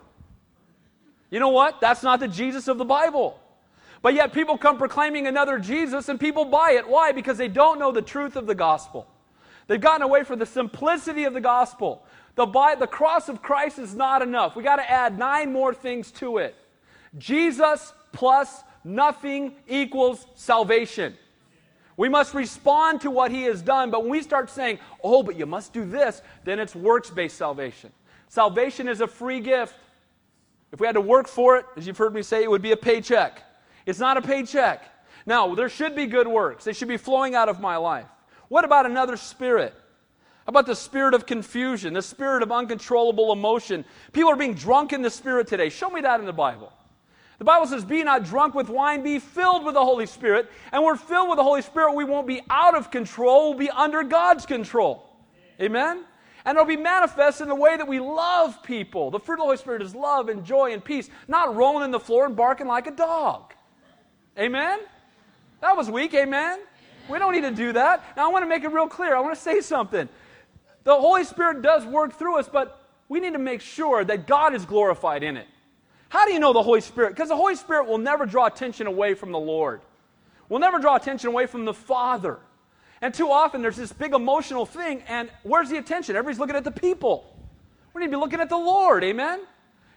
You 1.31 1.41
know 1.41 1.49
what? 1.49 1.81
That's 1.81 2.05
not 2.05 2.21
the 2.21 2.29
Jesus 2.29 2.69
of 2.69 2.79
the 2.79 2.85
Bible. 2.85 3.37
But 4.01 4.14
yet 4.14 4.33
people 4.33 4.57
come 4.57 4.79
proclaiming 4.79 5.27
another 5.27 5.59
Jesus 5.59 6.09
and 6.09 6.21
people 6.21 6.45
buy 6.45 6.75
it. 6.75 6.88
Why? 6.88 7.11
Because 7.11 7.37
they 7.37 7.49
don't 7.49 7.81
know 7.81 7.91
the 7.91 8.01
truth 8.01 8.37
of 8.37 8.47
the 8.47 8.55
gospel. 8.55 9.09
They've 9.67 9.81
gotten 9.81 10.03
away 10.03 10.23
from 10.23 10.38
the 10.38 10.47
simplicity 10.47 11.25
of 11.25 11.35
the 11.35 11.41
gospel. 11.41 12.05
The, 12.38 12.77
the 12.79 12.87
cross 12.87 13.29
of 13.29 13.42
Christ 13.42 13.81
is 13.81 13.96
not 13.96 14.22
enough. 14.22 14.55
We 14.55 14.62
got 14.62 14.77
to 14.77 14.88
add 14.88 15.18
nine 15.18 15.53
more 15.53 15.74
things 15.74 16.12
to 16.12 16.38
it. 16.38 16.55
Jesus 17.18 17.92
plus 18.12 18.62
nothing 18.85 19.57
equals 19.66 20.24
salvation. 20.37 21.16
We 21.96 22.09
must 22.09 22.35
respond 22.35 23.01
to 23.01 23.11
what 23.11 23.33
he 23.33 23.42
has 23.42 23.61
done, 23.61 23.90
but 23.90 24.03
when 24.03 24.12
we 24.12 24.22
start 24.22 24.51
saying, 24.51 24.79
oh, 25.03 25.24
but 25.24 25.37
you 25.37 25.46
must 25.46 25.72
do 25.72 25.85
this, 25.85 26.22
then 26.44 26.61
it's 26.61 26.77
works 26.77 27.11
based 27.11 27.37
salvation. 27.37 27.90
Salvation 28.29 28.87
is 28.87 29.01
a 29.01 29.09
free 29.09 29.40
gift. 29.40 29.74
If 30.70 30.79
we 30.79 30.87
had 30.87 30.94
to 30.94 31.01
work 31.01 31.27
for 31.27 31.57
it, 31.57 31.66
as 31.77 31.88
you've 31.88 31.98
heard 31.98 32.14
me 32.14 32.22
say, 32.22 32.44
it 32.44 32.51
would 32.51 32.62
be 32.62 32.70
a 32.70 32.77
paycheck. 32.77 33.42
It's 33.85 33.98
not 33.98 34.16
a 34.16 34.22
paycheck. 34.22 34.85
Now, 35.27 35.57
there 35.57 35.68
should 35.68 35.96
be 35.96 36.07
good 36.07 36.29
works, 36.29 36.62
they 36.62 36.72
should 36.72 36.87
be 36.87 36.98
flowing 36.98 37.35
out 37.35 37.48
of 37.48 37.59
my 37.59 37.79
life. 37.79 38.07
What 38.46 38.64
about 38.64 38.87
another 38.87 39.16
spirit? 39.16 39.74
About 40.48 40.64
the 40.64 40.74
spirit 40.74 41.12
of 41.12 41.26
confusion, 41.26 41.92
the 41.92 42.00
spirit 42.00 42.42
of 42.42 42.50
uncontrollable 42.50 43.32
emotion? 43.32 43.84
People 44.12 44.30
are 44.30 44.37
being 44.37 44.54
drunk 44.54 44.94
in 44.94 45.02
the 45.02 45.11
spirit 45.11 45.46
today. 45.46 45.68
Show 45.68 45.90
me 45.90 46.00
that 46.00 46.20
in 46.20 46.26
the 46.26 46.32
Bible. 46.32 46.72
The 47.38 47.44
Bible 47.44 47.66
says, 47.66 47.84
Be 47.84 48.02
not 48.02 48.24
drunk 48.24 48.54
with 48.54 48.70
wine, 48.70 49.02
be 49.02 49.18
filled 49.18 49.66
with 49.66 49.74
the 49.74 49.84
Holy 49.84 50.06
Spirit. 50.06 50.50
And 50.72 50.82
we're 50.82 50.96
filled 50.96 51.28
with 51.28 51.37
the 51.37 51.42
Holy 51.42 51.61
Spirit, 51.61 51.92
we 51.92 52.04
won't 52.04 52.26
be 52.26 52.40
out 52.48 52.74
of 52.74 52.90
control, 52.90 53.50
we'll 53.50 53.58
be 53.58 53.68
under 53.68 54.02
God's 54.02 54.46
control. 54.46 55.06
Amen? 55.61 56.04
And 56.46 56.56
it'll 56.56 56.66
be 56.66 56.78
manifest 56.78 57.42
in 57.42 57.48
the 57.48 57.54
way 57.54 57.76
that 57.76 57.87
we 57.87 58.00
love 58.00 58.62
people. 58.62 59.11
The 59.11 59.20
fruit 59.20 59.34
of 59.34 59.40
the 59.40 59.44
Holy 59.44 59.56
Spirit 59.58 59.82
is 59.82 59.94
love 59.94 60.30
and 60.30 60.46
joy 60.46 60.72
and 60.72 60.82
peace, 60.82 61.11
not 61.28 61.54
rolling 61.54 61.84
in 61.84 61.90
the 61.90 62.00
floor 62.00 62.24
and 62.24 62.34
barking 62.34 62.66
like 62.66 62.87
a 62.87 62.92
dog. 62.92 63.52
Amen? 64.38 64.80
That 65.61 65.76
was 65.76 65.90
weak, 65.90 66.14
amen? 66.14 66.61
We 67.08 67.18
don't 67.18 67.34
need 67.34 67.42
to 67.42 67.50
do 67.50 67.72
that. 67.72 68.02
Now, 68.16 68.28
I 68.28 68.32
want 68.32 68.44
to 68.44 68.48
make 68.48 68.64
it 68.64 68.68
real 68.68 68.87
clear. 68.87 69.14
I 69.14 69.20
want 69.20 69.34
to 69.34 69.40
say 69.40 69.61
something. 69.61 70.08
The 70.88 70.98
Holy 70.98 71.22
Spirit 71.24 71.61
does 71.61 71.85
work 71.85 72.14
through 72.14 72.38
us, 72.38 72.48
but 72.51 72.83
we 73.11 73.20
need 73.20 73.35
to 73.35 73.38
make 73.38 73.61
sure 73.61 74.07
that 74.07 74.27
God 74.27 74.55
is 74.55 74.64
glorified 74.64 75.22
in 75.22 75.37
it. 75.37 75.46
How 76.09 76.24
do 76.24 76.33
you 76.33 76.40
know 76.40 76.55
the 76.55 76.62
Holy 76.62 76.81
Spirit? 76.81 77.11
Because 77.11 77.29
the 77.29 77.37
Holy 77.37 77.57
Spirit 77.57 77.87
will 77.87 77.98
never 77.98 78.24
draw 78.24 78.46
attention 78.46 78.87
away 78.87 79.12
from 79.12 79.31
the 79.31 79.38
Lord, 79.38 79.83
will 80.48 80.61
never 80.61 80.79
draw 80.79 80.96
attention 80.96 81.29
away 81.29 81.44
from 81.44 81.66
the 81.66 81.74
Father. 81.74 82.38
And 83.03 83.12
too 83.12 83.31
often 83.31 83.61
there's 83.61 83.77
this 83.77 83.92
big 83.92 84.14
emotional 84.14 84.64
thing, 84.64 85.03
and 85.09 85.29
where's 85.42 85.68
the 85.68 85.77
attention? 85.77 86.16
Everybody's 86.16 86.40
looking 86.40 86.57
at 86.57 86.64
the 86.64 86.70
people. 86.70 87.37
We 87.92 88.01
need 88.01 88.07
to 88.07 88.12
be 88.12 88.16
looking 88.16 88.40
at 88.40 88.48
the 88.48 88.57
Lord, 88.57 89.05
amen? 89.05 89.40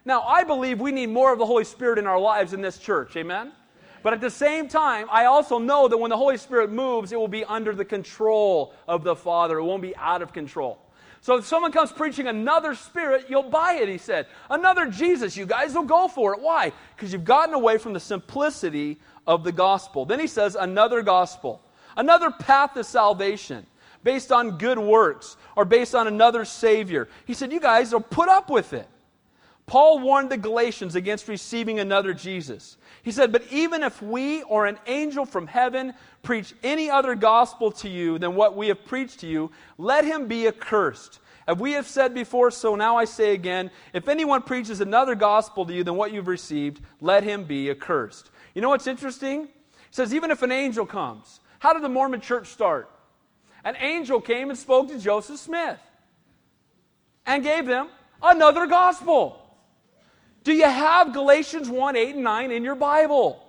Now, 0.03 0.23
I 0.23 0.43
believe 0.43 0.81
we 0.81 0.91
need 0.91 1.07
more 1.07 1.31
of 1.31 1.39
the 1.39 1.45
Holy 1.45 1.63
Spirit 1.63 1.99
in 1.99 2.05
our 2.05 2.19
lives 2.19 2.51
in 2.51 2.61
this 2.61 2.77
church, 2.77 3.15
amen? 3.15 3.53
But 4.03 4.13
at 4.13 4.21
the 4.21 4.29
same 4.29 4.67
time, 4.67 5.07
I 5.11 5.25
also 5.25 5.59
know 5.59 5.87
that 5.87 5.97
when 5.97 6.09
the 6.09 6.17
Holy 6.17 6.37
Spirit 6.37 6.71
moves, 6.71 7.11
it 7.11 7.17
will 7.17 7.27
be 7.27 7.45
under 7.45 7.75
the 7.75 7.85
control 7.85 8.73
of 8.87 9.03
the 9.03 9.15
Father. 9.15 9.59
It 9.59 9.63
won't 9.63 9.81
be 9.81 9.95
out 9.95 10.21
of 10.21 10.33
control. 10.33 10.79
So 11.21 11.37
if 11.37 11.45
someone 11.45 11.71
comes 11.71 11.91
preaching 11.91 12.27
another 12.27 12.73
spirit, 12.73 13.27
you'll 13.29 13.43
buy 13.43 13.73
it, 13.75 13.87
he 13.87 13.99
said. 13.99 14.25
Another 14.49 14.87
Jesus, 14.87 15.37
you 15.37 15.45
guys 15.45 15.75
will 15.75 15.83
go 15.83 16.07
for 16.07 16.33
it. 16.33 16.41
Why? 16.41 16.73
Because 16.95 17.13
you've 17.13 17.25
gotten 17.25 17.53
away 17.53 17.77
from 17.77 17.93
the 17.93 17.99
simplicity 17.99 18.97
of 19.27 19.43
the 19.43 19.51
gospel. 19.51 20.03
Then 20.03 20.19
he 20.19 20.25
says, 20.25 20.55
another 20.55 21.03
gospel, 21.03 21.61
another 21.95 22.31
path 22.31 22.73
to 22.73 22.83
salvation 22.83 23.67
based 24.03 24.31
on 24.31 24.57
good 24.57 24.79
works 24.79 25.37
or 25.55 25.63
based 25.63 25.93
on 25.93 26.07
another 26.07 26.43
Savior. 26.43 27.07
He 27.25 27.35
said, 27.35 27.51
You 27.51 27.59
guys 27.59 27.93
will 27.93 28.01
put 28.01 28.29
up 28.29 28.49
with 28.49 28.73
it. 28.73 28.87
Paul 29.67 29.99
warned 29.99 30.31
the 30.31 30.37
Galatians 30.37 30.95
against 30.95 31.27
receiving 31.27 31.79
another 31.79 32.13
Jesus. 32.13 32.77
He 33.03 33.11
said, 33.11 33.31
But 33.31 33.43
even 33.51 33.83
if 33.83 34.01
we 34.01 34.43
or 34.43 34.65
an 34.65 34.77
angel 34.87 35.25
from 35.25 35.47
heaven 35.47 35.93
preach 36.23 36.53
any 36.63 36.89
other 36.89 37.15
gospel 37.15 37.71
to 37.71 37.89
you 37.89 38.19
than 38.19 38.35
what 38.35 38.55
we 38.55 38.67
have 38.67 38.85
preached 38.85 39.21
to 39.21 39.27
you, 39.27 39.51
let 39.77 40.05
him 40.05 40.27
be 40.27 40.47
accursed. 40.47 41.19
As 41.47 41.57
we 41.57 41.73
have 41.73 41.87
said 41.87 42.13
before, 42.13 42.51
so 42.51 42.75
now 42.75 42.97
I 42.97 43.05
say 43.05 43.33
again 43.33 43.71
if 43.93 44.07
anyone 44.07 44.43
preaches 44.43 44.81
another 44.81 45.15
gospel 45.15 45.65
to 45.65 45.73
you 45.73 45.83
than 45.83 45.95
what 45.95 46.13
you've 46.13 46.27
received, 46.27 46.81
let 46.99 47.23
him 47.23 47.45
be 47.45 47.69
accursed. 47.71 48.29
You 48.53 48.61
know 48.61 48.69
what's 48.69 48.87
interesting? 48.87 49.43
He 49.45 49.49
says, 49.95 50.13
even 50.13 50.29
if 50.31 50.43
an 50.43 50.51
angel 50.51 50.85
comes, 50.85 51.39
how 51.59 51.73
did 51.73 51.81
the 51.81 51.89
Mormon 51.89 52.21
church 52.21 52.47
start? 52.47 52.89
An 53.63 53.75
angel 53.77 54.21
came 54.21 54.49
and 54.49 54.57
spoke 54.57 54.87
to 54.89 54.99
Joseph 54.99 55.39
Smith 55.39 55.79
and 57.25 57.43
gave 57.43 57.65
them 57.65 57.89
another 58.21 58.67
gospel. 58.67 59.40
Do 60.43 60.53
you 60.53 60.65
have 60.65 61.13
Galatians 61.13 61.69
1 61.69 61.95
8 61.95 62.15
and 62.15 62.23
9 62.23 62.51
in 62.51 62.63
your 62.63 62.75
Bible? 62.75 63.47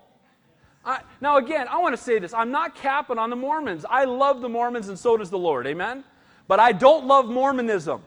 I, 0.84 1.00
now, 1.20 1.36
again, 1.36 1.68
I 1.68 1.78
want 1.78 1.96
to 1.96 2.02
say 2.02 2.18
this. 2.18 2.34
I'm 2.34 2.50
not 2.50 2.74
capping 2.74 3.18
on 3.18 3.30
the 3.30 3.36
Mormons. 3.36 3.84
I 3.88 4.04
love 4.04 4.40
the 4.40 4.48
Mormons, 4.48 4.88
and 4.88 4.98
so 4.98 5.16
does 5.16 5.30
the 5.30 5.38
Lord. 5.38 5.66
Amen? 5.66 6.04
But 6.48 6.58
I 6.58 6.72
don't 6.72 7.06
love 7.06 7.26
Mormonism. 7.26 8.02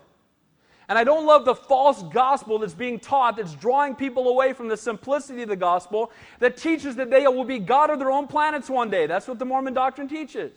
And 0.87 0.99
I 0.99 1.03
don't 1.03 1.25
love 1.25 1.45
the 1.45 1.55
false 1.55 2.03
gospel 2.03 2.59
that's 2.59 2.75
being 2.75 2.99
taught 2.99 3.37
that's 3.37 3.55
drawing 3.55 3.95
people 3.95 4.27
away 4.27 4.53
from 4.53 4.67
the 4.67 4.77
simplicity 4.77 5.41
of 5.41 5.49
the 5.49 5.55
gospel 5.55 6.11
that 6.39 6.57
teaches 6.57 6.95
that 6.97 7.09
they 7.09 7.27
will 7.27 7.43
be 7.43 7.57
God 7.57 7.89
of 7.89 7.97
their 7.97 8.11
own 8.11 8.27
planets 8.27 8.69
one 8.69 8.91
day. 8.91 9.07
That's 9.07 9.27
what 9.27 9.39
the 9.39 9.45
Mormon 9.45 9.73
doctrine 9.73 10.07
teaches. 10.07 10.51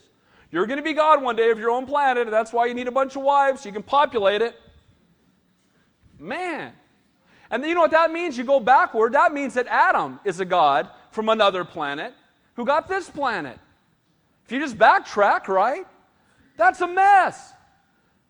You're 0.51 0.67
going 0.67 0.79
to 0.79 0.83
be 0.83 0.93
God 0.93 1.23
one 1.23 1.37
day 1.37 1.51
of 1.51 1.59
your 1.59 1.71
own 1.71 1.87
planet, 1.87 2.27
and 2.27 2.33
that's 2.33 2.53
why 2.53 2.67
you 2.67 2.75
need 2.75 2.89
a 2.89 2.93
bunch 2.93 3.17
of 3.17 3.23
wives 3.23 3.63
so 3.63 3.69
you 3.69 3.73
can 3.73 3.83
populate 3.83 4.43
it. 4.43 4.55
Man. 6.19 6.73
And 7.51 7.65
you 7.65 7.75
know 7.75 7.81
what 7.81 7.93
that 7.93 8.13
means? 8.13 8.37
You 8.37 8.45
go 8.45 8.61
backward. 8.61 9.13
That 9.15 9.33
means 9.33 9.55
that 9.55 9.67
Adam 9.69 10.21
is 10.25 10.41
a 10.41 10.45
God 10.45 10.89
from 11.11 11.29
another 11.29 11.65
planet 11.65 12.13
who 12.55 12.65
got 12.65 12.89
this 12.89 13.09
planet. 13.09 13.59
If 14.45 14.53
you 14.53 14.61
just 14.61 14.77
backtrack, 14.77 15.49
right? 15.49 15.87
That's 16.57 16.81
a 16.81 16.87
mess. 16.87 17.53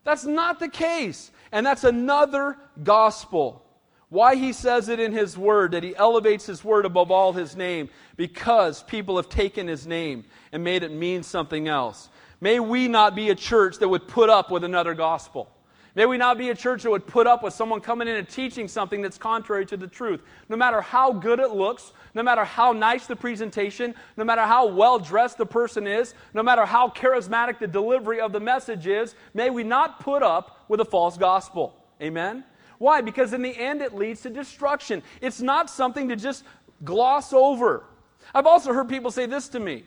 That's 0.03 0.25
not 0.25 0.59
the 0.59 0.69
case. 0.69 1.31
And 1.51 1.65
that's 1.65 1.83
another 1.83 2.57
gospel. 2.83 3.65
Why 4.09 4.35
he 4.35 4.53
says 4.53 4.89
it 4.89 4.99
in 4.99 5.11
his 5.11 5.37
word, 5.37 5.71
that 5.71 5.83
he 5.83 5.95
elevates 5.95 6.45
his 6.45 6.63
word 6.63 6.85
above 6.85 7.11
all 7.11 7.31
his 7.33 7.55
name, 7.55 7.89
because 8.17 8.83
people 8.83 9.17
have 9.17 9.29
taken 9.29 9.67
his 9.67 9.85
name 9.85 10.25
and 10.51 10.63
made 10.63 10.83
it 10.83 10.91
mean 10.91 11.23
something 11.23 11.67
else. 11.67 12.09
May 12.41 12.59
we 12.59 12.87
not 12.87 13.15
be 13.15 13.29
a 13.29 13.35
church 13.35 13.77
that 13.79 13.89
would 13.89 14.07
put 14.07 14.29
up 14.29 14.49
with 14.49 14.63
another 14.63 14.93
gospel. 14.93 15.51
May 15.95 16.05
we 16.05 16.17
not 16.17 16.37
be 16.37 16.49
a 16.49 16.55
church 16.55 16.83
that 16.83 16.91
would 16.91 17.07
put 17.07 17.25
up 17.25 17.41
with 17.41 17.53
someone 17.53 17.81
coming 17.81 18.07
in 18.07 18.15
and 18.15 18.29
teaching 18.29 18.67
something 18.67 19.01
that's 19.01 19.17
contrary 19.17 19.65
to 19.67 19.77
the 19.77 19.87
truth. 19.87 20.21
No 20.47 20.55
matter 20.55 20.81
how 20.81 21.11
good 21.11 21.39
it 21.39 21.49
looks, 21.51 21.93
no 22.13 22.21
matter 22.21 22.43
how 22.43 22.71
nice 22.73 23.07
the 23.07 23.15
presentation, 23.15 23.95
no 24.15 24.23
matter 24.23 24.43
how 24.43 24.67
well 24.67 24.99
dressed 24.99 25.37
the 25.37 25.45
person 25.45 25.87
is, 25.87 26.13
no 26.33 26.43
matter 26.43 26.65
how 26.65 26.89
charismatic 26.89 27.59
the 27.59 27.67
delivery 27.67 28.21
of 28.21 28.31
the 28.31 28.39
message 28.39 28.85
is, 28.85 29.15
may 29.33 29.49
we 29.49 29.63
not 29.63 29.99
put 29.99 30.21
up 30.21 30.63
with 30.67 30.79
a 30.79 30.85
false 30.85 31.17
gospel. 31.17 31.75
Amen? 32.01 32.43
Why? 32.77 33.01
Because 33.01 33.33
in 33.33 33.41
the 33.41 33.55
end 33.57 33.81
it 33.81 33.95
leads 33.95 34.21
to 34.21 34.29
destruction. 34.29 35.01
It's 35.21 35.41
not 35.41 35.69
something 35.69 36.07
to 36.09 36.15
just 36.15 36.43
gloss 36.83 37.33
over. 37.33 37.85
I've 38.33 38.45
also 38.45 38.73
heard 38.73 38.89
people 38.89 39.11
say 39.11 39.25
this 39.25 39.49
to 39.49 39.59
me. 39.59 39.83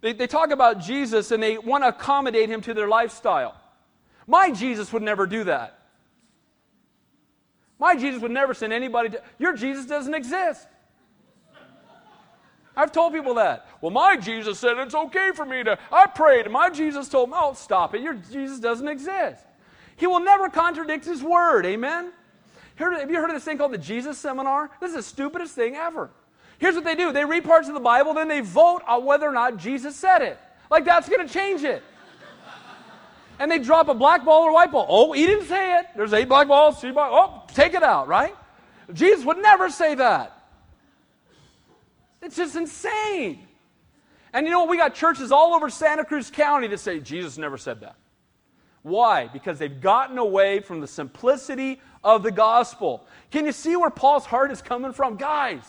They, 0.00 0.12
they 0.12 0.26
talk 0.26 0.50
about 0.50 0.80
Jesus 0.80 1.30
and 1.32 1.42
they 1.42 1.58
want 1.58 1.82
to 1.84 1.88
accommodate 1.88 2.48
him 2.48 2.60
to 2.62 2.74
their 2.74 2.88
lifestyle. 2.88 3.56
My 4.26 4.50
Jesus 4.50 4.92
would 4.92 5.02
never 5.02 5.26
do 5.26 5.44
that. 5.44 5.78
My 7.78 7.94
Jesus 7.94 8.22
would 8.22 8.30
never 8.30 8.54
send 8.54 8.72
anybody 8.72 9.10
to. 9.10 9.22
Your 9.38 9.54
Jesus 9.54 9.86
doesn't 9.86 10.14
exist. 10.14 10.66
I've 12.76 12.92
told 12.92 13.14
people 13.14 13.34
that. 13.34 13.66
Well, 13.80 13.90
my 13.90 14.16
Jesus 14.16 14.58
said 14.58 14.76
it's 14.78 14.94
okay 14.94 15.30
for 15.34 15.46
me 15.46 15.64
to. 15.64 15.78
I 15.90 16.06
prayed, 16.06 16.50
my 16.50 16.68
Jesus 16.68 17.08
told 17.08 17.30
me, 17.30 17.36
oh, 17.38 17.54
stop 17.54 17.94
it. 17.94 18.02
Your 18.02 18.14
Jesus 18.14 18.60
doesn't 18.60 18.86
exist. 18.86 19.44
He 19.96 20.06
will 20.06 20.20
never 20.20 20.50
contradict 20.50 21.06
his 21.06 21.22
word. 21.22 21.64
Amen? 21.64 22.12
have 22.78 23.10
you 23.10 23.16
heard 23.16 23.30
of 23.30 23.36
this 23.36 23.44
thing 23.44 23.56
called 23.56 23.72
the 23.72 23.78
Jesus 23.78 24.18
Seminar? 24.18 24.70
This 24.80 24.90
is 24.90 24.96
the 24.96 25.02
stupidest 25.02 25.54
thing 25.54 25.76
ever. 25.76 26.10
Here's 26.58 26.74
what 26.74 26.84
they 26.84 26.94
do 26.94 27.12
they 27.12 27.24
read 27.24 27.44
parts 27.44 27.68
of 27.68 27.74
the 27.74 27.80
Bible, 27.80 28.12
then 28.12 28.28
they 28.28 28.40
vote 28.40 28.82
on 28.86 29.04
whether 29.04 29.26
or 29.26 29.32
not 29.32 29.56
Jesus 29.56 29.96
said 29.96 30.20
it. 30.20 30.38
Like 30.70 30.84
that's 30.84 31.08
going 31.08 31.26
to 31.26 31.32
change 31.32 31.62
it. 31.62 31.82
And 33.38 33.50
they 33.50 33.58
drop 33.58 33.88
a 33.88 33.94
black 33.94 34.24
ball 34.24 34.44
or 34.44 34.52
white 34.52 34.72
ball. 34.72 34.86
Oh, 34.88 35.12
he 35.12 35.26
didn't 35.26 35.46
say 35.46 35.78
it. 35.78 35.86
There's 35.96 36.12
eight 36.12 36.28
black 36.28 36.48
balls, 36.48 36.80
three 36.80 36.92
black. 36.92 37.10
Oh, 37.12 37.42
take 37.54 37.74
it 37.74 37.82
out, 37.82 38.08
right? 38.08 38.34
Jesus 38.92 39.24
would 39.24 39.38
never 39.38 39.68
say 39.68 39.94
that. 39.94 40.32
It's 42.22 42.36
just 42.36 42.56
insane. 42.56 43.40
And 44.32 44.46
you 44.46 44.52
know 44.52 44.60
what? 44.60 44.68
We 44.68 44.76
got 44.76 44.94
churches 44.94 45.32
all 45.32 45.54
over 45.54 45.70
Santa 45.70 46.04
Cruz 46.04 46.30
County 46.30 46.66
that 46.68 46.80
say 46.80 47.00
Jesus 47.00 47.38
never 47.38 47.56
said 47.56 47.80
that. 47.80 47.96
Why? 48.82 49.26
Because 49.26 49.58
they've 49.58 49.80
gotten 49.80 50.16
away 50.16 50.60
from 50.60 50.80
the 50.80 50.86
simplicity 50.86 51.80
of 52.04 52.22
the 52.22 52.30
gospel. 52.30 53.06
Can 53.30 53.44
you 53.44 53.52
see 53.52 53.74
where 53.76 53.90
Paul's 53.90 54.24
heart 54.24 54.52
is 54.52 54.62
coming 54.62 54.92
from? 54.92 55.16
Guys, 55.16 55.64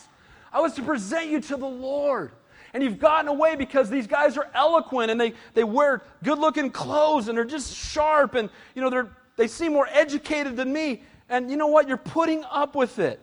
I 0.52 0.60
was 0.60 0.74
to 0.74 0.82
present 0.82 1.28
you 1.28 1.40
to 1.40 1.56
the 1.56 1.66
Lord. 1.66 2.30
And 2.74 2.82
you've 2.82 2.98
gotten 2.98 3.28
away 3.28 3.56
because 3.56 3.88
these 3.88 4.06
guys 4.06 4.36
are 4.36 4.48
eloquent 4.54 5.10
and 5.10 5.20
they, 5.20 5.32
they 5.54 5.64
wear 5.64 6.02
good 6.22 6.38
looking 6.38 6.70
clothes 6.70 7.28
and 7.28 7.36
they're 7.36 7.44
just 7.44 7.74
sharp 7.74 8.34
and 8.34 8.50
you 8.74 8.82
know 8.82 8.90
they're, 8.90 9.16
they 9.36 9.48
seem 9.48 9.72
more 9.72 9.88
educated 9.90 10.56
than 10.56 10.72
me. 10.72 11.02
And 11.28 11.50
you 11.50 11.56
know 11.56 11.66
what? 11.66 11.88
You're 11.88 11.96
putting 11.96 12.44
up 12.44 12.74
with 12.74 12.98
it. 12.98 13.20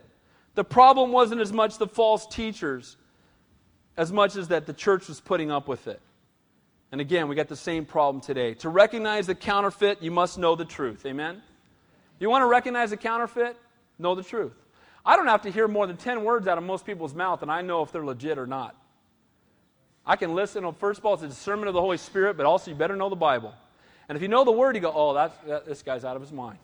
The 0.56 0.64
problem 0.64 1.12
wasn't 1.12 1.42
as 1.42 1.52
much 1.52 1.78
the 1.78 1.88
false 1.88 2.26
teachers 2.28 2.98
as 3.98 4.12
much 4.12 4.36
as 4.36 4.50
that 4.50 4.66
the 4.66 4.74
church 4.74 5.08
was 5.08 5.22
putting 5.22 5.52
up 5.52 5.68
with 5.68 5.88
it. 5.88 6.02
And 6.92 7.02
again, 7.02 7.28
we 7.28 7.36
got 7.36 7.48
the 7.48 7.56
same 7.56 7.86
problem 7.86 8.22
today. 8.22 8.54
To 8.56 8.70
recognize 8.70 9.28
the 9.28 9.36
counterfeit, 9.36 10.02
you 10.02 10.12
must 10.12 10.38
know 10.38 10.56
the 10.56 10.66
truth. 10.66 11.06
Amen? 11.06 11.42
You 12.20 12.30
want 12.30 12.42
to 12.42 12.48
recognize 12.48 12.92
the 12.92 12.98
counterfeit? 12.98 13.58
Know 14.00 14.16
the 14.16 14.24
truth. 14.24 14.54
I 15.06 15.16
don't 15.16 15.28
have 15.28 15.42
to 15.44 15.52
hear 15.52 15.68
more 15.68 15.88
than 15.88 15.98
10 15.98 16.24
words 16.24 16.48
out 16.48 16.58
of 16.58 16.64
most 16.64 16.86
people's 16.86 17.14
mouth, 17.14 17.42
and 17.42 17.52
I 17.52 17.62
know 17.62 17.84
if 17.84 17.92
they're 17.92 18.06
legit 18.06 18.38
or 18.38 18.48
not. 18.48 18.76
I 20.06 20.16
can 20.16 20.36
listen. 20.36 20.72
First 20.74 21.00
of 21.00 21.06
all, 21.06 21.16
it's 21.16 21.24
a 21.24 21.28
discernment 21.28 21.68
of 21.68 21.74
the 21.74 21.82
Holy 21.82 21.98
Spirit, 21.98 22.38
but 22.38 22.46
also 22.46 22.72
you 22.72 22.78
better 22.78 22.96
know 22.96 23.10
the 23.10 23.16
Bible. 23.16 23.54
And 24.08 24.16
if 24.16 24.22
you 24.22 24.28
know 24.28 24.44
the 24.44 24.52
Word, 24.52 24.76
you 24.76 24.82
go, 24.82 24.92
oh, 24.94 25.14
that's, 25.14 25.36
that, 25.48 25.66
this 25.66 25.82
guy's 25.82 26.06
out 26.06 26.16
of 26.16 26.22
his 26.22 26.32
mind. 26.32 26.60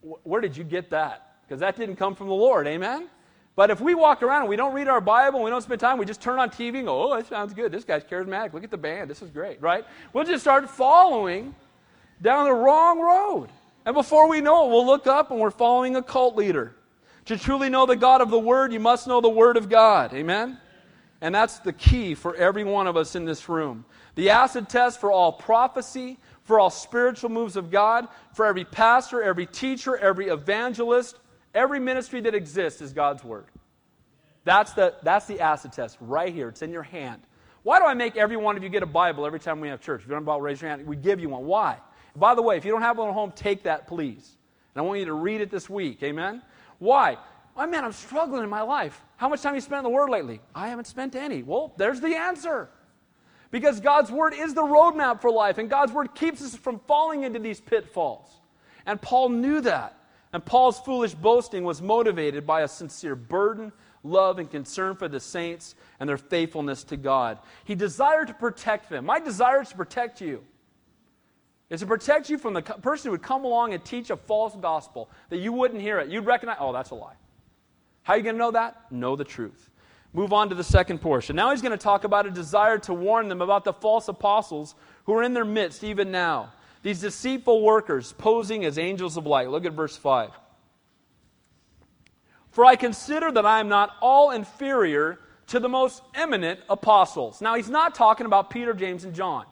Where 0.00 0.40
did 0.40 0.56
you 0.56 0.64
get 0.64 0.90
that? 0.90 1.36
Because 1.46 1.60
that 1.60 1.76
didn't 1.76 1.96
come 1.96 2.14
from 2.14 2.28
the 2.28 2.34
Lord. 2.34 2.66
Amen? 2.66 3.08
But 3.56 3.70
if 3.70 3.80
we 3.80 3.94
walk 3.94 4.22
around 4.22 4.42
and 4.42 4.48
we 4.48 4.56
don't 4.56 4.72
read 4.72 4.86
our 4.86 5.00
Bible 5.00 5.38
and 5.38 5.44
we 5.44 5.50
don't 5.50 5.62
spend 5.62 5.80
time, 5.80 5.98
we 5.98 6.06
just 6.06 6.20
turn 6.20 6.38
on 6.38 6.50
TV 6.50 6.76
and 6.76 6.86
go, 6.86 7.02
oh, 7.02 7.16
that 7.16 7.26
sounds 7.26 7.52
good. 7.52 7.72
This 7.72 7.84
guy's 7.84 8.04
charismatic. 8.04 8.52
Look 8.52 8.62
at 8.62 8.70
the 8.70 8.76
band. 8.76 9.10
This 9.10 9.20
is 9.22 9.30
great, 9.30 9.60
right? 9.60 9.84
We'll 10.12 10.24
just 10.24 10.42
start 10.42 10.70
following 10.70 11.54
down 12.22 12.44
the 12.44 12.52
wrong 12.52 13.00
road. 13.00 13.48
And 13.84 13.94
before 13.94 14.28
we 14.28 14.40
know 14.40 14.66
it, 14.66 14.70
we'll 14.70 14.86
look 14.86 15.06
up 15.06 15.30
and 15.30 15.40
we're 15.40 15.50
following 15.50 15.96
a 15.96 16.02
cult 16.02 16.36
leader. 16.36 16.74
To 17.24 17.36
truly 17.36 17.68
know 17.68 17.84
the 17.84 17.96
God 17.96 18.20
of 18.20 18.30
the 18.30 18.38
Word, 18.38 18.72
you 18.72 18.80
must 18.80 19.06
know 19.06 19.20
the 19.20 19.28
Word 19.28 19.56
of 19.56 19.68
God. 19.68 20.14
Amen? 20.14 20.58
And 21.20 21.34
that's 21.34 21.58
the 21.58 21.72
key 21.72 22.14
for 22.14 22.34
every 22.36 22.64
one 22.64 22.86
of 22.86 22.96
us 22.96 23.16
in 23.16 23.24
this 23.24 23.48
room. 23.48 23.84
The 24.14 24.30
acid 24.30 24.68
test 24.68 25.00
for 25.00 25.10
all 25.10 25.32
prophecy, 25.32 26.18
for 26.44 26.60
all 26.60 26.70
spiritual 26.70 27.30
moves 27.30 27.56
of 27.56 27.70
God, 27.70 28.08
for 28.32 28.46
every 28.46 28.64
pastor, 28.64 29.22
every 29.22 29.46
teacher, 29.46 29.96
every 29.96 30.28
evangelist, 30.28 31.18
every 31.54 31.80
ministry 31.80 32.20
that 32.20 32.34
exists 32.34 32.80
is 32.80 32.92
God's 32.92 33.24
Word. 33.24 33.46
That's 34.44 34.72
the, 34.72 34.94
that's 35.02 35.26
the 35.26 35.40
acid 35.40 35.72
test 35.72 35.98
right 36.00 36.32
here. 36.32 36.48
It's 36.48 36.62
in 36.62 36.72
your 36.72 36.84
hand. 36.84 37.22
Why 37.64 37.80
do 37.80 37.84
I 37.84 37.94
make 37.94 38.16
every 38.16 38.36
one 38.36 38.56
of 38.56 38.62
you 38.62 38.68
get 38.68 38.82
a 38.82 38.86
Bible 38.86 39.26
every 39.26 39.40
time 39.40 39.60
we 39.60 39.68
have 39.68 39.80
church? 39.80 40.00
If 40.00 40.06
you 40.06 40.10
don't 40.10 40.18
have 40.18 40.22
a 40.22 40.26
Bible, 40.26 40.40
raise 40.40 40.62
your 40.62 40.70
hand. 40.70 40.86
We 40.86 40.96
give 40.96 41.20
you 41.20 41.28
one. 41.28 41.44
Why? 41.44 41.78
By 42.16 42.34
the 42.34 42.42
way, 42.42 42.56
if 42.56 42.64
you 42.64 42.70
don't 42.70 42.82
have 42.82 42.96
one 42.96 43.08
at 43.08 43.14
home, 43.14 43.32
take 43.32 43.64
that, 43.64 43.86
please. 43.86 44.36
And 44.74 44.82
I 44.82 44.86
want 44.86 45.00
you 45.00 45.06
to 45.06 45.12
read 45.12 45.40
it 45.40 45.50
this 45.50 45.68
week. 45.68 46.02
Amen? 46.02 46.42
Why? 46.78 47.18
Oh, 47.58 47.66
man, 47.66 47.84
I'm 47.84 47.92
struggling 47.92 48.44
in 48.44 48.48
my 48.48 48.62
life. 48.62 49.02
How 49.16 49.28
much 49.28 49.42
time 49.42 49.56
you 49.56 49.60
spent 49.60 49.78
in 49.78 49.84
the 49.84 49.90
Word 49.90 50.10
lately? 50.10 50.40
I 50.54 50.68
haven't 50.68 50.86
spent 50.86 51.16
any. 51.16 51.42
Well, 51.42 51.74
there's 51.76 52.00
the 52.00 52.16
answer. 52.16 52.70
Because 53.50 53.80
God's 53.80 54.12
Word 54.12 54.32
is 54.32 54.54
the 54.54 54.62
roadmap 54.62 55.20
for 55.20 55.30
life, 55.30 55.58
and 55.58 55.68
God's 55.68 55.92
Word 55.92 56.14
keeps 56.14 56.40
us 56.40 56.54
from 56.54 56.78
falling 56.86 57.24
into 57.24 57.40
these 57.40 57.60
pitfalls. 57.60 58.28
And 58.86 59.02
Paul 59.02 59.30
knew 59.30 59.60
that. 59.62 59.98
And 60.32 60.44
Paul's 60.44 60.78
foolish 60.78 61.14
boasting 61.14 61.64
was 61.64 61.82
motivated 61.82 62.46
by 62.46 62.60
a 62.60 62.68
sincere 62.68 63.16
burden, 63.16 63.72
love, 64.04 64.38
and 64.38 64.48
concern 64.48 64.94
for 64.94 65.08
the 65.08 65.18
saints 65.18 65.74
and 65.98 66.08
their 66.08 66.18
faithfulness 66.18 66.84
to 66.84 66.96
God. 66.96 67.38
He 67.64 67.74
desired 67.74 68.28
to 68.28 68.34
protect 68.34 68.88
them. 68.88 69.06
My 69.06 69.18
desire 69.18 69.62
is 69.62 69.70
to 69.70 69.76
protect 69.76 70.20
you. 70.20 70.44
Is 71.70 71.80
to 71.80 71.86
protect 71.86 72.30
you 72.30 72.38
from 72.38 72.54
the 72.54 72.62
person 72.62 73.08
who 73.08 73.12
would 73.12 73.22
come 73.22 73.44
along 73.44 73.74
and 73.74 73.84
teach 73.84 74.10
a 74.10 74.16
false 74.16 74.54
gospel 74.54 75.10
that 75.28 75.38
you 75.38 75.52
wouldn't 75.52 75.80
hear 75.80 75.98
it. 75.98 76.08
You'd 76.08 76.24
recognize, 76.24 76.58
oh, 76.60 76.72
that's 76.72 76.90
a 76.90 76.94
lie. 76.94 77.14
How 78.08 78.14
are 78.14 78.16
you 78.16 78.22
going 78.22 78.36
to 78.36 78.38
know 78.38 78.52
that? 78.52 78.90
Know 78.90 79.16
the 79.16 79.24
truth. 79.24 79.68
Move 80.14 80.32
on 80.32 80.48
to 80.48 80.54
the 80.54 80.64
second 80.64 81.02
portion. 81.02 81.36
Now 81.36 81.50
he's 81.50 81.60
going 81.60 81.72
to 81.72 81.76
talk 81.76 82.04
about 82.04 82.24
a 82.24 82.30
desire 82.30 82.78
to 82.78 82.94
warn 82.94 83.28
them 83.28 83.42
about 83.42 83.64
the 83.64 83.72
false 83.74 84.08
apostles 84.08 84.74
who 85.04 85.12
are 85.12 85.22
in 85.22 85.34
their 85.34 85.44
midst 85.44 85.84
even 85.84 86.10
now. 86.10 86.54
These 86.82 87.02
deceitful 87.02 87.60
workers 87.60 88.14
posing 88.14 88.64
as 88.64 88.78
angels 88.78 89.18
of 89.18 89.26
light. 89.26 89.50
Look 89.50 89.66
at 89.66 89.74
verse 89.74 89.94
5. 89.94 90.30
For 92.50 92.64
I 92.64 92.76
consider 92.76 93.30
that 93.30 93.44
I 93.44 93.60
am 93.60 93.68
not 93.68 93.90
all 94.00 94.30
inferior 94.30 95.18
to 95.48 95.60
the 95.60 95.68
most 95.68 96.02
eminent 96.14 96.60
apostles. 96.70 97.42
Now, 97.42 97.56
he's 97.56 97.68
not 97.68 97.94
talking 97.94 98.24
about 98.24 98.48
Peter, 98.48 98.72
James, 98.72 99.04
and 99.04 99.14
John. 99.14 99.44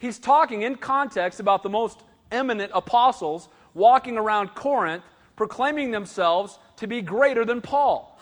He's 0.00 0.18
talking 0.18 0.62
in 0.62 0.74
context 0.74 1.38
about 1.38 1.62
the 1.62 1.70
most 1.70 2.02
eminent 2.32 2.72
apostles 2.74 3.48
walking 3.74 4.18
around 4.18 4.56
Corinth 4.56 5.04
proclaiming 5.36 5.90
themselves 5.90 6.58
to 6.76 6.86
be 6.86 7.02
greater 7.02 7.44
than 7.44 7.60
Paul. 7.60 8.18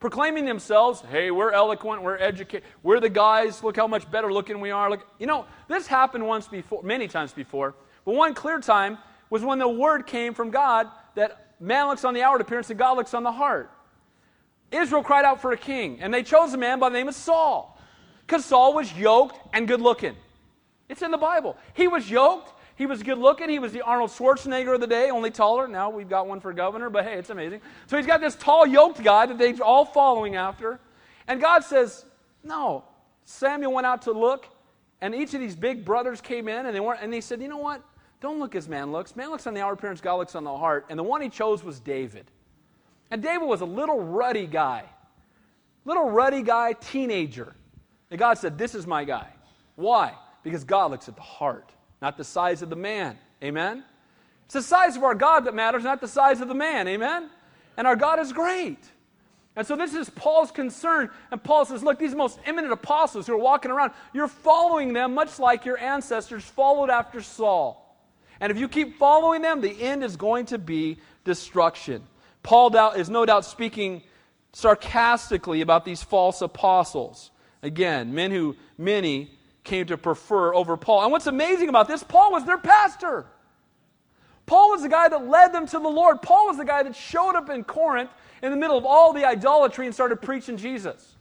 Proclaiming 0.00 0.44
themselves, 0.44 1.02
hey, 1.10 1.30
we're 1.30 1.52
eloquent, 1.52 2.02
we're 2.02 2.18
educated, 2.18 2.68
we're 2.82 3.00
the 3.00 3.08
guys, 3.08 3.62
look 3.62 3.76
how 3.76 3.86
much 3.86 4.10
better 4.10 4.32
looking 4.32 4.60
we 4.60 4.70
are. 4.70 4.90
Look, 4.90 5.06
you 5.18 5.26
know, 5.26 5.46
this 5.66 5.86
happened 5.86 6.26
once 6.26 6.46
before, 6.46 6.82
many 6.82 7.08
times 7.08 7.32
before, 7.32 7.74
but 8.04 8.14
one 8.14 8.34
clear 8.34 8.60
time 8.60 8.98
was 9.30 9.42
when 9.42 9.58
the 9.58 9.68
word 9.68 10.06
came 10.06 10.34
from 10.34 10.50
God 10.50 10.88
that 11.14 11.54
man 11.58 11.86
looks 11.86 12.04
on 12.04 12.12
the 12.12 12.22
outward 12.22 12.42
appearance 12.42 12.68
and 12.68 12.78
God 12.78 12.96
looks 12.96 13.14
on 13.14 13.22
the 13.22 13.32
heart. 13.32 13.70
Israel 14.70 15.02
cried 15.02 15.24
out 15.24 15.40
for 15.40 15.52
a 15.52 15.56
king, 15.56 16.00
and 16.00 16.12
they 16.12 16.22
chose 16.22 16.52
a 16.52 16.58
man 16.58 16.78
by 16.78 16.88
the 16.90 16.98
name 16.98 17.08
of 17.08 17.14
Saul 17.14 17.78
because 18.26 18.44
Saul 18.44 18.74
was 18.74 18.92
yoked 18.92 19.38
and 19.54 19.66
good 19.68 19.80
looking. 19.80 20.16
It's 20.88 21.02
in 21.02 21.10
the 21.10 21.18
Bible. 21.18 21.56
He 21.72 21.88
was 21.88 22.10
yoked, 22.10 22.52
he 22.76 22.86
was 22.86 23.02
good 23.02 23.18
looking, 23.18 23.48
he 23.48 23.58
was 23.58 23.72
the 23.72 23.82
Arnold 23.82 24.10
Schwarzenegger 24.10 24.74
of 24.74 24.80
the 24.80 24.86
day, 24.86 25.10
only 25.10 25.30
taller. 25.30 25.68
Now 25.68 25.90
we've 25.90 26.08
got 26.08 26.26
one 26.26 26.40
for 26.40 26.52
governor, 26.52 26.90
but 26.90 27.04
hey, 27.04 27.14
it's 27.14 27.30
amazing. 27.30 27.60
So 27.86 27.96
he's 27.96 28.06
got 28.06 28.20
this 28.20 28.34
tall, 28.34 28.66
yoked 28.66 29.02
guy 29.02 29.26
that 29.26 29.38
they're 29.38 29.54
all 29.62 29.84
following 29.84 30.36
after. 30.36 30.80
And 31.28 31.40
God 31.40 31.64
says, 31.64 32.04
No. 32.42 32.84
Samuel 33.26 33.72
went 33.72 33.86
out 33.86 34.02
to 34.02 34.12
look, 34.12 34.46
and 35.00 35.14
each 35.14 35.32
of 35.32 35.40
these 35.40 35.56
big 35.56 35.84
brothers 35.84 36.20
came 36.20 36.48
in, 36.48 36.66
and 36.66 36.74
they 36.74 36.80
weren't, 36.80 37.00
and 37.00 37.12
they 37.12 37.20
said, 37.20 37.40
You 37.40 37.48
know 37.48 37.58
what? 37.58 37.82
Don't 38.20 38.38
look 38.38 38.54
as 38.54 38.68
man 38.68 38.90
looks. 38.90 39.16
Man 39.16 39.30
looks 39.30 39.46
on 39.46 39.54
the 39.54 39.60
outward 39.60 39.74
appearance, 39.74 40.00
God 40.00 40.16
looks 40.16 40.34
on 40.34 40.44
the 40.44 40.56
heart. 40.56 40.86
And 40.88 40.98
the 40.98 41.02
one 41.02 41.20
he 41.20 41.28
chose 41.28 41.62
was 41.62 41.78
David. 41.78 42.30
And 43.10 43.22
David 43.22 43.46
was 43.46 43.60
a 43.60 43.66
little 43.66 44.00
ruddy 44.00 44.46
guy. 44.46 44.84
Little 45.84 46.08
ruddy 46.08 46.42
guy, 46.42 46.72
teenager. 46.72 47.54
And 48.10 48.18
God 48.18 48.38
said, 48.38 48.58
This 48.58 48.74
is 48.74 48.86
my 48.86 49.04
guy. 49.04 49.28
Why? 49.76 50.14
Because 50.42 50.64
God 50.64 50.90
looks 50.90 51.08
at 51.08 51.16
the 51.16 51.22
heart, 51.22 51.70
not 52.04 52.18
the 52.18 52.24
size 52.24 52.60
of 52.60 52.68
the 52.68 52.76
man. 52.76 53.16
Amen? 53.42 53.82
It's 54.44 54.52
the 54.52 54.60
size 54.60 54.94
of 54.94 55.02
our 55.02 55.14
God 55.14 55.46
that 55.46 55.54
matters, 55.54 55.84
not 55.84 56.02
the 56.02 56.06
size 56.06 56.42
of 56.42 56.48
the 56.48 56.54
man. 56.54 56.86
Amen? 56.86 57.30
And 57.78 57.86
our 57.86 57.96
God 57.96 58.18
is 58.18 58.30
great. 58.30 58.76
And 59.56 59.66
so 59.66 59.74
this 59.74 59.94
is 59.94 60.10
Paul's 60.10 60.50
concern. 60.50 61.08
And 61.30 61.42
Paul 61.42 61.64
says, 61.64 61.82
Look, 61.82 61.98
these 61.98 62.14
most 62.14 62.38
eminent 62.44 62.74
apostles 62.74 63.26
who 63.26 63.32
are 63.32 63.38
walking 63.38 63.70
around, 63.70 63.92
you're 64.12 64.28
following 64.28 64.92
them 64.92 65.14
much 65.14 65.38
like 65.38 65.64
your 65.64 65.78
ancestors 65.78 66.44
followed 66.44 66.90
after 66.90 67.22
Saul. 67.22 67.96
And 68.38 68.52
if 68.52 68.58
you 68.58 68.68
keep 68.68 68.98
following 68.98 69.40
them, 69.40 69.62
the 69.62 69.82
end 69.82 70.04
is 70.04 70.16
going 70.16 70.44
to 70.46 70.58
be 70.58 70.98
destruction. 71.24 72.02
Paul 72.42 72.76
is 72.92 73.08
no 73.08 73.24
doubt 73.24 73.46
speaking 73.46 74.02
sarcastically 74.52 75.62
about 75.62 75.86
these 75.86 76.02
false 76.02 76.42
apostles. 76.42 77.30
Again, 77.62 78.14
men 78.14 78.30
who 78.30 78.56
many 78.76 79.30
came 79.64 79.86
to 79.86 79.98
prefer 79.98 80.54
over 80.54 80.76
Paul. 80.76 81.02
And 81.02 81.10
what's 81.10 81.26
amazing 81.26 81.68
about 81.68 81.88
this, 81.88 82.04
Paul 82.04 82.30
was 82.30 82.44
their 82.44 82.58
pastor. 82.58 83.26
Paul 84.46 84.70
was 84.70 84.82
the 84.82 84.88
guy 84.88 85.08
that 85.08 85.26
led 85.26 85.52
them 85.52 85.66
to 85.66 85.78
the 85.78 85.88
Lord. 85.88 86.20
Paul 86.20 86.46
was 86.48 86.58
the 86.58 86.64
guy 86.64 86.82
that 86.82 86.94
showed 86.94 87.34
up 87.34 87.48
in 87.48 87.64
Corinth 87.64 88.10
in 88.42 88.50
the 88.50 88.58
middle 88.58 88.76
of 88.76 88.84
all 88.84 89.14
the 89.14 89.26
idolatry 89.26 89.86
and 89.86 89.94
started 89.94 90.20
preaching 90.20 90.58
Jesus. 90.58 91.16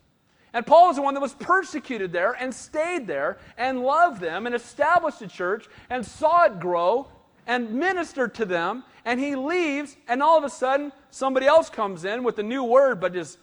And 0.51 0.67
Paul 0.67 0.87
was 0.87 0.97
the 0.97 1.01
one 1.01 1.13
that 1.15 1.21
was 1.21 1.33
persecuted 1.33 2.11
there 2.11 2.33
and 2.33 2.53
stayed 2.53 3.07
there 3.07 3.39
and 3.57 3.81
loved 3.81 4.21
them 4.21 4.45
and 4.45 4.53
established 4.53 5.21
a 5.21 5.27
church 5.27 5.67
and 5.89 6.05
saw 6.05 6.43
it 6.45 6.59
grow 6.59 7.07
and 7.47 7.73
ministered 7.73 8.35
to 8.35 8.45
them. 8.45 8.83
And 9.05 9.19
he 9.19 9.35
leaves, 9.35 9.97
and 10.07 10.21
all 10.21 10.37
of 10.37 10.43
a 10.43 10.49
sudden, 10.49 10.91
somebody 11.11 11.45
else 11.45 11.69
comes 11.69 12.05
in 12.05 12.23
with 12.23 12.37
a 12.39 12.43
new 12.43 12.63
word, 12.63 12.99
but 12.99 13.15
is, 13.15 13.37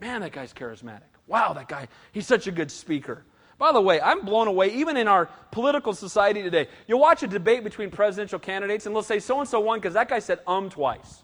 man, 0.00 0.22
that 0.22 0.32
guy's 0.32 0.52
charismatic. 0.52 1.02
Wow, 1.26 1.52
that 1.52 1.68
guy, 1.68 1.88
he's 2.12 2.26
such 2.26 2.46
a 2.46 2.52
good 2.52 2.70
speaker. 2.70 3.24
By 3.58 3.72
the 3.72 3.80
way, 3.80 4.00
I'm 4.00 4.24
blown 4.24 4.48
away, 4.48 4.74
even 4.74 4.96
in 4.96 5.08
our 5.08 5.28
political 5.50 5.94
society 5.94 6.42
today. 6.42 6.68
You'll 6.86 7.00
watch 7.00 7.22
a 7.22 7.26
debate 7.26 7.62
between 7.64 7.90
presidential 7.90 8.38
candidates, 8.38 8.86
and 8.86 8.94
they'll 8.94 9.02
say 9.02 9.20
so 9.20 9.40
and 9.40 9.48
so 9.48 9.60
won 9.60 9.78
because 9.78 9.94
that 9.94 10.08
guy 10.08 10.18
said 10.18 10.40
um 10.46 10.70
twice. 10.70 11.22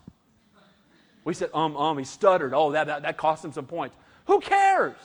We 1.24 1.34
said 1.34 1.50
um, 1.52 1.76
um. 1.76 1.98
He 1.98 2.04
stuttered. 2.04 2.54
Oh, 2.54 2.72
that, 2.72 2.86
that, 2.86 3.02
that 3.02 3.16
cost 3.16 3.44
him 3.44 3.52
some 3.52 3.66
points. 3.66 3.96
Who 4.26 4.40
cares? 4.40 4.96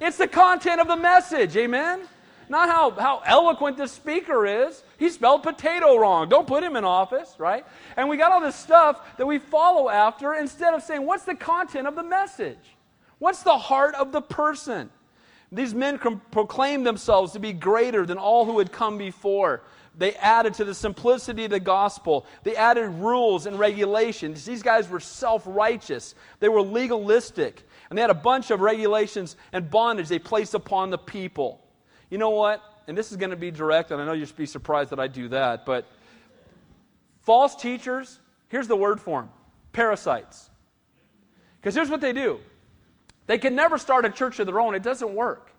It's 0.00 0.16
the 0.16 0.28
content 0.28 0.80
of 0.80 0.86
the 0.86 0.96
message. 0.96 1.56
Amen? 1.56 2.02
Not 2.48 2.68
how, 2.68 2.90
how 2.92 3.22
eloquent 3.26 3.76
the 3.76 3.88
speaker 3.88 4.46
is. 4.46 4.82
He 4.98 5.10
spelled 5.10 5.42
potato 5.42 5.98
wrong. 5.98 6.28
Don't 6.28 6.46
put 6.46 6.62
him 6.62 6.76
in 6.76 6.84
office, 6.84 7.34
right? 7.38 7.66
And 7.96 8.08
we 8.08 8.16
got 8.16 8.32
all 8.32 8.40
this 8.40 8.56
stuff 8.56 9.16
that 9.18 9.26
we 9.26 9.38
follow 9.38 9.88
after 9.88 10.34
instead 10.34 10.72
of 10.72 10.82
saying, 10.82 11.04
what's 11.04 11.24
the 11.24 11.34
content 11.34 11.86
of 11.86 11.94
the 11.94 12.02
message? 12.02 12.56
What's 13.18 13.42
the 13.42 13.58
heart 13.58 13.94
of 13.96 14.12
the 14.12 14.22
person? 14.22 14.90
These 15.50 15.74
men 15.74 15.98
proclaimed 15.98 16.86
themselves 16.86 17.32
to 17.32 17.38
be 17.38 17.52
greater 17.52 18.04
than 18.04 18.18
all 18.18 18.44
who 18.44 18.58
had 18.58 18.70
come 18.70 18.98
before. 18.98 19.62
They 19.96 20.14
added 20.14 20.54
to 20.54 20.64
the 20.64 20.74
simplicity 20.74 21.44
of 21.44 21.50
the 21.50 21.60
gospel. 21.60 22.26
They 22.44 22.54
added 22.54 22.88
rules 22.88 23.46
and 23.46 23.58
regulations. 23.58 24.44
These 24.44 24.62
guys 24.62 24.88
were 24.88 25.00
self 25.00 25.42
righteous, 25.46 26.14
they 26.40 26.48
were 26.48 26.62
legalistic, 26.62 27.62
and 27.88 27.96
they 27.96 28.02
had 28.02 28.10
a 28.10 28.14
bunch 28.14 28.50
of 28.50 28.60
regulations 28.60 29.36
and 29.52 29.70
bondage 29.70 30.08
they 30.08 30.18
placed 30.18 30.54
upon 30.54 30.90
the 30.90 30.98
people. 30.98 31.64
You 32.10 32.18
know 32.18 32.30
what? 32.30 32.62
And 32.86 32.96
this 32.96 33.10
is 33.10 33.16
going 33.16 33.30
to 33.30 33.36
be 33.36 33.50
direct, 33.50 33.90
and 33.90 34.00
I 34.00 34.04
know 34.04 34.12
you'll 34.12 34.28
be 34.36 34.46
surprised 34.46 34.90
that 34.90 35.00
I 35.00 35.08
do 35.08 35.28
that, 35.28 35.66
but 35.66 35.86
false 37.22 37.54
teachers, 37.54 38.20
here's 38.48 38.68
the 38.68 38.76
word 38.76 39.00
for 39.00 39.22
them 39.22 39.30
parasites. 39.72 40.50
Because 41.60 41.74
here's 41.74 41.90
what 41.90 42.00
they 42.00 42.12
do 42.12 42.38
they 43.28 43.38
can 43.38 43.54
never 43.54 43.78
start 43.78 44.04
a 44.06 44.10
church 44.10 44.40
of 44.40 44.46
their 44.46 44.58
own, 44.58 44.74
it 44.74 44.82
doesn't 44.82 45.14
work. 45.14 45.52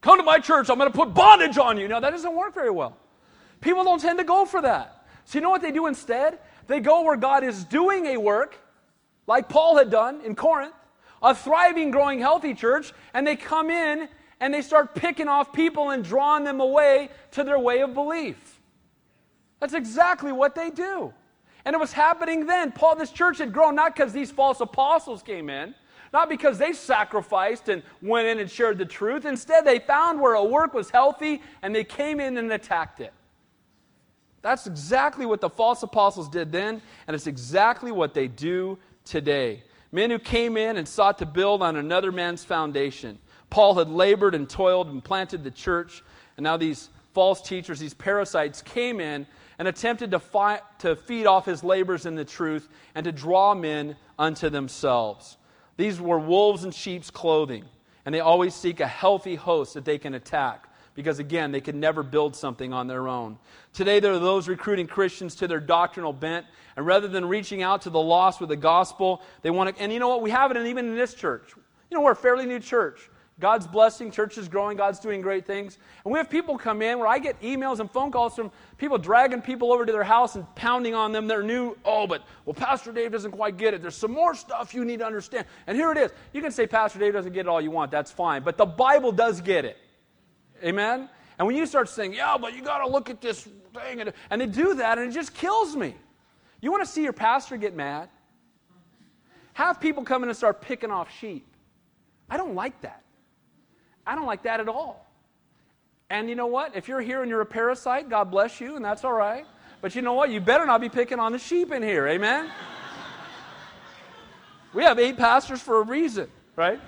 Come 0.00 0.18
to 0.18 0.22
my 0.22 0.38
church, 0.38 0.70
I'm 0.70 0.78
going 0.78 0.90
to 0.90 0.96
put 0.96 1.12
bondage 1.12 1.58
on 1.58 1.76
you. 1.78 1.88
No, 1.88 2.00
that 2.00 2.10
doesn't 2.10 2.34
work 2.34 2.54
very 2.54 2.70
well. 2.70 2.96
People 3.60 3.84
don't 3.84 4.00
tend 4.00 4.18
to 4.18 4.24
go 4.24 4.44
for 4.44 4.62
that. 4.62 5.06
So, 5.24 5.38
you 5.38 5.42
know 5.42 5.50
what 5.50 5.62
they 5.62 5.72
do 5.72 5.86
instead? 5.86 6.38
They 6.68 6.80
go 6.80 7.02
where 7.02 7.16
God 7.16 7.44
is 7.44 7.64
doing 7.64 8.06
a 8.06 8.16
work, 8.16 8.56
like 9.26 9.48
Paul 9.48 9.76
had 9.76 9.90
done 9.90 10.20
in 10.22 10.34
Corinth, 10.34 10.74
a 11.22 11.34
thriving, 11.34 11.90
growing, 11.90 12.20
healthy 12.20 12.54
church, 12.54 12.92
and 13.14 13.26
they 13.26 13.36
come 13.36 13.70
in 13.70 14.08
and 14.40 14.54
they 14.54 14.62
start 14.62 14.94
picking 14.94 15.28
off 15.28 15.52
people 15.52 15.90
and 15.90 16.04
drawing 16.04 16.44
them 16.44 16.60
away 16.60 17.10
to 17.32 17.44
their 17.44 17.58
way 17.58 17.82
of 17.82 17.94
belief. 17.94 18.60
That's 19.60 19.74
exactly 19.74 20.32
what 20.32 20.54
they 20.54 20.70
do. 20.70 21.12
And 21.64 21.74
it 21.74 21.78
was 21.78 21.92
happening 21.92 22.46
then. 22.46 22.72
Paul, 22.72 22.96
this 22.96 23.10
church 23.10 23.38
had 23.38 23.52
grown 23.52 23.74
not 23.74 23.94
because 23.94 24.12
these 24.12 24.30
false 24.30 24.60
apostles 24.60 25.22
came 25.22 25.48
in, 25.48 25.74
not 26.12 26.28
because 26.28 26.58
they 26.58 26.72
sacrificed 26.72 27.68
and 27.68 27.82
went 28.02 28.28
in 28.28 28.38
and 28.38 28.50
shared 28.50 28.78
the 28.78 28.84
truth. 28.84 29.24
Instead, 29.24 29.64
they 29.64 29.78
found 29.78 30.20
where 30.20 30.34
a 30.34 30.44
work 30.44 30.74
was 30.74 30.90
healthy 30.90 31.40
and 31.62 31.74
they 31.74 31.84
came 31.84 32.20
in 32.20 32.36
and 32.36 32.52
attacked 32.52 33.00
it. 33.00 33.12
That's 34.42 34.66
exactly 34.66 35.24
what 35.24 35.40
the 35.40 35.48
false 35.48 35.82
apostles 35.82 36.28
did 36.28 36.50
then, 36.50 36.82
and 37.06 37.14
it's 37.14 37.28
exactly 37.28 37.92
what 37.92 38.12
they 38.12 38.26
do 38.26 38.76
today. 39.04 39.62
Men 39.92 40.10
who 40.10 40.18
came 40.18 40.56
in 40.56 40.76
and 40.76 40.86
sought 40.86 41.18
to 41.18 41.26
build 41.26 41.62
on 41.62 41.76
another 41.76 42.10
man's 42.10 42.44
foundation. 42.44 43.18
Paul 43.50 43.74
had 43.74 43.88
labored 43.88 44.34
and 44.34 44.48
toiled 44.48 44.88
and 44.88 45.02
planted 45.02 45.44
the 45.44 45.50
church, 45.50 46.02
and 46.36 46.44
now 46.44 46.56
these 46.56 46.88
false 47.14 47.40
teachers, 47.40 47.78
these 47.78 47.94
parasites, 47.94 48.62
came 48.62 49.00
in 49.00 49.26
and 49.58 49.68
attempted 49.68 50.10
to, 50.10 50.18
fi- 50.18 50.60
to 50.78 50.96
feed 50.96 51.26
off 51.26 51.46
his 51.46 51.62
labors 51.62 52.06
in 52.06 52.16
the 52.16 52.24
truth 52.24 52.68
and 52.94 53.04
to 53.04 53.12
draw 53.12 53.54
men 53.54 53.94
unto 54.18 54.48
themselves. 54.48 55.36
These 55.82 56.00
were 56.00 56.20
wolves 56.20 56.62
in 56.62 56.70
sheep's 56.70 57.10
clothing, 57.10 57.64
and 58.06 58.14
they 58.14 58.20
always 58.20 58.54
seek 58.54 58.78
a 58.78 58.86
healthy 58.86 59.34
host 59.34 59.74
that 59.74 59.84
they 59.84 59.98
can 59.98 60.14
attack 60.14 60.68
because, 60.94 61.18
again, 61.18 61.50
they 61.50 61.60
can 61.60 61.80
never 61.80 62.04
build 62.04 62.36
something 62.36 62.72
on 62.72 62.86
their 62.86 63.08
own. 63.08 63.36
Today, 63.72 63.98
there 63.98 64.12
are 64.12 64.20
those 64.20 64.46
recruiting 64.46 64.86
Christians 64.86 65.34
to 65.34 65.48
their 65.48 65.58
doctrinal 65.58 66.12
bent, 66.12 66.46
and 66.76 66.86
rather 66.86 67.08
than 67.08 67.24
reaching 67.24 67.64
out 67.64 67.82
to 67.82 67.90
the 67.90 67.98
lost 67.98 68.38
with 68.38 68.50
the 68.50 68.56
gospel, 68.56 69.22
they 69.42 69.50
want 69.50 69.74
to. 69.74 69.82
And 69.82 69.92
you 69.92 69.98
know 69.98 70.06
what? 70.06 70.22
We 70.22 70.30
have 70.30 70.52
it 70.52 70.56
even 70.56 70.86
in 70.86 70.94
this 70.94 71.14
church. 71.14 71.52
You 71.90 71.96
know, 71.96 72.04
we're 72.04 72.12
a 72.12 72.16
fairly 72.16 72.46
new 72.46 72.60
church. 72.60 73.10
God's 73.42 73.66
blessing, 73.66 74.12
church 74.12 74.38
is 74.38 74.48
growing, 74.48 74.76
God's 74.76 75.00
doing 75.00 75.20
great 75.20 75.44
things. 75.44 75.76
And 76.04 76.12
we 76.12 76.18
have 76.20 76.30
people 76.30 76.56
come 76.56 76.80
in 76.80 77.00
where 77.00 77.08
I 77.08 77.18
get 77.18 77.38
emails 77.42 77.80
and 77.80 77.90
phone 77.90 78.12
calls 78.12 78.36
from 78.36 78.52
people 78.78 78.98
dragging 78.98 79.42
people 79.42 79.72
over 79.72 79.84
to 79.84 79.90
their 79.90 80.04
house 80.04 80.36
and 80.36 80.46
pounding 80.54 80.94
on 80.94 81.10
them. 81.10 81.26
They're 81.26 81.42
new. 81.42 81.76
Oh, 81.84 82.06
but, 82.06 82.22
well, 82.44 82.54
Pastor 82.54 82.92
Dave 82.92 83.10
doesn't 83.10 83.32
quite 83.32 83.56
get 83.56 83.74
it. 83.74 83.82
There's 83.82 83.96
some 83.96 84.12
more 84.12 84.36
stuff 84.36 84.72
you 84.72 84.84
need 84.84 85.00
to 85.00 85.04
understand. 85.04 85.46
And 85.66 85.76
here 85.76 85.90
it 85.90 85.98
is. 85.98 86.12
You 86.32 86.40
can 86.40 86.52
say 86.52 86.68
Pastor 86.68 87.00
Dave 87.00 87.14
doesn't 87.14 87.32
get 87.32 87.40
it 87.40 87.48
all 87.48 87.60
you 87.60 87.72
want. 87.72 87.90
That's 87.90 88.12
fine. 88.12 88.44
But 88.44 88.56
the 88.56 88.64
Bible 88.64 89.10
does 89.10 89.40
get 89.40 89.64
it. 89.64 89.76
Amen? 90.62 91.08
And 91.36 91.46
when 91.48 91.56
you 91.56 91.66
start 91.66 91.88
saying, 91.88 92.14
yeah, 92.14 92.38
but 92.40 92.54
you 92.54 92.62
got 92.62 92.78
to 92.78 92.86
look 92.86 93.10
at 93.10 93.20
this 93.20 93.48
thing, 93.74 94.12
and 94.30 94.40
they 94.40 94.46
do 94.46 94.74
that, 94.74 94.98
and 94.98 95.10
it 95.10 95.12
just 95.12 95.34
kills 95.34 95.74
me. 95.74 95.96
You 96.60 96.70
want 96.70 96.84
to 96.84 96.88
see 96.88 97.02
your 97.02 97.12
pastor 97.12 97.56
get 97.56 97.74
mad? 97.74 98.08
Have 99.54 99.80
people 99.80 100.04
come 100.04 100.22
in 100.22 100.28
and 100.28 100.38
start 100.38 100.62
picking 100.62 100.92
off 100.92 101.10
sheep. 101.18 101.44
I 102.30 102.36
don't 102.36 102.54
like 102.54 102.80
that. 102.82 103.01
I 104.06 104.14
don't 104.14 104.26
like 104.26 104.42
that 104.42 104.60
at 104.60 104.68
all. 104.68 105.06
And 106.10 106.28
you 106.28 106.34
know 106.34 106.46
what? 106.46 106.76
If 106.76 106.88
you're 106.88 107.00
here 107.00 107.22
and 107.22 107.30
you're 107.30 107.40
a 107.40 107.46
parasite, 107.46 108.10
God 108.10 108.30
bless 108.30 108.60
you, 108.60 108.76
and 108.76 108.84
that's 108.84 109.04
all 109.04 109.12
right. 109.12 109.46
But 109.80 109.94
you 109.94 110.02
know 110.02 110.12
what? 110.12 110.30
You 110.30 110.40
better 110.40 110.66
not 110.66 110.80
be 110.80 110.88
picking 110.88 111.18
on 111.18 111.32
the 111.32 111.38
sheep 111.38 111.72
in 111.72 111.82
here. 111.82 112.06
Amen? 112.06 112.50
we 114.74 114.82
have 114.82 114.98
eight 114.98 115.16
pastors 115.16 115.60
for 115.60 115.80
a 115.80 115.82
reason, 115.82 116.28
right? 116.54 116.80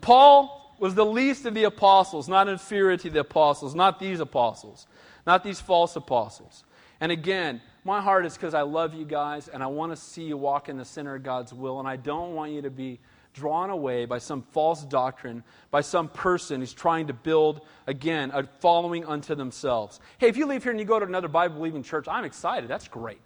Paul 0.00 0.74
was 0.78 0.94
the 0.94 1.04
least 1.04 1.46
of 1.46 1.54
the 1.54 1.64
apostles, 1.64 2.28
not 2.28 2.48
inferior 2.48 2.96
to 2.98 3.10
the 3.10 3.20
apostles, 3.20 3.74
not 3.74 3.98
these 3.98 4.20
apostles, 4.20 4.86
not 5.26 5.42
these 5.42 5.60
false 5.60 5.96
apostles. 5.96 6.64
And 7.00 7.10
again, 7.10 7.60
my 7.84 8.00
heart 8.00 8.26
is 8.26 8.34
because 8.34 8.54
I 8.54 8.62
love 8.62 8.94
you 8.94 9.04
guys 9.04 9.48
and 9.48 9.62
I 9.62 9.66
want 9.66 9.92
to 9.92 9.96
see 9.96 10.24
you 10.24 10.36
walk 10.36 10.68
in 10.68 10.76
the 10.76 10.84
center 10.84 11.14
of 11.14 11.22
God's 11.22 11.52
will, 11.52 11.78
and 11.78 11.88
I 11.88 11.96
don't 11.96 12.34
want 12.34 12.52
you 12.52 12.62
to 12.62 12.70
be 12.70 13.00
drawn 13.36 13.68
away 13.70 14.06
by 14.06 14.18
some 14.18 14.42
false 14.42 14.82
doctrine, 14.82 15.44
by 15.70 15.82
some 15.82 16.08
person 16.08 16.60
who's 16.60 16.72
trying 16.72 17.06
to 17.06 17.12
build, 17.12 17.60
again, 17.86 18.30
a 18.32 18.44
following 18.60 19.04
unto 19.04 19.34
themselves. 19.34 20.00
Hey, 20.18 20.28
if 20.28 20.36
you 20.36 20.46
leave 20.46 20.62
here 20.62 20.72
and 20.72 20.80
you 20.80 20.86
go 20.86 20.98
to 20.98 21.04
another 21.04 21.28
Bible 21.28 21.56
believing 21.56 21.82
church, 21.82 22.08
I'm 22.08 22.24
excited. 22.24 22.68
That's 22.68 22.88
great. 22.88 23.20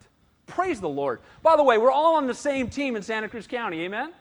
Praise 0.47 0.81
the 0.81 0.89
Lord. 0.89 1.21
By 1.43 1.57
the 1.57 1.63
way, 1.63 1.79
we're 1.79 1.93
all 1.93 2.17
on 2.17 2.27
the 2.27 2.35
same 2.35 2.69
team 2.69 2.97
in 2.97 3.03
Santa 3.03 3.29
Cruz 3.29 3.47
County. 3.47 3.83
Amen? 3.83 4.13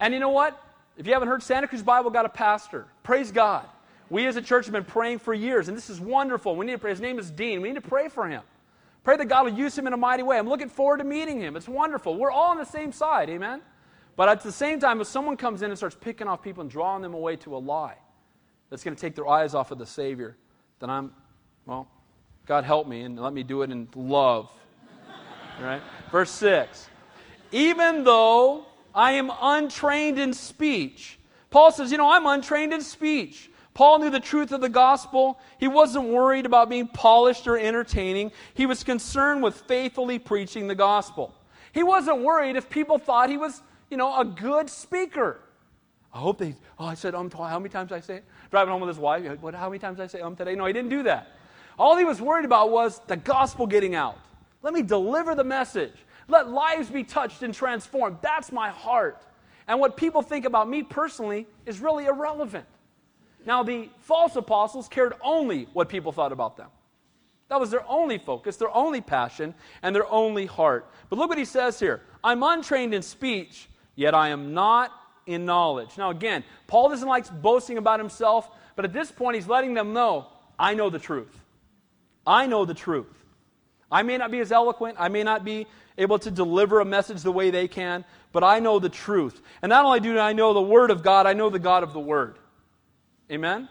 And 0.00 0.14
you 0.14 0.20
know 0.20 0.30
what? 0.30 0.60
If 0.96 1.06
you 1.06 1.12
haven't 1.12 1.28
heard, 1.28 1.42
Santa 1.42 1.68
Cruz 1.68 1.82
Bible 1.82 2.10
got 2.10 2.24
a 2.24 2.30
pastor. 2.30 2.86
Praise 3.02 3.30
God. 3.30 3.66
We 4.10 4.26
as 4.26 4.36
a 4.36 4.42
church 4.42 4.64
have 4.64 4.72
been 4.72 4.84
praying 4.84 5.18
for 5.18 5.34
years, 5.34 5.68
and 5.68 5.76
this 5.76 5.90
is 5.90 6.00
wonderful. 6.00 6.56
We 6.56 6.64
need 6.64 6.72
to 6.72 6.78
pray. 6.78 6.90
His 6.90 7.02
name 7.02 7.18
is 7.18 7.30
Dean. 7.30 7.60
We 7.60 7.68
need 7.68 7.74
to 7.74 7.86
pray 7.86 8.08
for 8.08 8.26
him. 8.26 8.42
Pray 9.04 9.18
that 9.18 9.26
God 9.26 9.44
will 9.44 9.52
use 9.52 9.76
him 9.76 9.86
in 9.86 9.92
a 9.92 9.98
mighty 9.98 10.22
way. 10.22 10.38
I'm 10.38 10.48
looking 10.48 10.70
forward 10.70 10.98
to 10.98 11.04
meeting 11.04 11.38
him. 11.38 11.54
It's 11.54 11.68
wonderful. 11.68 12.16
We're 12.16 12.30
all 12.30 12.50
on 12.50 12.56
the 12.56 12.64
same 12.64 12.92
side. 12.92 13.28
Amen? 13.28 13.60
But 14.18 14.28
at 14.28 14.40
the 14.40 14.50
same 14.50 14.80
time, 14.80 15.00
if 15.00 15.06
someone 15.06 15.36
comes 15.36 15.62
in 15.62 15.70
and 15.70 15.78
starts 15.78 15.94
picking 15.94 16.26
off 16.26 16.42
people 16.42 16.62
and 16.62 16.68
drawing 16.68 17.02
them 17.02 17.14
away 17.14 17.36
to 17.36 17.56
a 17.56 17.58
lie 17.58 17.94
that's 18.68 18.82
going 18.82 18.96
to 18.96 19.00
take 19.00 19.14
their 19.14 19.28
eyes 19.28 19.54
off 19.54 19.70
of 19.70 19.78
the 19.78 19.86
Savior, 19.86 20.36
then 20.80 20.90
I'm, 20.90 21.12
well, 21.66 21.88
God 22.44 22.64
help 22.64 22.88
me 22.88 23.02
and 23.02 23.16
let 23.16 23.32
me 23.32 23.44
do 23.44 23.62
it 23.62 23.70
in 23.70 23.86
love. 23.94 24.50
right? 25.62 25.80
Verse 26.10 26.32
6. 26.32 26.88
Even 27.52 28.02
though 28.02 28.66
I 28.92 29.12
am 29.12 29.30
untrained 29.40 30.18
in 30.18 30.32
speech, 30.32 31.16
Paul 31.50 31.70
says, 31.70 31.92
you 31.92 31.98
know, 31.98 32.10
I'm 32.10 32.26
untrained 32.26 32.72
in 32.72 32.80
speech. 32.80 33.48
Paul 33.72 34.00
knew 34.00 34.10
the 34.10 34.18
truth 34.18 34.50
of 34.50 34.60
the 34.60 34.68
gospel. 34.68 35.38
He 35.60 35.68
wasn't 35.68 36.08
worried 36.08 36.44
about 36.44 36.68
being 36.68 36.88
polished 36.88 37.46
or 37.46 37.56
entertaining. 37.56 38.32
He 38.54 38.66
was 38.66 38.82
concerned 38.82 39.44
with 39.44 39.54
faithfully 39.54 40.18
preaching 40.18 40.66
the 40.66 40.74
gospel. 40.74 41.36
He 41.70 41.84
wasn't 41.84 42.22
worried 42.22 42.56
if 42.56 42.68
people 42.68 42.98
thought 42.98 43.30
he 43.30 43.36
was 43.36 43.62
you 43.90 43.96
know, 43.96 44.18
a 44.18 44.24
good 44.24 44.68
speaker. 44.68 45.40
I 46.12 46.18
hope 46.18 46.38
they, 46.38 46.54
oh, 46.78 46.86
I 46.86 46.94
said 46.94 47.14
um, 47.14 47.30
how 47.30 47.58
many 47.58 47.68
times 47.68 47.92
I 47.92 48.00
say 48.00 48.16
it? 48.16 48.24
Driving 48.50 48.72
home 48.72 48.80
with 48.80 48.88
his 48.88 48.98
wife, 48.98 49.40
what, 49.40 49.54
how 49.54 49.68
many 49.68 49.78
times 49.78 50.00
I 50.00 50.06
say 50.06 50.20
um 50.20 50.36
today? 50.36 50.54
No, 50.54 50.66
he 50.66 50.72
didn't 50.72 50.90
do 50.90 51.02
that. 51.04 51.32
All 51.78 51.96
he 51.96 52.04
was 52.04 52.20
worried 52.20 52.44
about 52.44 52.70
was 52.70 53.00
the 53.06 53.16
gospel 53.16 53.66
getting 53.66 53.94
out. 53.94 54.18
Let 54.62 54.74
me 54.74 54.82
deliver 54.82 55.34
the 55.34 55.44
message. 55.44 55.94
Let 56.26 56.50
lives 56.50 56.90
be 56.90 57.04
touched 57.04 57.42
and 57.42 57.54
transformed. 57.54 58.18
That's 58.20 58.50
my 58.50 58.70
heart. 58.70 59.22
And 59.68 59.78
what 59.78 59.96
people 59.96 60.22
think 60.22 60.44
about 60.44 60.68
me 60.68 60.82
personally 60.82 61.46
is 61.66 61.78
really 61.78 62.06
irrelevant. 62.06 62.66
Now, 63.46 63.62
the 63.62 63.88
false 64.00 64.34
apostles 64.36 64.88
cared 64.88 65.14
only 65.22 65.68
what 65.72 65.88
people 65.88 66.10
thought 66.10 66.32
about 66.32 66.56
them. 66.56 66.68
That 67.48 67.60
was 67.60 67.70
their 67.70 67.86
only 67.88 68.18
focus, 68.18 68.56
their 68.56 68.74
only 68.74 69.00
passion, 69.00 69.54
and 69.82 69.94
their 69.94 70.10
only 70.10 70.46
heart. 70.46 70.90
But 71.08 71.18
look 71.18 71.28
what 71.28 71.38
he 71.38 71.44
says 71.44 71.78
here 71.78 72.02
I'm 72.22 72.42
untrained 72.42 72.92
in 72.92 73.02
speech, 73.02 73.68
yet 73.98 74.14
I 74.14 74.28
am 74.28 74.54
not 74.54 74.92
in 75.26 75.44
knowledge. 75.44 75.98
Now, 75.98 76.10
again, 76.10 76.44
Paul 76.68 76.88
doesn't 76.88 77.08
like 77.08 77.28
boasting 77.42 77.78
about 77.78 77.98
himself, 77.98 78.48
but 78.76 78.84
at 78.84 78.92
this 78.92 79.10
point, 79.10 79.34
he's 79.34 79.48
letting 79.48 79.74
them 79.74 79.92
know 79.92 80.28
I 80.56 80.74
know 80.74 80.88
the 80.88 81.00
truth. 81.00 81.36
I 82.24 82.46
know 82.46 82.64
the 82.64 82.74
truth. 82.74 83.12
I 83.90 84.02
may 84.04 84.16
not 84.16 84.30
be 84.30 84.38
as 84.38 84.52
eloquent, 84.52 84.96
I 85.00 85.08
may 85.08 85.24
not 85.24 85.44
be 85.44 85.66
able 85.96 86.20
to 86.20 86.30
deliver 86.30 86.78
a 86.78 86.84
message 86.84 87.22
the 87.22 87.32
way 87.32 87.50
they 87.50 87.66
can, 87.66 88.04
but 88.30 88.44
I 88.44 88.60
know 88.60 88.78
the 88.78 88.88
truth. 88.88 89.42
And 89.62 89.70
not 89.70 89.84
only 89.84 89.98
do 89.98 90.16
I 90.16 90.32
know 90.32 90.54
the 90.54 90.62
Word 90.62 90.92
of 90.92 91.02
God, 91.02 91.26
I 91.26 91.32
know 91.32 91.50
the 91.50 91.58
God 91.58 91.82
of 91.82 91.92
the 91.92 91.98
Word. 91.98 92.38
Amen? 93.32 93.68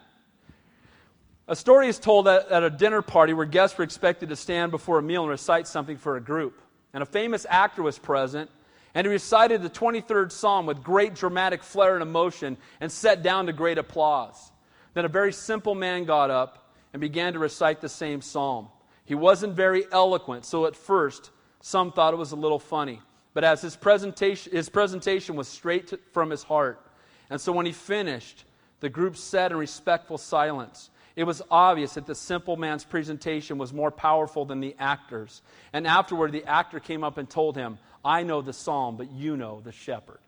A 1.47 1.55
story 1.55 1.87
is 1.87 1.99
told 1.99 2.27
at, 2.27 2.49
at 2.49 2.63
a 2.63 2.69
dinner 2.69 3.01
party 3.01 3.31
where 3.31 3.45
guests 3.45 3.77
were 3.77 3.85
expected 3.85 4.27
to 4.27 4.35
stand 4.35 4.71
before 4.71 4.99
a 4.99 5.01
meal 5.01 5.21
and 5.21 5.29
recite 5.29 5.67
something 5.67 5.95
for 5.95 6.17
a 6.17 6.21
group. 6.21 6.61
And 6.93 7.01
a 7.01 7.05
famous 7.05 7.45
actor 7.49 7.81
was 7.81 7.97
present, 7.97 8.49
and 8.97 9.05
he 9.05 9.13
recited 9.13 9.61
the 9.61 9.69
23rd 9.69 10.31
Psalm 10.31 10.65
with 10.65 10.81
great 10.81 11.13
dramatic 11.13 11.61
flair 11.61 11.93
and 11.93 12.01
emotion 12.01 12.57
and 12.81 12.91
set 12.91 13.21
down 13.21 13.45
to 13.45 13.53
great 13.53 13.77
applause. 13.77 14.51
Then 14.95 15.05
a 15.05 15.07
very 15.07 15.31
simple 15.31 15.75
man 15.75 16.05
got 16.05 16.31
up 16.31 16.73
and 16.93 16.99
began 16.99 17.33
to 17.33 17.39
recite 17.39 17.79
the 17.79 17.89
same 17.89 18.23
psalm. 18.23 18.69
He 19.05 19.13
wasn't 19.13 19.53
very 19.53 19.85
eloquent, 19.91 20.45
so 20.45 20.65
at 20.65 20.75
first 20.75 21.29
some 21.61 21.91
thought 21.91 22.15
it 22.15 22.17
was 22.17 22.31
a 22.31 22.35
little 22.35 22.57
funny. 22.57 22.99
But 23.35 23.43
as 23.43 23.61
his 23.61 23.75
presentation, 23.75 24.51
his 24.51 24.67
presentation 24.67 25.35
was 25.35 25.47
straight 25.47 25.89
to, 25.89 25.99
from 26.11 26.31
his 26.31 26.41
heart, 26.41 26.83
and 27.29 27.39
so 27.39 27.51
when 27.51 27.67
he 27.67 27.73
finished, 27.73 28.45
the 28.79 28.89
group 28.89 29.15
sat 29.15 29.51
in 29.51 29.57
respectful 29.59 30.17
silence. 30.17 30.89
It 31.17 31.23
was 31.23 31.41
obvious 31.49 31.95
that 31.95 32.05
the 32.05 32.13
simple 32.13 32.57
man's 32.57 32.85
presentation 32.85 33.57
was 33.57 33.73
more 33.73 33.89
powerful 33.89 34.45
than 34.45 34.59
the 34.59 34.75
actor's. 34.77 35.41
And 35.73 35.87
afterward, 35.87 36.31
the 36.31 36.45
actor 36.45 36.79
came 36.79 37.03
up 37.03 37.17
and 37.17 37.27
told 37.27 37.57
him, 37.57 37.79
I 38.05 38.21
know 38.21 38.43
the 38.43 38.53
psalm, 38.53 38.97
but 38.97 39.11
you 39.11 39.35
know 39.35 39.59
the 39.59 39.71
shepherd. 39.71 40.19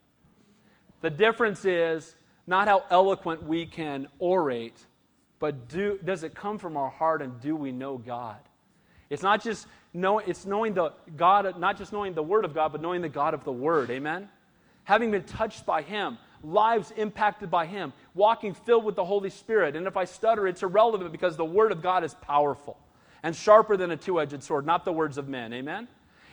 The 1.01 1.11
difference 1.11 1.63
is 1.63 2.15
not 2.47 2.67
how 2.67 2.83
eloquent 2.89 3.43
we 3.43 3.67
can 3.67 4.07
orate, 4.19 4.83
but 5.37 5.69
do, 5.69 5.99
does 6.03 6.23
it 6.23 6.33
come 6.33 6.57
from 6.57 6.75
our 6.75 6.89
heart 6.89 7.21
and 7.21 7.39
do 7.39 7.55
we 7.55 7.71
know 7.71 7.99
God? 7.99 8.39
It's 9.11 9.21
not 9.21 9.43
just 9.43 9.67
it's 9.93 10.45
knowing 10.47 10.73
the 10.73 10.91
God, 11.15 11.59
not 11.59 11.77
just 11.77 11.93
knowing 11.93 12.15
the 12.15 12.23
Word 12.23 12.45
of 12.45 12.55
God, 12.55 12.71
but 12.71 12.81
knowing 12.81 13.01
the 13.01 13.09
God 13.09 13.35
of 13.35 13.43
the 13.43 13.51
Word. 13.51 13.91
Amen? 13.91 14.27
Having 14.85 15.11
been 15.11 15.23
touched 15.23 15.67
by 15.67 15.83
Him, 15.83 16.17
lives 16.43 16.91
impacted 16.91 17.51
by 17.51 17.65
Him, 17.65 17.93
walking 18.13 18.53
filled 18.53 18.85
with 18.85 18.95
the 18.95 19.05
Holy 19.05 19.29
Spirit. 19.29 19.75
And 19.75 19.87
if 19.87 19.97
I 19.97 20.05
stutter, 20.05 20.47
it's 20.47 20.63
irrelevant 20.63 21.11
because 21.11 21.37
the 21.37 21.45
Word 21.45 21.71
of 21.71 21.81
God 21.81 22.03
is 22.03 22.13
powerful 22.13 22.77
and 23.23 23.35
sharper 23.35 23.77
than 23.77 23.91
a 23.91 23.97
two 23.97 24.19
edged 24.19 24.41
sword, 24.43 24.65
not 24.65 24.85
the 24.85 24.93
words 24.93 25.17
of 25.17 25.27
men. 25.27 25.53
Amen? 25.53 25.87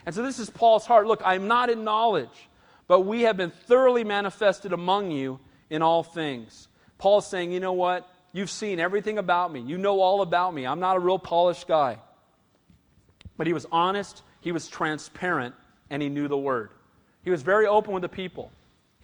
And 0.05 0.15
so 0.15 0.23
this 0.23 0.39
is 0.39 0.49
Paul's 0.51 0.87
heart. 0.87 1.07
Look, 1.07 1.21
I'm 1.25 1.49
not 1.49 1.71
in 1.71 1.85
knowledge, 1.85 2.49
but 2.87 3.01
we 3.01 3.23
have 3.23 3.37
been 3.37 3.51
thoroughly 3.51 4.05
manifested 4.05 4.73
among 4.73 5.11
you 5.11 5.41
in 5.69 5.83
all 5.83 6.03
things. 6.03 6.69
Paul's 6.99 7.27
saying, 7.27 7.53
you 7.53 7.61
know 7.61 7.73
what? 7.73 8.09
You've 8.33 8.51
seen 8.51 8.79
everything 8.79 9.19
about 9.19 9.53
me. 9.53 9.61
You 9.61 9.79
know 9.79 10.01
all 10.01 10.23
about 10.23 10.55
me. 10.55 10.67
I'm 10.67 10.81
not 10.81 10.97
a 10.97 11.01
real 11.01 11.19
polished 11.19 11.67
guy. 11.67 11.99
But 13.37 13.47
he 13.47 13.53
was 13.53 13.67
honest, 13.73 14.23
he 14.41 14.53
was 14.53 14.69
transparent, 14.69 15.55
and 15.91 16.01
he 16.01 16.09
knew 16.09 16.29
the 16.29 16.39
word. 16.39 16.71
He 17.25 17.31
was 17.31 17.43
very 17.43 17.67
open 17.67 17.93
with 17.93 18.03
the 18.03 18.09
people. 18.09 18.53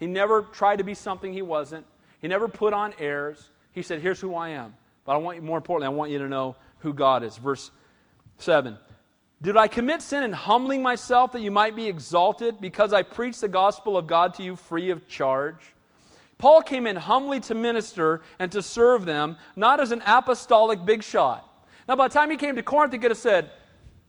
He 0.03 0.07
never 0.07 0.41
tried 0.41 0.79
to 0.79 0.83
be 0.83 0.95
something 0.95 1.31
he 1.31 1.41
wasn't. 1.41 1.85
He 2.19 2.27
never 2.27 2.49
put 2.49 2.73
on 2.73 2.93
airs. 2.99 3.51
He 3.71 3.81
said, 3.81 4.01
Here's 4.01 4.19
who 4.19 4.35
I 4.35 4.49
am. 4.49 4.75
But 5.05 5.13
I 5.13 5.15
want 5.15 5.37
you, 5.37 5.41
more 5.41 5.55
importantly, 5.55 5.95
I 5.95 5.97
want 5.97 6.11
you 6.11 6.17
to 6.17 6.27
know 6.27 6.57
who 6.79 6.93
God 6.93 7.23
is. 7.23 7.37
Verse 7.37 7.71
7. 8.37 8.77
Did 9.41 9.55
I 9.55 9.69
commit 9.69 10.01
sin 10.01 10.25
in 10.25 10.33
humbling 10.33 10.81
myself 10.81 11.31
that 11.31 11.41
you 11.41 11.51
might 11.51 11.73
be 11.73 11.87
exalted 11.87 12.59
because 12.59 12.91
I 12.91 13.01
preached 13.01 13.39
the 13.39 13.47
gospel 13.47 13.95
of 13.95 14.05
God 14.05 14.33
to 14.33 14.43
you 14.43 14.57
free 14.57 14.89
of 14.89 15.07
charge? 15.07 15.73
Paul 16.37 16.63
came 16.63 16.85
in 16.85 16.97
humbly 16.97 17.39
to 17.39 17.55
minister 17.55 18.23
and 18.39 18.51
to 18.51 18.61
serve 18.61 19.05
them, 19.05 19.37
not 19.55 19.79
as 19.79 19.93
an 19.93 20.03
apostolic 20.05 20.83
big 20.83 21.01
shot. 21.01 21.49
Now, 21.87 21.95
by 21.95 22.09
the 22.09 22.13
time 22.13 22.29
he 22.29 22.35
came 22.35 22.57
to 22.57 22.63
Corinth, 22.63 22.91
he 22.91 22.99
could 22.99 23.11
have 23.11 23.17
said, 23.17 23.51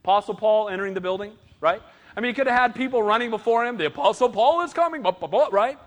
Apostle 0.03 0.35
Paul 0.35 0.71
entering 0.71 0.95
the 0.95 1.01
building, 1.01 1.35
right? 1.61 1.81
I 2.17 2.21
mean, 2.21 2.31
he 2.31 2.35
could 2.35 2.49
have 2.49 2.59
had 2.59 2.75
people 2.75 3.01
running 3.01 3.31
before 3.31 3.65
him. 3.65 3.77
The 3.77 3.87
Apostle 3.87 4.29
Paul 4.29 4.63
is 4.63 4.73
coming, 4.73 5.03
right? 5.03 5.79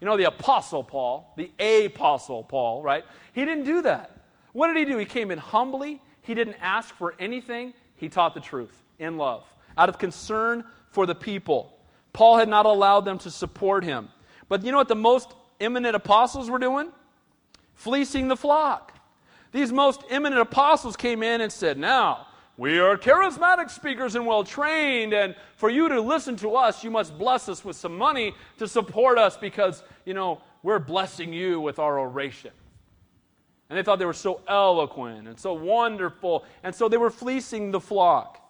You 0.00 0.06
know, 0.06 0.16
the 0.16 0.24
Apostle 0.24 0.84
Paul, 0.84 1.32
the 1.36 1.50
Apostle 1.86 2.44
Paul, 2.44 2.82
right? 2.82 3.04
He 3.32 3.44
didn't 3.44 3.64
do 3.64 3.82
that. 3.82 4.10
What 4.52 4.68
did 4.68 4.76
he 4.76 4.84
do? 4.84 4.98
He 4.98 5.04
came 5.04 5.30
in 5.30 5.38
humbly. 5.38 6.00
He 6.22 6.34
didn't 6.34 6.56
ask 6.60 6.94
for 6.94 7.14
anything. 7.18 7.74
He 7.96 8.08
taught 8.08 8.34
the 8.34 8.40
truth 8.40 8.82
in 8.98 9.16
love, 9.16 9.44
out 9.76 9.88
of 9.88 9.98
concern 9.98 10.64
for 10.90 11.06
the 11.06 11.14
people. 11.14 11.78
Paul 12.12 12.38
had 12.38 12.48
not 12.48 12.66
allowed 12.66 13.04
them 13.04 13.18
to 13.18 13.30
support 13.30 13.84
him. 13.84 14.08
But 14.48 14.64
you 14.64 14.70
know 14.70 14.78
what 14.78 14.88
the 14.88 14.94
most 14.94 15.32
eminent 15.60 15.96
apostles 15.96 16.50
were 16.50 16.58
doing? 16.58 16.90
Fleecing 17.74 18.28
the 18.28 18.36
flock. 18.36 18.92
These 19.52 19.72
most 19.72 20.02
eminent 20.10 20.40
apostles 20.40 20.96
came 20.96 21.22
in 21.22 21.40
and 21.40 21.52
said, 21.52 21.78
Now, 21.78 22.26
we 22.56 22.78
are 22.78 22.96
charismatic 22.96 23.68
speakers 23.68 24.14
and 24.14 24.26
well 24.26 24.44
trained, 24.44 25.12
and 25.12 25.34
for 25.56 25.70
you 25.70 25.88
to 25.88 26.00
listen 26.00 26.36
to 26.36 26.54
us, 26.54 26.84
you 26.84 26.90
must 26.90 27.18
bless 27.18 27.48
us 27.48 27.64
with 27.64 27.76
some 27.76 27.98
money 27.98 28.34
to 28.58 28.68
support 28.68 29.18
us 29.18 29.36
because, 29.36 29.82
you 30.04 30.14
know, 30.14 30.40
we're 30.62 30.78
blessing 30.78 31.32
you 31.32 31.60
with 31.60 31.78
our 31.78 31.98
oration. 31.98 32.52
And 33.68 33.78
they 33.78 33.82
thought 33.82 33.98
they 33.98 34.04
were 34.04 34.12
so 34.12 34.40
eloquent 34.46 35.26
and 35.26 35.38
so 35.38 35.52
wonderful, 35.54 36.44
and 36.62 36.74
so 36.74 36.88
they 36.88 36.96
were 36.96 37.10
fleecing 37.10 37.72
the 37.72 37.80
flock. 37.80 38.40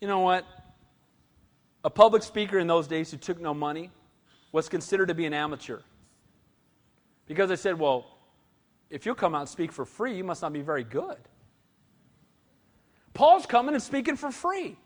You 0.00 0.08
know 0.08 0.20
what? 0.20 0.46
A 1.84 1.90
public 1.90 2.22
speaker 2.22 2.58
in 2.58 2.66
those 2.66 2.86
days 2.86 3.10
who 3.10 3.18
took 3.18 3.40
no 3.40 3.52
money 3.52 3.90
was 4.52 4.68
considered 4.68 5.08
to 5.08 5.14
be 5.14 5.26
an 5.26 5.34
amateur. 5.34 5.80
Because 7.26 7.48
they 7.48 7.56
said, 7.56 7.78
well, 7.78 8.06
if 8.88 9.06
you'll 9.06 9.14
come 9.14 9.34
out 9.34 9.42
and 9.42 9.48
speak 9.48 9.72
for 9.72 9.84
free, 9.84 10.16
you 10.16 10.24
must 10.24 10.42
not 10.42 10.52
be 10.52 10.62
very 10.62 10.84
good. 10.84 11.18
Paul's 13.14 13.46
coming 13.46 13.74
and 13.74 13.82
speaking 13.82 14.16
for 14.16 14.30
free. 14.30 14.76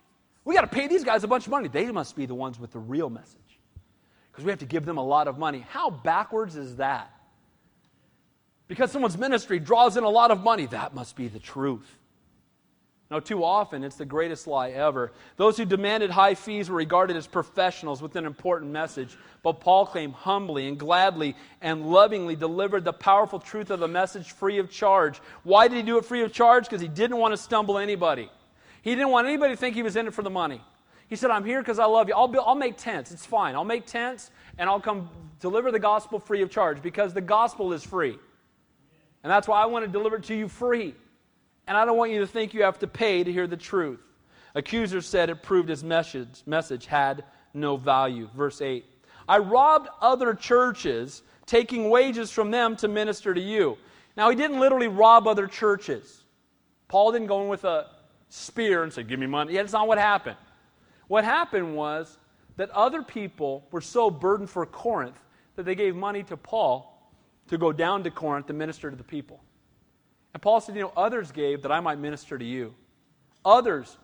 We 0.44 0.54
got 0.54 0.62
to 0.62 0.66
pay 0.66 0.88
these 0.88 1.04
guys 1.04 1.24
a 1.24 1.28
bunch 1.28 1.46
of 1.46 1.50
money. 1.50 1.68
They 1.68 1.90
must 1.90 2.16
be 2.16 2.26
the 2.26 2.34
ones 2.34 2.58
with 2.58 2.72
the 2.72 2.78
real 2.78 3.08
message 3.08 3.40
because 4.30 4.44
we 4.44 4.50
have 4.50 4.58
to 4.60 4.66
give 4.66 4.84
them 4.84 4.98
a 4.98 5.04
lot 5.04 5.28
of 5.28 5.38
money. 5.38 5.64
How 5.68 5.90
backwards 5.90 6.56
is 6.56 6.76
that? 6.76 7.10
Because 8.66 8.90
someone's 8.90 9.18
ministry 9.18 9.58
draws 9.58 9.96
in 9.96 10.04
a 10.04 10.08
lot 10.08 10.30
of 10.30 10.42
money, 10.42 10.66
that 10.66 10.94
must 10.94 11.16
be 11.16 11.28
the 11.28 11.38
truth. 11.38 11.98
No, 13.10 13.20
too 13.20 13.44
often 13.44 13.84
it's 13.84 13.96
the 13.96 14.04
greatest 14.04 14.46
lie 14.46 14.70
ever. 14.70 15.12
Those 15.36 15.56
who 15.56 15.64
demanded 15.64 16.10
high 16.10 16.34
fees 16.34 16.70
were 16.70 16.76
regarded 16.76 17.16
as 17.16 17.26
professionals 17.26 18.00
with 18.00 18.16
an 18.16 18.24
important 18.24 18.72
message. 18.72 19.16
But 19.42 19.60
Paul 19.60 19.86
claimed 19.86 20.14
humbly 20.14 20.68
and 20.68 20.78
gladly 20.78 21.36
and 21.60 21.86
lovingly 21.86 22.34
delivered 22.34 22.84
the 22.84 22.94
powerful 22.94 23.38
truth 23.38 23.70
of 23.70 23.80
the 23.80 23.88
message 23.88 24.32
free 24.32 24.58
of 24.58 24.70
charge. 24.70 25.20
Why 25.42 25.68
did 25.68 25.76
he 25.76 25.82
do 25.82 25.98
it 25.98 26.06
free 26.06 26.22
of 26.22 26.32
charge? 26.32 26.64
Because 26.64 26.80
he 26.80 26.88
didn't 26.88 27.18
want 27.18 27.32
to 27.32 27.36
stumble 27.36 27.76
anybody. 27.76 28.30
He 28.80 28.94
didn't 28.94 29.10
want 29.10 29.26
anybody 29.26 29.52
to 29.52 29.56
think 29.56 29.74
he 29.74 29.82
was 29.82 29.96
in 29.96 30.06
it 30.06 30.14
for 30.14 30.22
the 30.22 30.30
money. 30.30 30.62
He 31.06 31.16
said, 31.16 31.30
I'm 31.30 31.44
here 31.44 31.60
because 31.60 31.78
I 31.78 31.84
love 31.84 32.08
you. 32.08 32.14
I'll, 32.14 32.34
I'll 32.40 32.54
make 32.54 32.78
tents. 32.78 33.12
It's 33.12 33.26
fine. 33.26 33.54
I'll 33.54 33.64
make 33.64 33.84
tents 33.84 34.30
and 34.56 34.68
I'll 34.68 34.80
come 34.80 35.10
deliver 35.40 35.70
the 35.70 35.78
gospel 35.78 36.18
free 36.18 36.40
of 36.40 36.50
charge 36.50 36.80
because 36.80 37.12
the 37.12 37.20
gospel 37.20 37.74
is 37.74 37.84
free. 37.84 38.18
And 39.22 39.30
that's 39.30 39.46
why 39.46 39.62
I 39.62 39.66
want 39.66 39.84
to 39.84 39.90
deliver 39.90 40.16
it 40.16 40.24
to 40.24 40.34
you 40.34 40.48
free. 40.48 40.94
And 41.66 41.76
I 41.76 41.84
don't 41.84 41.96
want 41.96 42.12
you 42.12 42.20
to 42.20 42.26
think 42.26 42.54
you 42.54 42.62
have 42.62 42.78
to 42.80 42.86
pay 42.86 43.24
to 43.24 43.32
hear 43.32 43.46
the 43.46 43.56
truth. 43.56 44.00
Accusers 44.54 45.06
said 45.06 45.30
it 45.30 45.42
proved 45.42 45.68
his 45.68 45.82
message, 45.82 46.42
message 46.46 46.86
had 46.86 47.24
no 47.52 47.76
value. 47.76 48.28
Verse 48.36 48.60
8 48.60 48.84
I 49.28 49.38
robbed 49.38 49.88
other 50.00 50.34
churches, 50.34 51.22
taking 51.46 51.90
wages 51.90 52.30
from 52.30 52.50
them 52.50 52.76
to 52.76 52.88
minister 52.88 53.32
to 53.32 53.40
you. 53.40 53.78
Now, 54.16 54.30
he 54.30 54.36
didn't 54.36 54.60
literally 54.60 54.88
rob 54.88 55.26
other 55.26 55.46
churches. 55.46 56.22
Paul 56.88 57.12
didn't 57.12 57.26
go 57.26 57.42
in 57.42 57.48
with 57.48 57.64
a 57.64 57.86
spear 58.28 58.82
and 58.82 58.92
say, 58.92 59.02
Give 59.02 59.18
me 59.18 59.26
money. 59.26 59.54
Yeah, 59.54 59.62
that's 59.62 59.72
not 59.72 59.88
what 59.88 59.98
happened. 59.98 60.36
What 61.08 61.24
happened 61.24 61.74
was 61.74 62.18
that 62.56 62.70
other 62.70 63.02
people 63.02 63.66
were 63.70 63.80
so 63.80 64.10
burdened 64.10 64.50
for 64.50 64.64
Corinth 64.66 65.18
that 65.56 65.64
they 65.64 65.74
gave 65.74 65.96
money 65.96 66.22
to 66.24 66.36
Paul 66.36 66.90
to 67.48 67.58
go 67.58 67.72
down 67.72 68.04
to 68.04 68.10
Corinth 68.10 68.46
to 68.46 68.52
minister 68.52 68.90
to 68.90 68.96
the 68.96 69.04
people. 69.04 69.40
And 70.34 70.42
Paul 70.42 70.60
said, 70.60 70.74
You 70.74 70.82
know, 70.82 70.92
others 70.96 71.32
gave 71.32 71.62
that 71.62 71.72
I 71.72 71.80
might 71.80 71.98
minister 71.98 72.36
to 72.36 72.44
you. 72.44 72.74
Others 73.44 73.96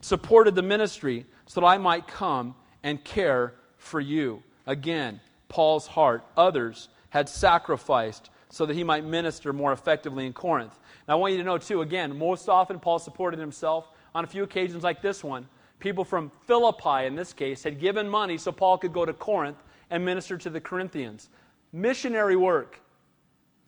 supported 0.00 0.54
the 0.54 0.62
ministry 0.62 1.26
so 1.46 1.60
that 1.60 1.66
I 1.66 1.76
might 1.78 2.06
come 2.06 2.54
and 2.82 3.02
care 3.04 3.54
for 3.76 4.00
you. 4.00 4.42
Again, 4.66 5.20
Paul's 5.48 5.86
heart. 5.86 6.24
Others 6.36 6.88
had 7.10 7.28
sacrificed 7.28 8.30
so 8.50 8.64
that 8.66 8.74
he 8.74 8.84
might 8.84 9.04
minister 9.04 9.52
more 9.52 9.72
effectively 9.72 10.26
in 10.26 10.32
Corinth. 10.32 10.78
Now, 11.06 11.14
I 11.14 11.16
want 11.16 11.32
you 11.32 11.38
to 11.38 11.44
know, 11.44 11.58
too, 11.58 11.82
again, 11.82 12.16
most 12.16 12.48
often 12.48 12.78
Paul 12.78 12.98
supported 12.98 13.40
himself. 13.40 13.88
On 14.14 14.24
a 14.24 14.26
few 14.26 14.42
occasions 14.42 14.82
like 14.82 15.02
this 15.02 15.22
one, 15.22 15.48
people 15.80 16.04
from 16.04 16.32
Philippi, 16.46 17.06
in 17.06 17.14
this 17.14 17.32
case, 17.32 17.62
had 17.62 17.78
given 17.78 18.08
money 18.08 18.38
so 18.38 18.52
Paul 18.52 18.78
could 18.78 18.92
go 18.92 19.04
to 19.04 19.12
Corinth 19.12 19.62
and 19.90 20.04
minister 20.04 20.38
to 20.38 20.50
the 20.50 20.60
Corinthians. 20.60 21.28
Missionary 21.72 22.36
work. 22.36 22.80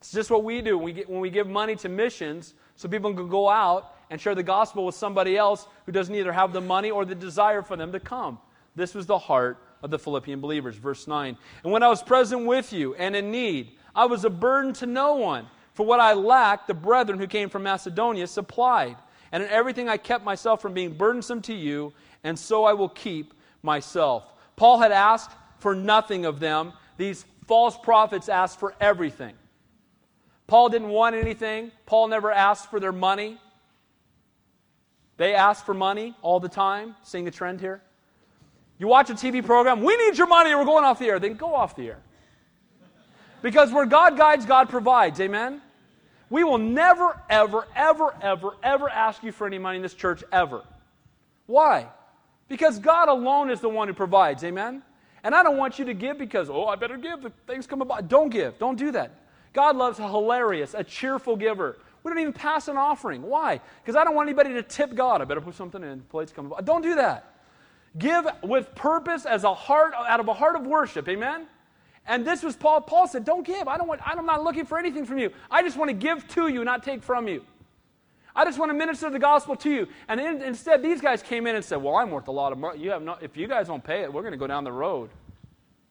It's 0.01 0.11
just 0.11 0.31
what 0.31 0.43
we 0.43 0.61
do 0.61 0.77
when 0.79 0.85
we, 0.85 0.93
get, 0.93 1.09
when 1.09 1.21
we 1.21 1.29
give 1.29 1.47
money 1.47 1.75
to 1.77 1.87
missions 1.87 2.55
so 2.75 2.89
people 2.89 3.13
can 3.13 3.29
go 3.29 3.47
out 3.47 3.95
and 4.09 4.19
share 4.19 4.33
the 4.33 4.41
gospel 4.41 4.83
with 4.83 4.95
somebody 4.95 5.37
else 5.37 5.67
who 5.85 5.91
doesn't 5.91 6.13
either 6.13 6.31
have 6.31 6.53
the 6.53 6.61
money 6.61 6.89
or 6.89 7.05
the 7.05 7.13
desire 7.13 7.61
for 7.61 7.77
them 7.77 7.91
to 7.91 7.99
come. 7.99 8.39
This 8.75 8.95
was 8.95 9.05
the 9.05 9.19
heart 9.19 9.59
of 9.83 9.91
the 9.91 9.99
Philippian 9.99 10.41
believers. 10.41 10.75
Verse 10.75 11.07
9. 11.07 11.37
And 11.63 11.71
when 11.71 11.83
I 11.83 11.87
was 11.87 12.01
present 12.01 12.47
with 12.47 12.73
you 12.73 12.95
and 12.95 13.15
in 13.15 13.29
need, 13.29 13.73
I 13.95 14.05
was 14.05 14.25
a 14.25 14.29
burden 14.31 14.73
to 14.73 14.87
no 14.87 15.15
one. 15.15 15.45
For 15.75 15.85
what 15.85 15.99
I 15.99 16.13
lacked, 16.13 16.67
the 16.67 16.73
brethren 16.73 17.19
who 17.19 17.27
came 17.27 17.49
from 17.49 17.61
Macedonia 17.63 18.25
supplied. 18.25 18.97
And 19.31 19.43
in 19.43 19.49
everything 19.49 19.87
I 19.87 19.97
kept 19.97 20.25
myself 20.25 20.63
from 20.63 20.73
being 20.73 20.93
burdensome 20.93 21.43
to 21.43 21.53
you, 21.53 21.93
and 22.23 22.37
so 22.37 22.65
I 22.65 22.73
will 22.73 22.89
keep 22.89 23.35
myself. 23.61 24.33
Paul 24.55 24.79
had 24.79 24.91
asked 24.91 25.31
for 25.59 25.75
nothing 25.75 26.25
of 26.25 26.39
them. 26.39 26.73
These 26.97 27.23
false 27.45 27.77
prophets 27.77 28.29
asked 28.29 28.59
for 28.59 28.73
everything. 28.81 29.35
Paul 30.51 30.67
didn't 30.67 30.89
want 30.89 31.15
anything. 31.15 31.71
Paul 31.85 32.09
never 32.09 32.29
asked 32.29 32.69
for 32.69 32.81
their 32.81 32.91
money. 32.91 33.37
They 35.15 35.33
asked 35.33 35.65
for 35.65 35.73
money 35.73 36.13
all 36.21 36.41
the 36.41 36.49
time. 36.49 36.97
Seeing 37.03 37.25
a 37.25 37.31
trend 37.31 37.61
here? 37.61 37.81
You 38.77 38.89
watch 38.89 39.09
a 39.09 39.13
TV 39.13 39.45
program, 39.45 39.81
we 39.81 39.95
need 39.95 40.17
your 40.17 40.27
money, 40.27 40.53
we're 40.53 40.65
going 40.65 40.83
off 40.83 40.99
the 40.99 41.05
air. 41.05 41.19
Then 41.19 41.35
go 41.35 41.55
off 41.55 41.77
the 41.77 41.87
air. 41.87 41.99
Because 43.41 43.71
where 43.71 43.85
God 43.85 44.17
guides, 44.17 44.45
God 44.45 44.67
provides. 44.67 45.21
Amen? 45.21 45.61
We 46.29 46.43
will 46.43 46.57
never, 46.57 47.17
ever, 47.29 47.65
ever, 47.73 48.13
ever, 48.21 48.57
ever 48.61 48.89
ask 48.89 49.23
you 49.23 49.31
for 49.31 49.47
any 49.47 49.57
money 49.57 49.77
in 49.77 49.81
this 49.81 49.93
church, 49.93 50.21
ever. 50.33 50.63
Why? 51.45 51.87
Because 52.49 52.77
God 52.77 53.07
alone 53.07 53.51
is 53.51 53.61
the 53.61 53.69
one 53.69 53.87
who 53.87 53.93
provides. 53.93 54.43
Amen? 54.43 54.83
And 55.23 55.33
I 55.33 55.43
don't 55.43 55.55
want 55.55 55.79
you 55.79 55.85
to 55.85 55.93
give 55.93 56.17
because, 56.17 56.49
oh, 56.49 56.65
I 56.65 56.75
better 56.75 56.97
give 56.97 57.25
things 57.47 57.67
come 57.67 57.81
about. 57.81 58.09
Don't 58.09 58.27
give. 58.27 58.59
Don't 58.59 58.77
do 58.77 58.91
that. 58.91 59.13
God 59.53 59.75
loves 59.75 59.99
a 59.99 60.07
hilarious, 60.07 60.73
a 60.73 60.83
cheerful 60.83 61.35
giver. 61.35 61.77
We 62.03 62.09
don't 62.11 62.19
even 62.19 62.33
pass 62.33 62.67
an 62.67 62.77
offering. 62.77 63.21
Why? 63.21 63.59
Because 63.81 63.95
I 63.95 64.03
don't 64.03 64.15
want 64.15 64.27
anybody 64.27 64.53
to 64.53 64.63
tip 64.63 64.95
God. 64.95 65.21
I 65.21 65.25
better 65.25 65.41
put 65.41 65.55
something 65.55 65.83
in. 65.83 66.01
Plates 66.01 66.31
coming. 66.31 66.51
Don't 66.63 66.81
do 66.81 66.95
that. 66.95 67.35
Give 67.97 68.25
with 68.41 68.73
purpose 68.73 69.25
as 69.25 69.43
a 69.43 69.53
heart 69.53 69.93
out 69.93 70.19
of 70.19 70.27
a 70.27 70.33
heart 70.33 70.55
of 70.55 70.65
worship. 70.65 71.07
Amen. 71.09 71.45
And 72.07 72.25
this 72.25 72.41
was 72.41 72.55
Paul. 72.55 72.81
Paul 72.81 73.07
said, 73.07 73.25
"Don't 73.25 73.45
give. 73.45 73.67
I 73.67 73.77
don't 73.77 73.87
want. 73.87 74.01
I'm 74.03 74.25
not 74.25 74.43
looking 74.43 74.65
for 74.65 74.79
anything 74.79 75.05
from 75.05 75.19
you. 75.19 75.31
I 75.51 75.61
just 75.61 75.77
want 75.77 75.89
to 75.89 75.93
give 75.93 76.27
to 76.29 76.47
you, 76.47 76.63
not 76.63 76.83
take 76.83 77.03
from 77.03 77.27
you. 77.27 77.45
I 78.33 78.45
just 78.45 78.57
want 78.57 78.69
to 78.71 78.73
minister 78.73 79.09
the 79.09 79.19
gospel 79.19 79.55
to 79.57 79.69
you." 79.69 79.87
And 80.07 80.19
in, 80.19 80.41
instead, 80.41 80.81
these 80.81 81.01
guys 81.01 81.21
came 81.21 81.45
in 81.45 81.55
and 81.55 81.63
said, 81.63 81.83
"Well, 81.83 81.95
I'm 81.97 82.09
worth 82.09 82.27
a 82.27 82.31
lot 82.31 82.53
of 82.53 82.57
money. 82.57 82.79
You 82.79 82.91
have 82.91 83.03
no. 83.03 83.17
If 83.21 83.37
you 83.37 83.47
guys 83.47 83.67
don't 83.67 83.83
pay 83.83 84.01
it, 84.01 84.11
we're 84.11 84.21
going 84.21 84.31
to 84.31 84.37
go 84.37 84.47
down 84.47 84.63
the 84.63 84.71
road." 84.71 85.11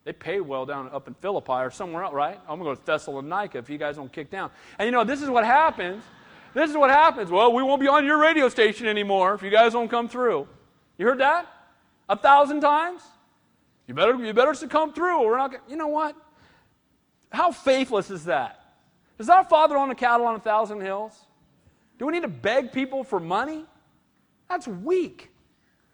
They 0.05 0.13
pay 0.13 0.41
well 0.41 0.65
down 0.65 0.89
up 0.93 1.09
in 1.09 1.15
Philippi 1.15 1.53
or 1.53 1.71
somewhere 1.71 2.05
else, 2.05 2.15
right? 2.15 2.41
I'm 2.49 2.59
going 2.59 2.61
to 2.61 2.65
go 2.65 2.75
to 2.75 2.87
Thessalonica 2.87 3.59
if 3.59 3.69
you 3.69 3.79
guys 3.79 3.97
don't 3.97 4.13
kick 4.13 4.31
down. 4.31 4.51
And 4.79 4.87
you 4.87 4.93
know, 4.93 5.05
this 5.05 5.21
is 5.21 5.29
what 5.29 5.45
happens. 5.45 6.03
This 6.55 6.71
is 6.71 6.77
what 6.77 6.91
happens. 6.91 7.31
Well, 7.31 7.53
we 7.53 7.63
won't 7.63 7.81
be 7.81 7.89
on 7.89 8.05
your 8.05 8.19
radio 8.19 8.49
station 8.49 8.87
anymore 8.87 9.35
if 9.35 9.43
you 9.43 9.51
guys 9.51 9.73
don't 9.73 9.89
come 9.89 10.09
through. 10.09 10.49
You 10.99 11.07
heard 11.07 11.21
that? 11.21 11.47
A 12.09 12.17
thousand 12.17 12.61
times? 12.61 13.03
You 13.87 13.95
better, 13.95 14.15
you 14.15 14.33
better 14.33 14.55
come 14.67 14.93
through 14.93 15.25
we're 15.25 15.37
not 15.37 15.53
You 15.69 15.77
know 15.77 15.89
what? 15.89 16.17
How 17.31 17.53
faithless 17.53 18.11
is 18.11 18.25
that? 18.25 18.61
Does 19.19 19.29
our 19.29 19.45
Father 19.45 19.77
own 19.77 19.91
a 19.91 19.95
cattle 19.95 20.27
on 20.27 20.35
a 20.35 20.41
thousand 20.41 20.81
hills? 20.81 21.13
Do 21.99 22.07
we 22.07 22.13
need 22.13 22.23
to 22.23 22.29
beg 22.29 22.73
people 22.73 23.05
for 23.05 23.21
money? 23.21 23.65
That's 24.49 24.67
weak. 24.67 25.31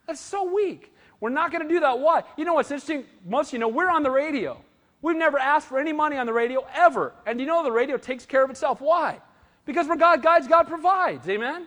That's 0.07 0.21
so 0.21 0.45
weak. 0.55 0.95
We're 1.21 1.31
not 1.31 1.51
going 1.51 1.63
to 1.63 1.69
do 1.69 1.81
that. 1.81 1.99
Why? 1.99 2.23
You 2.37 2.45
know 2.45 2.55
what's 2.55 2.71
interesting? 2.71 3.05
Most 3.25 3.49
of 3.49 3.53
you 3.55 3.59
know 3.59 3.69
we're 3.69 3.91
on 3.91 4.03
the 4.03 4.11
radio. 4.11 4.63
We've 5.03 5.17
never 5.17 5.39
asked 5.39 5.69
for 5.69 5.79
any 5.79 5.93
money 5.93 6.17
on 6.17 6.27
the 6.27 6.33
radio 6.33 6.67
ever. 6.75 7.13
And 7.27 7.41
you 7.41 7.47
know 7.47 7.63
the 7.63 7.73
radio 7.73 7.97
takes 7.97 8.27
care 8.27 8.43
of 8.43 8.51
itself. 8.51 8.81
Why? 8.81 9.21
Because 9.65 9.89
we're 9.89 9.97
God 9.97 10.23
guides, 10.23 10.49
God 10.49 10.69
provides. 10.69 11.29
Amen? 11.29 11.67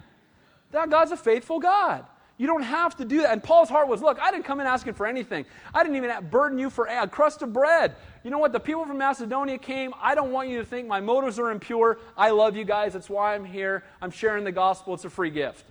That 0.72 0.90
God's 0.90 1.12
a 1.12 1.18
faithful 1.18 1.60
God. 1.60 2.06
You 2.38 2.48
don't 2.48 2.64
have 2.64 2.96
to 2.98 3.06
do 3.06 3.22
that. 3.22 3.34
And 3.34 3.44
Paul's 3.44 3.68
heart 3.68 3.90
was, 3.90 4.02
look, 4.02 4.18
I 4.20 4.32
didn't 4.32 4.46
come 4.46 4.62
in 4.62 4.68
asking 4.68 4.94
for 4.94 5.06
anything. 5.06 5.46
I 5.74 5.84
didn't 5.84 5.98
even 5.98 6.30
burden 6.30 6.58
you 6.58 6.70
for 6.70 6.86
a 6.86 7.06
crust 7.06 7.42
of 7.42 7.52
bread. 7.52 7.96
You 8.24 8.32
know 8.32 8.38
what? 8.38 8.54
The 8.54 8.62
people 8.62 8.86
from 8.86 8.98
Macedonia 8.98 9.58
came. 9.58 9.94
I 10.02 10.16
don't 10.16 10.32
want 10.32 10.48
you 10.48 10.58
to 10.60 10.66
think 10.66 10.88
my 10.88 11.02
motives 11.02 11.38
are 11.38 11.52
impure. 11.52 12.00
I 12.16 12.30
love 12.30 12.56
you 12.56 12.64
guys. 12.64 12.94
That's 12.94 13.10
why 13.10 13.36
I'm 13.36 13.44
here. 13.44 13.84
I'm 14.02 14.12
sharing 14.12 14.46
the 14.46 14.54
gospel. 14.54 14.94
It's 14.94 15.04
a 15.04 15.10
free 15.10 15.32
gift. 15.32 15.66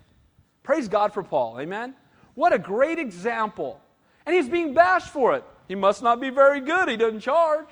Praise 0.62 0.88
God 0.88 1.14
for 1.14 1.22
Paul. 1.22 1.58
Amen? 1.58 1.94
What 2.38 2.52
a 2.52 2.58
great 2.60 3.00
example. 3.00 3.80
And 4.24 4.32
he's 4.32 4.48
being 4.48 4.72
bashed 4.72 5.08
for 5.08 5.34
it. 5.34 5.42
He 5.66 5.74
must 5.74 6.04
not 6.04 6.20
be 6.20 6.30
very 6.30 6.60
good. 6.60 6.88
He 6.88 6.96
doesn't 6.96 7.18
charge. 7.18 7.66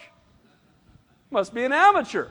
Must 1.31 1.55
be 1.55 1.63
an 1.63 1.73
amateur. 1.73 2.31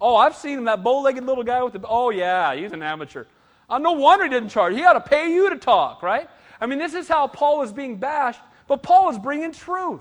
Oh, 0.00 0.16
I've 0.16 0.34
seen 0.34 0.56
him, 0.56 0.64
that 0.64 0.82
bow 0.82 1.02
legged 1.02 1.22
little 1.26 1.44
guy 1.44 1.62
with 1.62 1.74
the. 1.74 1.82
Oh, 1.86 2.08
yeah, 2.08 2.54
he's 2.54 2.72
an 2.72 2.82
amateur. 2.82 3.26
Uh, 3.68 3.76
no 3.76 3.92
wonder 3.92 4.24
he 4.24 4.30
didn't 4.30 4.48
charge. 4.48 4.74
He 4.74 4.84
ought 4.84 4.94
to 4.94 5.02
pay 5.02 5.30
you 5.30 5.50
to 5.50 5.58
talk, 5.58 6.02
right? 6.02 6.30
I 6.62 6.64
mean, 6.64 6.78
this 6.78 6.94
is 6.94 7.08
how 7.08 7.26
Paul 7.26 7.58
was 7.58 7.74
being 7.74 7.98
bashed, 7.98 8.40
but 8.68 8.82
Paul 8.82 9.04
was 9.04 9.18
bringing 9.18 9.52
truth. 9.52 10.00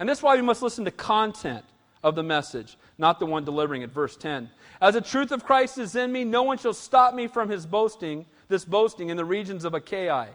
And 0.00 0.08
that's 0.08 0.24
why 0.24 0.34
we 0.34 0.42
must 0.42 0.60
listen 0.60 0.84
to 0.86 0.90
content 0.90 1.64
of 2.02 2.16
the 2.16 2.24
message, 2.24 2.78
not 2.98 3.20
the 3.20 3.26
one 3.26 3.44
delivering 3.44 3.82
it. 3.82 3.92
Verse 3.92 4.16
10. 4.16 4.50
As 4.80 4.94
the 4.94 5.00
truth 5.00 5.30
of 5.30 5.44
Christ 5.44 5.78
is 5.78 5.94
in 5.94 6.10
me, 6.10 6.24
no 6.24 6.42
one 6.42 6.58
shall 6.58 6.74
stop 6.74 7.14
me 7.14 7.28
from 7.28 7.48
his 7.48 7.64
boasting, 7.64 8.26
this 8.48 8.64
boasting 8.64 9.10
in 9.10 9.16
the 9.16 9.24
regions 9.24 9.64
of 9.64 9.72
Achaia. 9.72 10.30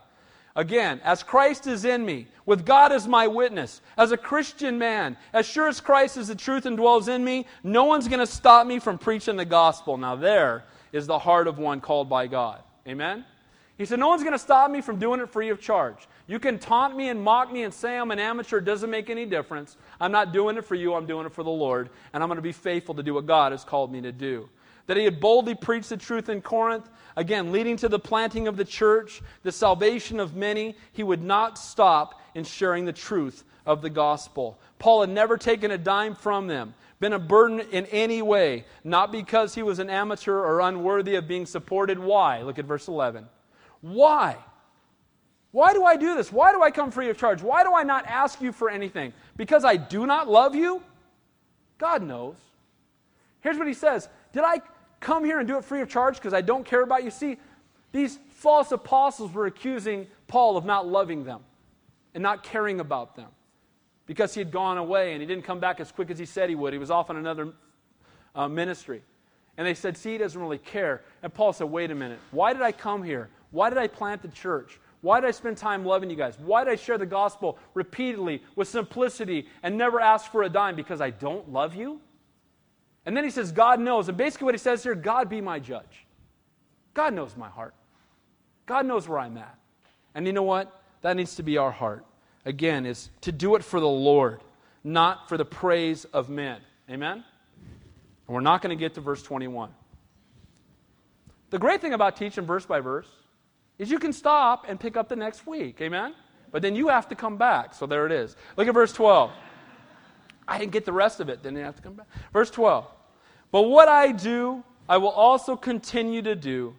Again, 0.55 0.99
as 1.03 1.23
Christ 1.23 1.65
is 1.65 1.85
in 1.85 2.05
me, 2.05 2.27
with 2.45 2.65
God 2.65 2.91
as 2.91 3.07
my 3.07 3.27
witness, 3.27 3.81
as 3.97 4.11
a 4.11 4.17
Christian 4.17 4.77
man, 4.77 5.15
as 5.31 5.45
sure 5.47 5.69
as 5.69 5.79
Christ 5.79 6.17
is 6.17 6.27
the 6.27 6.35
truth 6.35 6.65
and 6.65 6.75
dwells 6.75 7.07
in 7.07 7.23
me, 7.23 7.45
no 7.63 7.85
one's 7.85 8.07
going 8.07 8.19
to 8.19 8.27
stop 8.27 8.67
me 8.67 8.79
from 8.79 8.97
preaching 8.97 9.37
the 9.37 9.45
gospel. 9.45 9.97
Now, 9.97 10.17
there 10.17 10.65
is 10.91 11.07
the 11.07 11.19
heart 11.19 11.47
of 11.47 11.57
one 11.57 11.79
called 11.79 12.09
by 12.09 12.27
God. 12.27 12.61
Amen? 12.85 13.23
He 13.77 13.85
said, 13.85 13.99
No 13.99 14.09
one's 14.09 14.23
going 14.23 14.33
to 14.33 14.39
stop 14.39 14.69
me 14.69 14.81
from 14.81 14.99
doing 14.99 15.21
it 15.21 15.29
free 15.29 15.49
of 15.49 15.61
charge. 15.61 16.07
You 16.27 16.37
can 16.37 16.59
taunt 16.59 16.97
me 16.97 17.09
and 17.09 17.21
mock 17.21 17.51
me 17.51 17.63
and 17.63 17.73
say 17.73 17.97
I'm 17.97 18.11
an 18.11 18.19
amateur. 18.19 18.57
It 18.57 18.65
doesn't 18.65 18.89
make 18.89 19.09
any 19.09 19.25
difference. 19.25 19.77
I'm 19.99 20.11
not 20.11 20.33
doing 20.33 20.57
it 20.57 20.65
for 20.65 20.75
you, 20.75 20.93
I'm 20.93 21.05
doing 21.05 21.25
it 21.25 21.33
for 21.33 21.43
the 21.43 21.49
Lord. 21.49 21.89
And 22.13 22.21
I'm 22.21 22.27
going 22.29 22.37
to 22.37 22.41
be 22.41 22.51
faithful 22.51 22.93
to 22.95 23.03
do 23.03 23.13
what 23.13 23.25
God 23.25 23.53
has 23.53 23.63
called 23.63 23.91
me 23.91 24.01
to 24.01 24.11
do 24.11 24.49
that 24.87 24.97
he 24.97 25.03
had 25.03 25.19
boldly 25.19 25.55
preached 25.55 25.89
the 25.89 25.97
truth 25.97 26.29
in 26.29 26.41
Corinth, 26.41 26.89
again, 27.15 27.51
leading 27.51 27.77
to 27.77 27.89
the 27.89 27.99
planting 27.99 28.47
of 28.47 28.57
the 28.57 28.65
church, 28.65 29.21
the 29.43 29.51
salvation 29.51 30.19
of 30.19 30.35
many. 30.35 30.75
He 30.91 31.03
would 31.03 31.23
not 31.23 31.57
stop 31.57 32.21
in 32.35 32.43
sharing 32.43 32.85
the 32.85 32.93
truth 32.93 33.43
of 33.65 33.81
the 33.81 33.89
gospel. 33.89 34.59
Paul 34.79 35.01
had 35.01 35.09
never 35.09 35.37
taken 35.37 35.71
a 35.71 35.77
dime 35.77 36.15
from 36.15 36.47
them, 36.47 36.73
been 36.99 37.13
a 37.13 37.19
burden 37.19 37.59
in 37.71 37.85
any 37.87 38.21
way, 38.21 38.65
not 38.83 39.11
because 39.11 39.55
he 39.55 39.63
was 39.63 39.79
an 39.79 39.89
amateur 39.89 40.37
or 40.37 40.61
unworthy 40.61 41.15
of 41.15 41.27
being 41.27 41.45
supported. 41.45 41.99
Why? 41.99 42.41
Look 42.41 42.59
at 42.59 42.65
verse 42.65 42.87
11. 42.87 43.27
Why? 43.81 44.37
Why 45.51 45.73
do 45.73 45.83
I 45.83 45.97
do 45.97 46.15
this? 46.15 46.31
Why 46.31 46.51
do 46.53 46.63
I 46.63 46.71
come 46.71 46.91
free 46.91 47.09
of 47.09 47.17
charge? 47.17 47.41
Why 47.41 47.63
do 47.63 47.73
I 47.73 47.83
not 47.83 48.05
ask 48.05 48.41
you 48.41 48.51
for 48.51 48.69
anything? 48.69 49.13
Because 49.35 49.65
I 49.65 49.75
do 49.75 50.05
not 50.05 50.29
love 50.29 50.55
you? 50.55 50.81
God 51.77 52.03
knows. 52.03 52.35
Here's 53.41 53.57
what 53.57 53.67
he 53.67 53.73
says 53.73 54.07
Did 54.33 54.43
I 54.43 54.61
come 55.01 55.25
here 55.25 55.39
and 55.39 55.47
do 55.47 55.57
it 55.57 55.65
free 55.65 55.81
of 55.81 55.89
charge 55.89 56.15
because 56.15 56.33
I 56.33 56.41
don't 56.41 56.65
care 56.65 56.81
about 56.81 57.03
you? 57.03 57.11
See, 57.11 57.37
these 57.91 58.17
false 58.29 58.71
apostles 58.71 59.33
were 59.33 59.47
accusing 59.47 60.07
Paul 60.27 60.55
of 60.55 60.63
not 60.63 60.87
loving 60.87 61.25
them 61.25 61.41
and 62.13 62.23
not 62.23 62.43
caring 62.43 62.79
about 62.79 63.15
them 63.17 63.27
because 64.05 64.33
he 64.33 64.39
had 64.39 64.51
gone 64.51 64.77
away 64.77 65.11
and 65.11 65.21
he 65.21 65.27
didn't 65.27 65.43
come 65.43 65.59
back 65.59 65.79
as 65.79 65.91
quick 65.91 66.09
as 66.09 66.17
he 66.17 66.25
said 66.25 66.47
he 66.47 66.55
would. 66.55 66.71
He 66.71 66.79
was 66.79 66.91
off 66.91 67.09
on 67.09 67.17
another 67.17 67.51
uh, 68.33 68.47
ministry. 68.47 69.01
And 69.57 69.67
they 69.67 69.73
said, 69.73 69.97
See, 69.97 70.13
he 70.13 70.17
doesn't 70.17 70.39
really 70.39 70.57
care. 70.57 71.01
And 71.21 71.33
Paul 71.33 71.53
said, 71.53 71.67
Wait 71.67 71.91
a 71.91 71.95
minute. 71.95 72.19
Why 72.31 72.53
did 72.53 72.61
I 72.61 72.71
come 72.71 73.03
here? 73.03 73.29
Why 73.51 73.69
did 73.69 73.77
I 73.77 73.87
plant 73.87 74.21
the 74.21 74.29
church? 74.29 74.79
Why 75.01 75.19
did 75.19 75.27
I 75.27 75.31
spend 75.31 75.57
time 75.57 75.83
loving 75.83 76.09
you 76.09 76.15
guys? 76.15 76.37
Why 76.39 76.63
did 76.63 76.71
I 76.71 76.75
share 76.75 76.97
the 76.97 77.05
gospel 77.05 77.57
repeatedly 77.73 78.43
with 78.55 78.67
simplicity 78.67 79.47
and 79.63 79.77
never 79.77 79.99
ask 79.99 80.31
for 80.31 80.43
a 80.43 80.49
dime? 80.49 80.75
Because 80.75 81.01
I 81.01 81.09
don't 81.09 81.51
love 81.51 81.75
you? 81.75 81.99
And 83.05 83.17
then 83.17 83.23
he 83.23 83.29
says, 83.29 83.51
God 83.51 83.79
knows. 83.79 84.09
And 84.09 84.17
basically, 84.17 84.45
what 84.45 84.53
he 84.53 84.59
says 84.59 84.83
here 84.83 84.95
God 84.95 85.29
be 85.29 85.41
my 85.41 85.59
judge. 85.59 86.05
God 86.93 87.13
knows 87.13 87.35
my 87.35 87.49
heart. 87.49 87.73
God 88.65 88.85
knows 88.85 89.07
where 89.07 89.19
I'm 89.19 89.37
at. 89.37 89.57
And 90.13 90.27
you 90.27 90.33
know 90.33 90.43
what? 90.43 90.81
That 91.01 91.15
needs 91.15 91.35
to 91.35 91.43
be 91.43 91.57
our 91.57 91.71
heart. 91.71 92.05
Again, 92.45 92.85
is 92.85 93.09
to 93.21 93.31
do 93.31 93.55
it 93.55 93.63
for 93.63 93.79
the 93.79 93.87
Lord, 93.87 94.41
not 94.83 95.29
for 95.29 95.37
the 95.37 95.45
praise 95.45 96.05
of 96.05 96.29
men. 96.29 96.59
Amen? 96.89 97.23
And 98.27 98.35
we're 98.35 98.41
not 98.41 98.61
going 98.61 98.75
to 98.75 98.79
get 98.79 98.95
to 98.95 99.01
verse 99.01 99.23
21. 99.23 99.71
The 101.49 101.59
great 101.59 101.81
thing 101.81 101.93
about 101.93 102.15
teaching 102.15 102.45
verse 102.45 102.65
by 102.65 102.79
verse 102.79 103.07
is 103.77 103.91
you 103.91 103.99
can 103.99 104.13
stop 104.13 104.65
and 104.67 104.79
pick 104.79 104.95
up 104.95 105.09
the 105.09 105.15
next 105.15 105.45
week. 105.45 105.81
Amen? 105.81 106.13
But 106.51 106.61
then 106.61 106.75
you 106.75 106.89
have 106.89 107.07
to 107.09 107.15
come 107.15 107.37
back. 107.37 107.73
So 107.73 107.85
there 107.85 108.05
it 108.05 108.11
is. 108.11 108.35
Look 108.57 108.67
at 108.67 108.73
verse 108.73 108.93
12. 108.93 109.31
I 110.51 110.57
didn't 110.57 110.73
get 110.73 110.83
the 110.83 110.91
rest 110.91 111.21
of 111.21 111.29
it. 111.29 111.41
Then 111.41 111.55
you 111.55 111.63
have 111.63 111.77
to 111.77 111.81
come 111.81 111.93
back. 111.93 112.07
Verse 112.33 112.51
12. 112.51 112.85
But 113.51 113.61
what 113.63 113.87
I 113.87 114.11
do, 114.11 114.63
I 114.89 114.97
will 114.97 115.09
also 115.09 115.55
continue 115.55 116.21
to 116.23 116.35
do, 116.35 116.75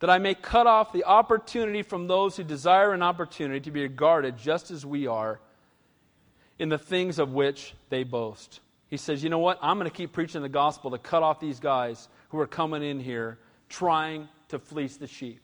that 0.00 0.10
I 0.10 0.18
may 0.18 0.34
cut 0.34 0.66
off 0.66 0.92
the 0.92 1.04
opportunity 1.04 1.82
from 1.82 2.08
those 2.08 2.36
who 2.36 2.42
desire 2.42 2.92
an 2.92 3.02
opportunity 3.02 3.60
to 3.60 3.70
be 3.70 3.82
regarded 3.82 4.36
just 4.36 4.72
as 4.72 4.84
we 4.84 5.06
are 5.06 5.38
in 6.58 6.68
the 6.68 6.78
things 6.78 7.20
of 7.20 7.32
which 7.32 7.74
they 7.90 8.02
boast. 8.02 8.58
He 8.90 8.96
says, 8.96 9.22
You 9.22 9.30
know 9.30 9.38
what? 9.38 9.60
I'm 9.62 9.78
going 9.78 9.88
to 9.88 9.96
keep 9.96 10.12
preaching 10.12 10.42
the 10.42 10.48
gospel 10.48 10.90
to 10.90 10.98
cut 10.98 11.22
off 11.22 11.38
these 11.38 11.60
guys 11.60 12.08
who 12.30 12.40
are 12.40 12.48
coming 12.48 12.82
in 12.82 12.98
here 12.98 13.38
trying 13.68 14.28
to 14.48 14.58
fleece 14.58 14.96
the 14.96 15.06
sheep. 15.06 15.40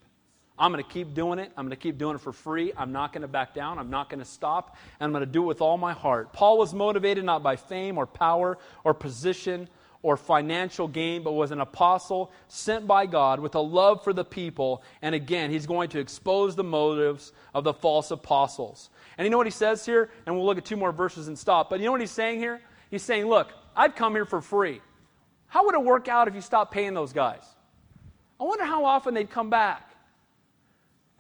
I'm 0.59 0.73
going 0.73 0.83
to 0.83 0.91
keep 0.91 1.15
doing 1.15 1.39
it. 1.39 1.53
I'm 1.57 1.65
going 1.65 1.71
to 1.71 1.83
keep 1.83 1.99
doing 1.99 2.17
it 2.17 2.21
for 2.21 2.33
free. 2.33 2.73
I'm 2.77 2.93
not 2.93 3.13
going 3.13 3.23
to 3.23 3.29
back 3.29 3.55
down. 3.55 3.79
I'm 3.79 3.91
not 3.91 4.11
going 4.11 4.21
to 4.21 4.25
stop. 4.25 4.77
And 4.99 5.07
I'm 5.07 5.13
going 5.13 5.25
to 5.25 5.31
do 5.31 5.43
it 5.43 5.47
with 5.47 5.61
all 5.61 5.79
my 5.79 5.93
heart. 5.93 6.33
Paul 6.33 6.59
was 6.59 6.75
motivated 6.75 7.25
not 7.25 7.43
by 7.43 7.57
fame 7.57 7.99
or 7.99 8.07
power 8.07 8.59
or 8.85 8.95
position 8.95 9.69
or 10.03 10.17
financial 10.17 10.87
gain, 10.87 11.23
but 11.23 11.33
was 11.33 11.51
an 11.51 11.61
apostle 11.61 12.31
sent 12.47 12.87
by 12.87 13.07
God 13.07 13.41
with 13.41 13.55
a 13.55 13.61
love 13.61 14.05
for 14.05 14.13
the 14.13 14.25
people. 14.25 14.83
And 15.03 15.15
again, 15.15 15.51
he's 15.51 15.67
going 15.67 15.91
to 15.91 15.99
expose 15.99 16.57
the 16.57 16.65
motives 16.65 17.33
of 17.55 17.65
the 17.65 17.75
false 17.75 18.11
apostles. 18.11 18.91
And 19.17 19.25
you 19.25 19.31
know 19.31 19.39
what 19.39 19.47
he 19.47 19.53
says 19.53 19.85
here? 19.85 20.11
And 20.27 20.37
we'll 20.37 20.47
look 20.47 20.59
at 20.59 20.65
two 20.65 20.77
more 20.77 20.93
verses 20.93 21.29
and 21.29 21.39
stop. 21.39 21.71
But 21.71 21.81
you 21.81 21.87
know 21.87 21.93
what 21.93 22.01
he's 22.01 22.11
saying 22.11 22.39
here? 22.39 22.61
He's 22.91 23.03
saying, 23.03 23.27
Look, 23.27 23.53
I've 23.77 23.95
come 23.95 24.15
here 24.15 24.25
for 24.25 24.41
free. 24.41 24.81
How 25.49 25.65
would 25.65 25.75
it 25.75 25.83
work 25.83 26.09
out 26.09 26.29
if 26.29 26.35
you 26.35 26.41
stopped 26.41 26.73
paying 26.73 26.95
those 26.95 27.13
guys? 27.13 27.43
I 28.41 28.45
wonder 28.45 28.65
how 28.65 28.85
often 28.85 29.15
they'd 29.15 29.31
come 29.31 29.51
back. 29.51 29.88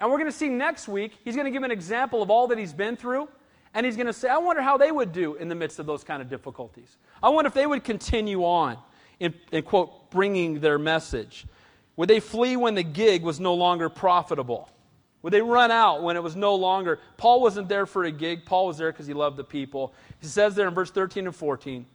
And 0.01 0.11
we're 0.11 0.19
going 0.19 0.31
to 0.31 0.37
see 0.37 0.49
next 0.49 0.89
week, 0.89 1.13
he's 1.25 1.35
going 1.35 1.47
to 1.47 1.51
give 1.51 1.63
an 1.63 1.71
example 1.71 2.23
of 2.23 2.31
all 2.31 2.47
that 2.49 2.59
he's 2.59 2.73
been 2.73 2.97
through. 2.97 3.29
And 3.75 3.85
he's 3.85 3.97
going 3.97 4.07
to 4.07 4.13
say, 4.13 4.29
I 4.29 4.39
wonder 4.39 4.63
how 4.63 4.77
they 4.77 4.91
would 4.91 5.13
do 5.13 5.35
in 5.35 5.49
the 5.49 5.55
midst 5.55 5.79
of 5.79 5.87
those 5.87 6.03
kind 6.03 6.23
of 6.23 6.29
difficulties. 6.29 6.97
I 7.23 7.29
wonder 7.29 7.49
if 7.49 7.55
they 7.55 7.67
would 7.67 7.85
continue 7.85 8.45
on 8.45 8.79
in, 9.21 9.35
in 9.53 9.63
quote, 9.63 10.11
bringing 10.11 10.61
their 10.61 10.79
message. 10.79 11.47
Would 11.97 12.09
they 12.09 12.21
flee 12.21 12.57
when 12.57 12.75
the 12.75 12.83
gig 12.83 13.23
was 13.23 13.41
no 13.41 13.55
longer 13.55 13.89
profitable? 13.89 14.71
Would 15.23 15.33
they 15.33 15.43
run 15.43 15.71
out 15.71 16.03
when 16.03 16.17
it 16.17 16.23
was 16.23 16.37
no 16.37 16.55
longer? 16.55 17.01
Paul 17.17 17.41
wasn't 17.41 17.69
there 17.69 17.87
for 17.87 18.05
a 18.05 18.11
gig. 18.11 18.47
Paul 18.47 18.69
was 18.69 18.79
there 18.79 18.93
because 18.93 19.07
he 19.07 19.15
loved 19.15 19.37
the 19.37 19.45
people. 19.45 19.93
He 20.21 20.29
says 20.29 20.55
there 20.55 20.69
in 20.69 20.75
verse 20.75 20.91
13 20.91 21.27
and 21.27 21.35
14 21.35 21.87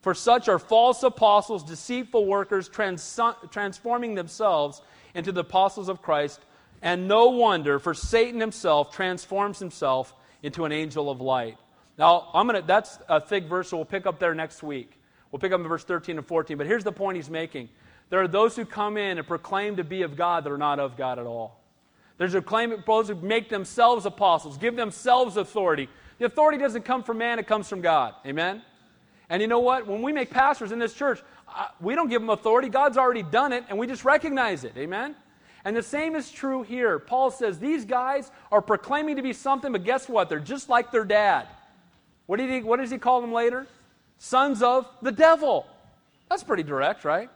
For 0.00 0.14
such 0.14 0.48
are 0.48 0.58
false 0.58 1.02
apostles, 1.02 1.62
deceitful 1.62 2.24
workers, 2.24 2.68
trans- 2.68 3.20
transforming 3.50 4.14
themselves 4.14 4.80
into 5.14 5.30
the 5.30 5.42
apostles 5.42 5.88
of 5.88 6.00
Christ. 6.00 6.40
And 6.82 7.08
no 7.08 7.28
wonder, 7.28 7.78
for 7.78 7.94
Satan 7.94 8.40
himself 8.40 8.94
transforms 8.94 9.58
himself 9.58 10.14
into 10.42 10.64
an 10.64 10.72
angel 10.72 11.10
of 11.10 11.20
light. 11.20 11.58
Now, 11.98 12.30
I'm 12.32 12.46
gonna 12.46 12.62
that's 12.62 12.98
a 13.08 13.20
thick 13.20 13.44
verse, 13.44 13.68
so 13.68 13.76
we'll 13.76 13.84
pick 13.84 14.06
up 14.06 14.18
there 14.18 14.34
next 14.34 14.62
week. 14.62 14.98
We'll 15.30 15.40
pick 15.40 15.52
up 15.52 15.60
in 15.60 15.68
verse 15.68 15.84
13 15.84 16.16
and 16.16 16.26
14. 16.26 16.56
But 16.56 16.66
here's 16.66 16.84
the 16.84 16.92
point 16.92 17.16
he's 17.16 17.30
making. 17.30 17.68
There 18.08 18.20
are 18.20 18.28
those 18.28 18.56
who 18.56 18.64
come 18.64 18.96
in 18.96 19.18
and 19.18 19.26
proclaim 19.26 19.76
to 19.76 19.84
be 19.84 20.02
of 20.02 20.16
God 20.16 20.44
that 20.44 20.52
are 20.52 20.58
not 20.58 20.80
of 20.80 20.96
God 20.96 21.18
at 21.18 21.26
all. 21.26 21.60
There's 22.18 22.34
a 22.34 22.42
claim 22.42 22.74
those 22.86 23.08
who 23.08 23.14
make 23.14 23.48
themselves 23.48 24.04
apostles, 24.04 24.58
give 24.58 24.76
themselves 24.76 25.36
authority. 25.36 25.88
The 26.18 26.26
authority 26.26 26.58
doesn't 26.58 26.82
come 26.84 27.02
from 27.02 27.18
man, 27.18 27.38
it 27.38 27.46
comes 27.46 27.68
from 27.68 27.80
God. 27.80 28.14
Amen? 28.26 28.62
And 29.30 29.40
you 29.40 29.48
know 29.48 29.60
what? 29.60 29.86
When 29.86 30.02
we 30.02 30.12
make 30.12 30.30
pastors 30.30 30.72
in 30.72 30.78
this 30.78 30.92
church, 30.92 31.22
uh, 31.48 31.68
we 31.80 31.94
don't 31.94 32.08
give 32.08 32.20
them 32.20 32.30
authority. 32.30 32.68
God's 32.68 32.98
already 32.98 33.22
done 33.22 33.52
it, 33.52 33.64
and 33.68 33.78
we 33.78 33.86
just 33.86 34.04
recognize 34.04 34.64
it. 34.64 34.72
Amen? 34.76 35.14
And 35.64 35.76
the 35.76 35.82
same 35.82 36.16
is 36.16 36.30
true 36.30 36.62
here. 36.62 36.98
Paul 36.98 37.30
says 37.30 37.58
these 37.58 37.84
guys 37.84 38.30
are 38.50 38.62
proclaiming 38.62 39.16
to 39.16 39.22
be 39.22 39.32
something, 39.32 39.72
but 39.72 39.84
guess 39.84 40.08
what? 40.08 40.28
They're 40.28 40.40
just 40.40 40.68
like 40.68 40.90
their 40.90 41.04
dad. 41.04 41.46
What, 42.26 42.38
did 42.38 42.50
he, 42.50 42.60
what 42.60 42.78
does 42.80 42.90
he 42.90 42.98
call 42.98 43.20
them 43.20 43.32
later? 43.32 43.66
Sons 44.18 44.62
of 44.62 44.86
the 45.02 45.12
devil. 45.12 45.66
That's 46.28 46.42
pretty 46.44 46.62
direct, 46.62 47.04
right? 47.04 47.28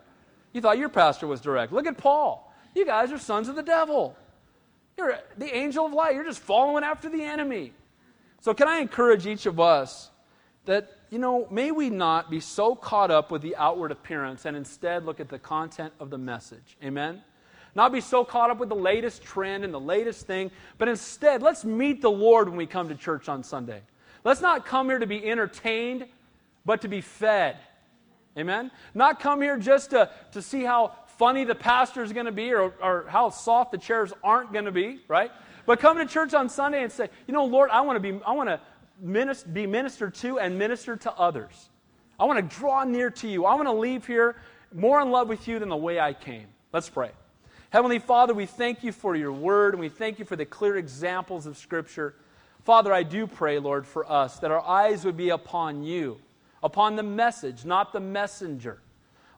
You 0.53 0.61
thought 0.61 0.79
your 0.79 0.89
pastor 0.89 1.27
was 1.27 1.41
direct. 1.41 1.73
Look 1.73 1.87
at 1.87 1.99
Paul. 1.99 2.53
You 2.75 2.87
guys 2.87 3.13
are 3.13 3.19
sons 3.19 3.49
of 3.49 3.57
the 3.57 3.63
devil. 3.63 4.17
You're 4.97 5.19
the 5.37 5.55
angel 5.55 5.87
of 5.87 5.93
light. 5.93 6.15
You're 6.15 6.25
just 6.25 6.41
following 6.41 6.85
after 6.85 7.09
the 7.09 7.23
enemy. 7.23 7.73
So, 8.41 8.55
can 8.55 8.69
I 8.69 8.79
encourage 8.79 9.27
each 9.27 9.47
of 9.47 9.59
us 9.59 10.11
that, 10.67 10.93
you 11.11 11.19
know, 11.19 11.49
may 11.51 11.73
we 11.73 11.91
not 11.91 12.31
be 12.31 12.41
so 12.41 12.75
caught 12.75 13.11
up 13.11 13.31
with 13.31 13.43
the 13.43 13.57
outward 13.57 13.91
appearance 13.91 14.45
and 14.45 14.57
instead 14.57 15.05
look 15.05 15.19
at 15.19 15.29
the 15.29 15.39
content 15.39 15.93
of 15.99 16.11
the 16.11 16.19
message? 16.19 16.77
Amen? 16.83 17.23
Not 17.75 17.93
be 17.93 18.01
so 18.01 18.25
caught 18.25 18.51
up 18.51 18.59
with 18.59 18.69
the 18.69 18.77
latest 18.77 19.23
trend 19.23 19.65
and 19.65 19.75
the 19.75 19.81
latest 19.81 20.27
thing, 20.27 20.51
but 20.79 20.89
instead, 20.89 21.43
let's 21.43 21.65
meet 21.65 22.03
the 22.03 22.11
Lord 22.11 22.49
when 22.49 22.57
we 22.57 22.67
come 22.67 22.89
to 22.89 22.95
church 22.95 23.29
on 23.29 23.43
Sunday. 23.43 23.83
Let's 24.23 24.41
not 24.41 24.65
come 24.65 24.89
here 24.89 24.99
to 24.99 25.07
be 25.07 25.29
entertained, 25.29 26.07
but 26.65 26.83
to 26.83 26.89
be 26.89 27.01
fed. 27.01 27.57
Amen? 28.39 28.71
Not 28.95 29.21
come 29.21 29.43
here 29.43 29.59
just 29.59 29.91
to, 29.91 30.11
to 30.33 30.43
see 30.43 30.63
how 30.63 30.95
funny 31.19 31.45
the 31.45 31.55
pastor 31.55 32.03
is 32.03 32.13
going 32.13 32.27
to 32.27 32.33
be 32.33 32.53
or, 32.53 32.75
or 32.83 33.07
how 33.09 33.31
soft 33.31 33.73
the 33.73 33.79
chairs 33.79 34.13
aren't 34.23 34.53
going 34.53 34.65
to 34.65 34.73
be, 34.73 35.01
right? 35.09 35.31
But 35.67 35.81
come 35.81 35.99
to 35.99 36.07
church 36.07 36.35
on 36.35 36.49
Sunday 36.49 36.83
and 36.83 36.91
say, 36.91 37.09
you 37.27 37.35
know, 37.35 37.45
Lord, 37.45 37.71
I 37.71 37.81
want 37.83 38.03
to 38.03 38.13
be, 38.13 38.21
I 38.25 38.33
want 38.33 38.49
to 38.49 38.61
minister, 39.01 39.49
be 39.49 39.67
ministered 39.67 40.15
to 40.17 40.39
and 40.39 40.59
minister 40.59 40.97
to 40.97 41.13
others. 41.13 41.71
I 42.19 42.25
want 42.25 42.39
to 42.39 42.57
draw 42.57 42.85
near 42.85 43.11
to 43.11 43.29
you. 43.29 43.45
I 43.45 43.55
want 43.55 43.67
to 43.67 43.73
leave 43.73 44.07
here 44.07 44.37
more 44.73 45.01
in 45.01 45.11
love 45.11 45.29
with 45.29 45.47
you 45.49 45.59
than 45.59 45.69
the 45.69 45.77
way 45.77 46.01
I 46.01 46.13
came. 46.13 46.47
Let's 46.73 46.89
pray. 46.89 47.11
Heavenly 47.75 47.99
Father, 47.99 48.35
we 48.35 48.47
thank 48.47 48.85
you 48.85 48.93
for 48.93 49.17
your 49.17 49.33
word 49.33 49.75
and 49.75 49.81
we 49.81 49.89
thank 49.89 50.21
you 50.21 50.25
for 50.25 50.37
the 50.37 50.45
clear 50.45 50.77
examples 50.77 51.45
of 51.45 51.59
Scripture. 51.59 52.15
Father, 52.63 52.93
I 52.93 53.03
do 53.03 53.27
pray, 53.27 53.59
Lord, 53.59 53.85
for 53.85 54.09
us 54.09 54.39
that 54.39 54.53
our 54.53 54.61
eyes 54.61 55.05
would 55.05 55.17
be 55.17 55.31
upon 55.31 55.83
you, 55.83 56.21
upon 56.63 56.95
the 56.95 57.03
message, 57.03 57.65
not 57.65 57.93
the 57.93 57.99
messenger. 57.99 58.79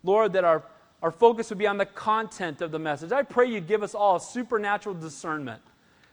Lord, 0.03 0.35
that 0.35 0.45
our, 0.45 0.65
our 1.01 1.11
focus 1.11 1.49
would 1.49 1.57
be 1.57 1.67
on 1.67 1.79
the 1.79 1.87
content 1.87 2.61
of 2.61 2.73
the 2.73 2.79
message. 2.79 3.11
I 3.11 3.23
pray 3.23 3.47
you 3.47 3.59
give 3.59 3.83
us 3.83 3.95
all 3.95 4.19
supernatural 4.19 4.97
discernment. 4.97 5.63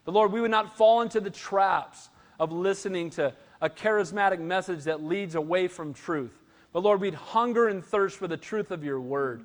The 0.05 0.13
Lord, 0.13 0.31
we 0.31 0.39
would 0.39 0.49
not 0.49 0.77
fall 0.77 1.01
into 1.01 1.19
the 1.19 1.29
traps 1.29 2.07
of 2.39 2.53
listening 2.53 3.09
to 3.09 3.33
a 3.59 3.69
charismatic 3.69 4.39
message 4.39 4.85
that 4.85 5.03
leads 5.03 5.35
away 5.35 5.67
from 5.67 5.93
truth. 5.93 6.41
But 6.71 6.83
Lord, 6.83 7.01
we'd 7.01 7.15
hunger 7.15 7.67
and 7.67 7.83
thirst 7.83 8.15
for 8.15 8.29
the 8.29 8.37
truth 8.37 8.71
of 8.71 8.81
your 8.81 9.01
word. 9.01 9.43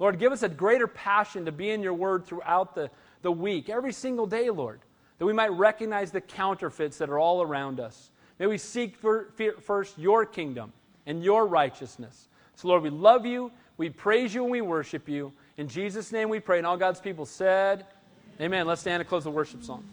Lord, 0.00 0.18
give 0.18 0.32
us 0.32 0.42
a 0.42 0.48
greater 0.48 0.86
passion 0.86 1.44
to 1.44 1.52
be 1.52 1.70
in 1.70 1.82
your 1.82 1.94
word 1.94 2.24
throughout 2.24 2.74
the, 2.74 2.90
the 3.22 3.30
week, 3.30 3.68
every 3.68 3.92
single 3.92 4.26
day, 4.26 4.48
Lord, 4.50 4.80
that 5.18 5.26
we 5.26 5.34
might 5.34 5.52
recognize 5.52 6.10
the 6.10 6.22
counterfeits 6.22 6.98
that 6.98 7.10
are 7.10 7.18
all 7.18 7.42
around 7.42 7.78
us. 7.78 8.10
May 8.38 8.46
we 8.46 8.56
seek 8.56 8.96
for, 8.96 9.30
first 9.60 9.98
your 9.98 10.24
kingdom 10.24 10.72
and 11.04 11.22
your 11.22 11.46
righteousness. 11.46 12.28
So, 12.56 12.68
Lord, 12.68 12.82
we 12.82 12.90
love 12.90 13.26
you, 13.26 13.52
we 13.76 13.90
praise 13.90 14.34
you, 14.34 14.42
and 14.42 14.50
we 14.50 14.62
worship 14.62 15.06
you. 15.08 15.32
In 15.58 15.68
Jesus' 15.68 16.10
name 16.10 16.30
we 16.30 16.40
pray. 16.40 16.56
And 16.56 16.66
all 16.66 16.78
God's 16.78 17.00
people 17.00 17.26
said, 17.26 17.84
Amen. 18.36 18.46
Amen. 18.46 18.66
Let's 18.66 18.80
stand 18.80 19.02
and 19.02 19.08
close 19.08 19.24
the 19.24 19.30
worship 19.30 19.62
song. 19.62 19.84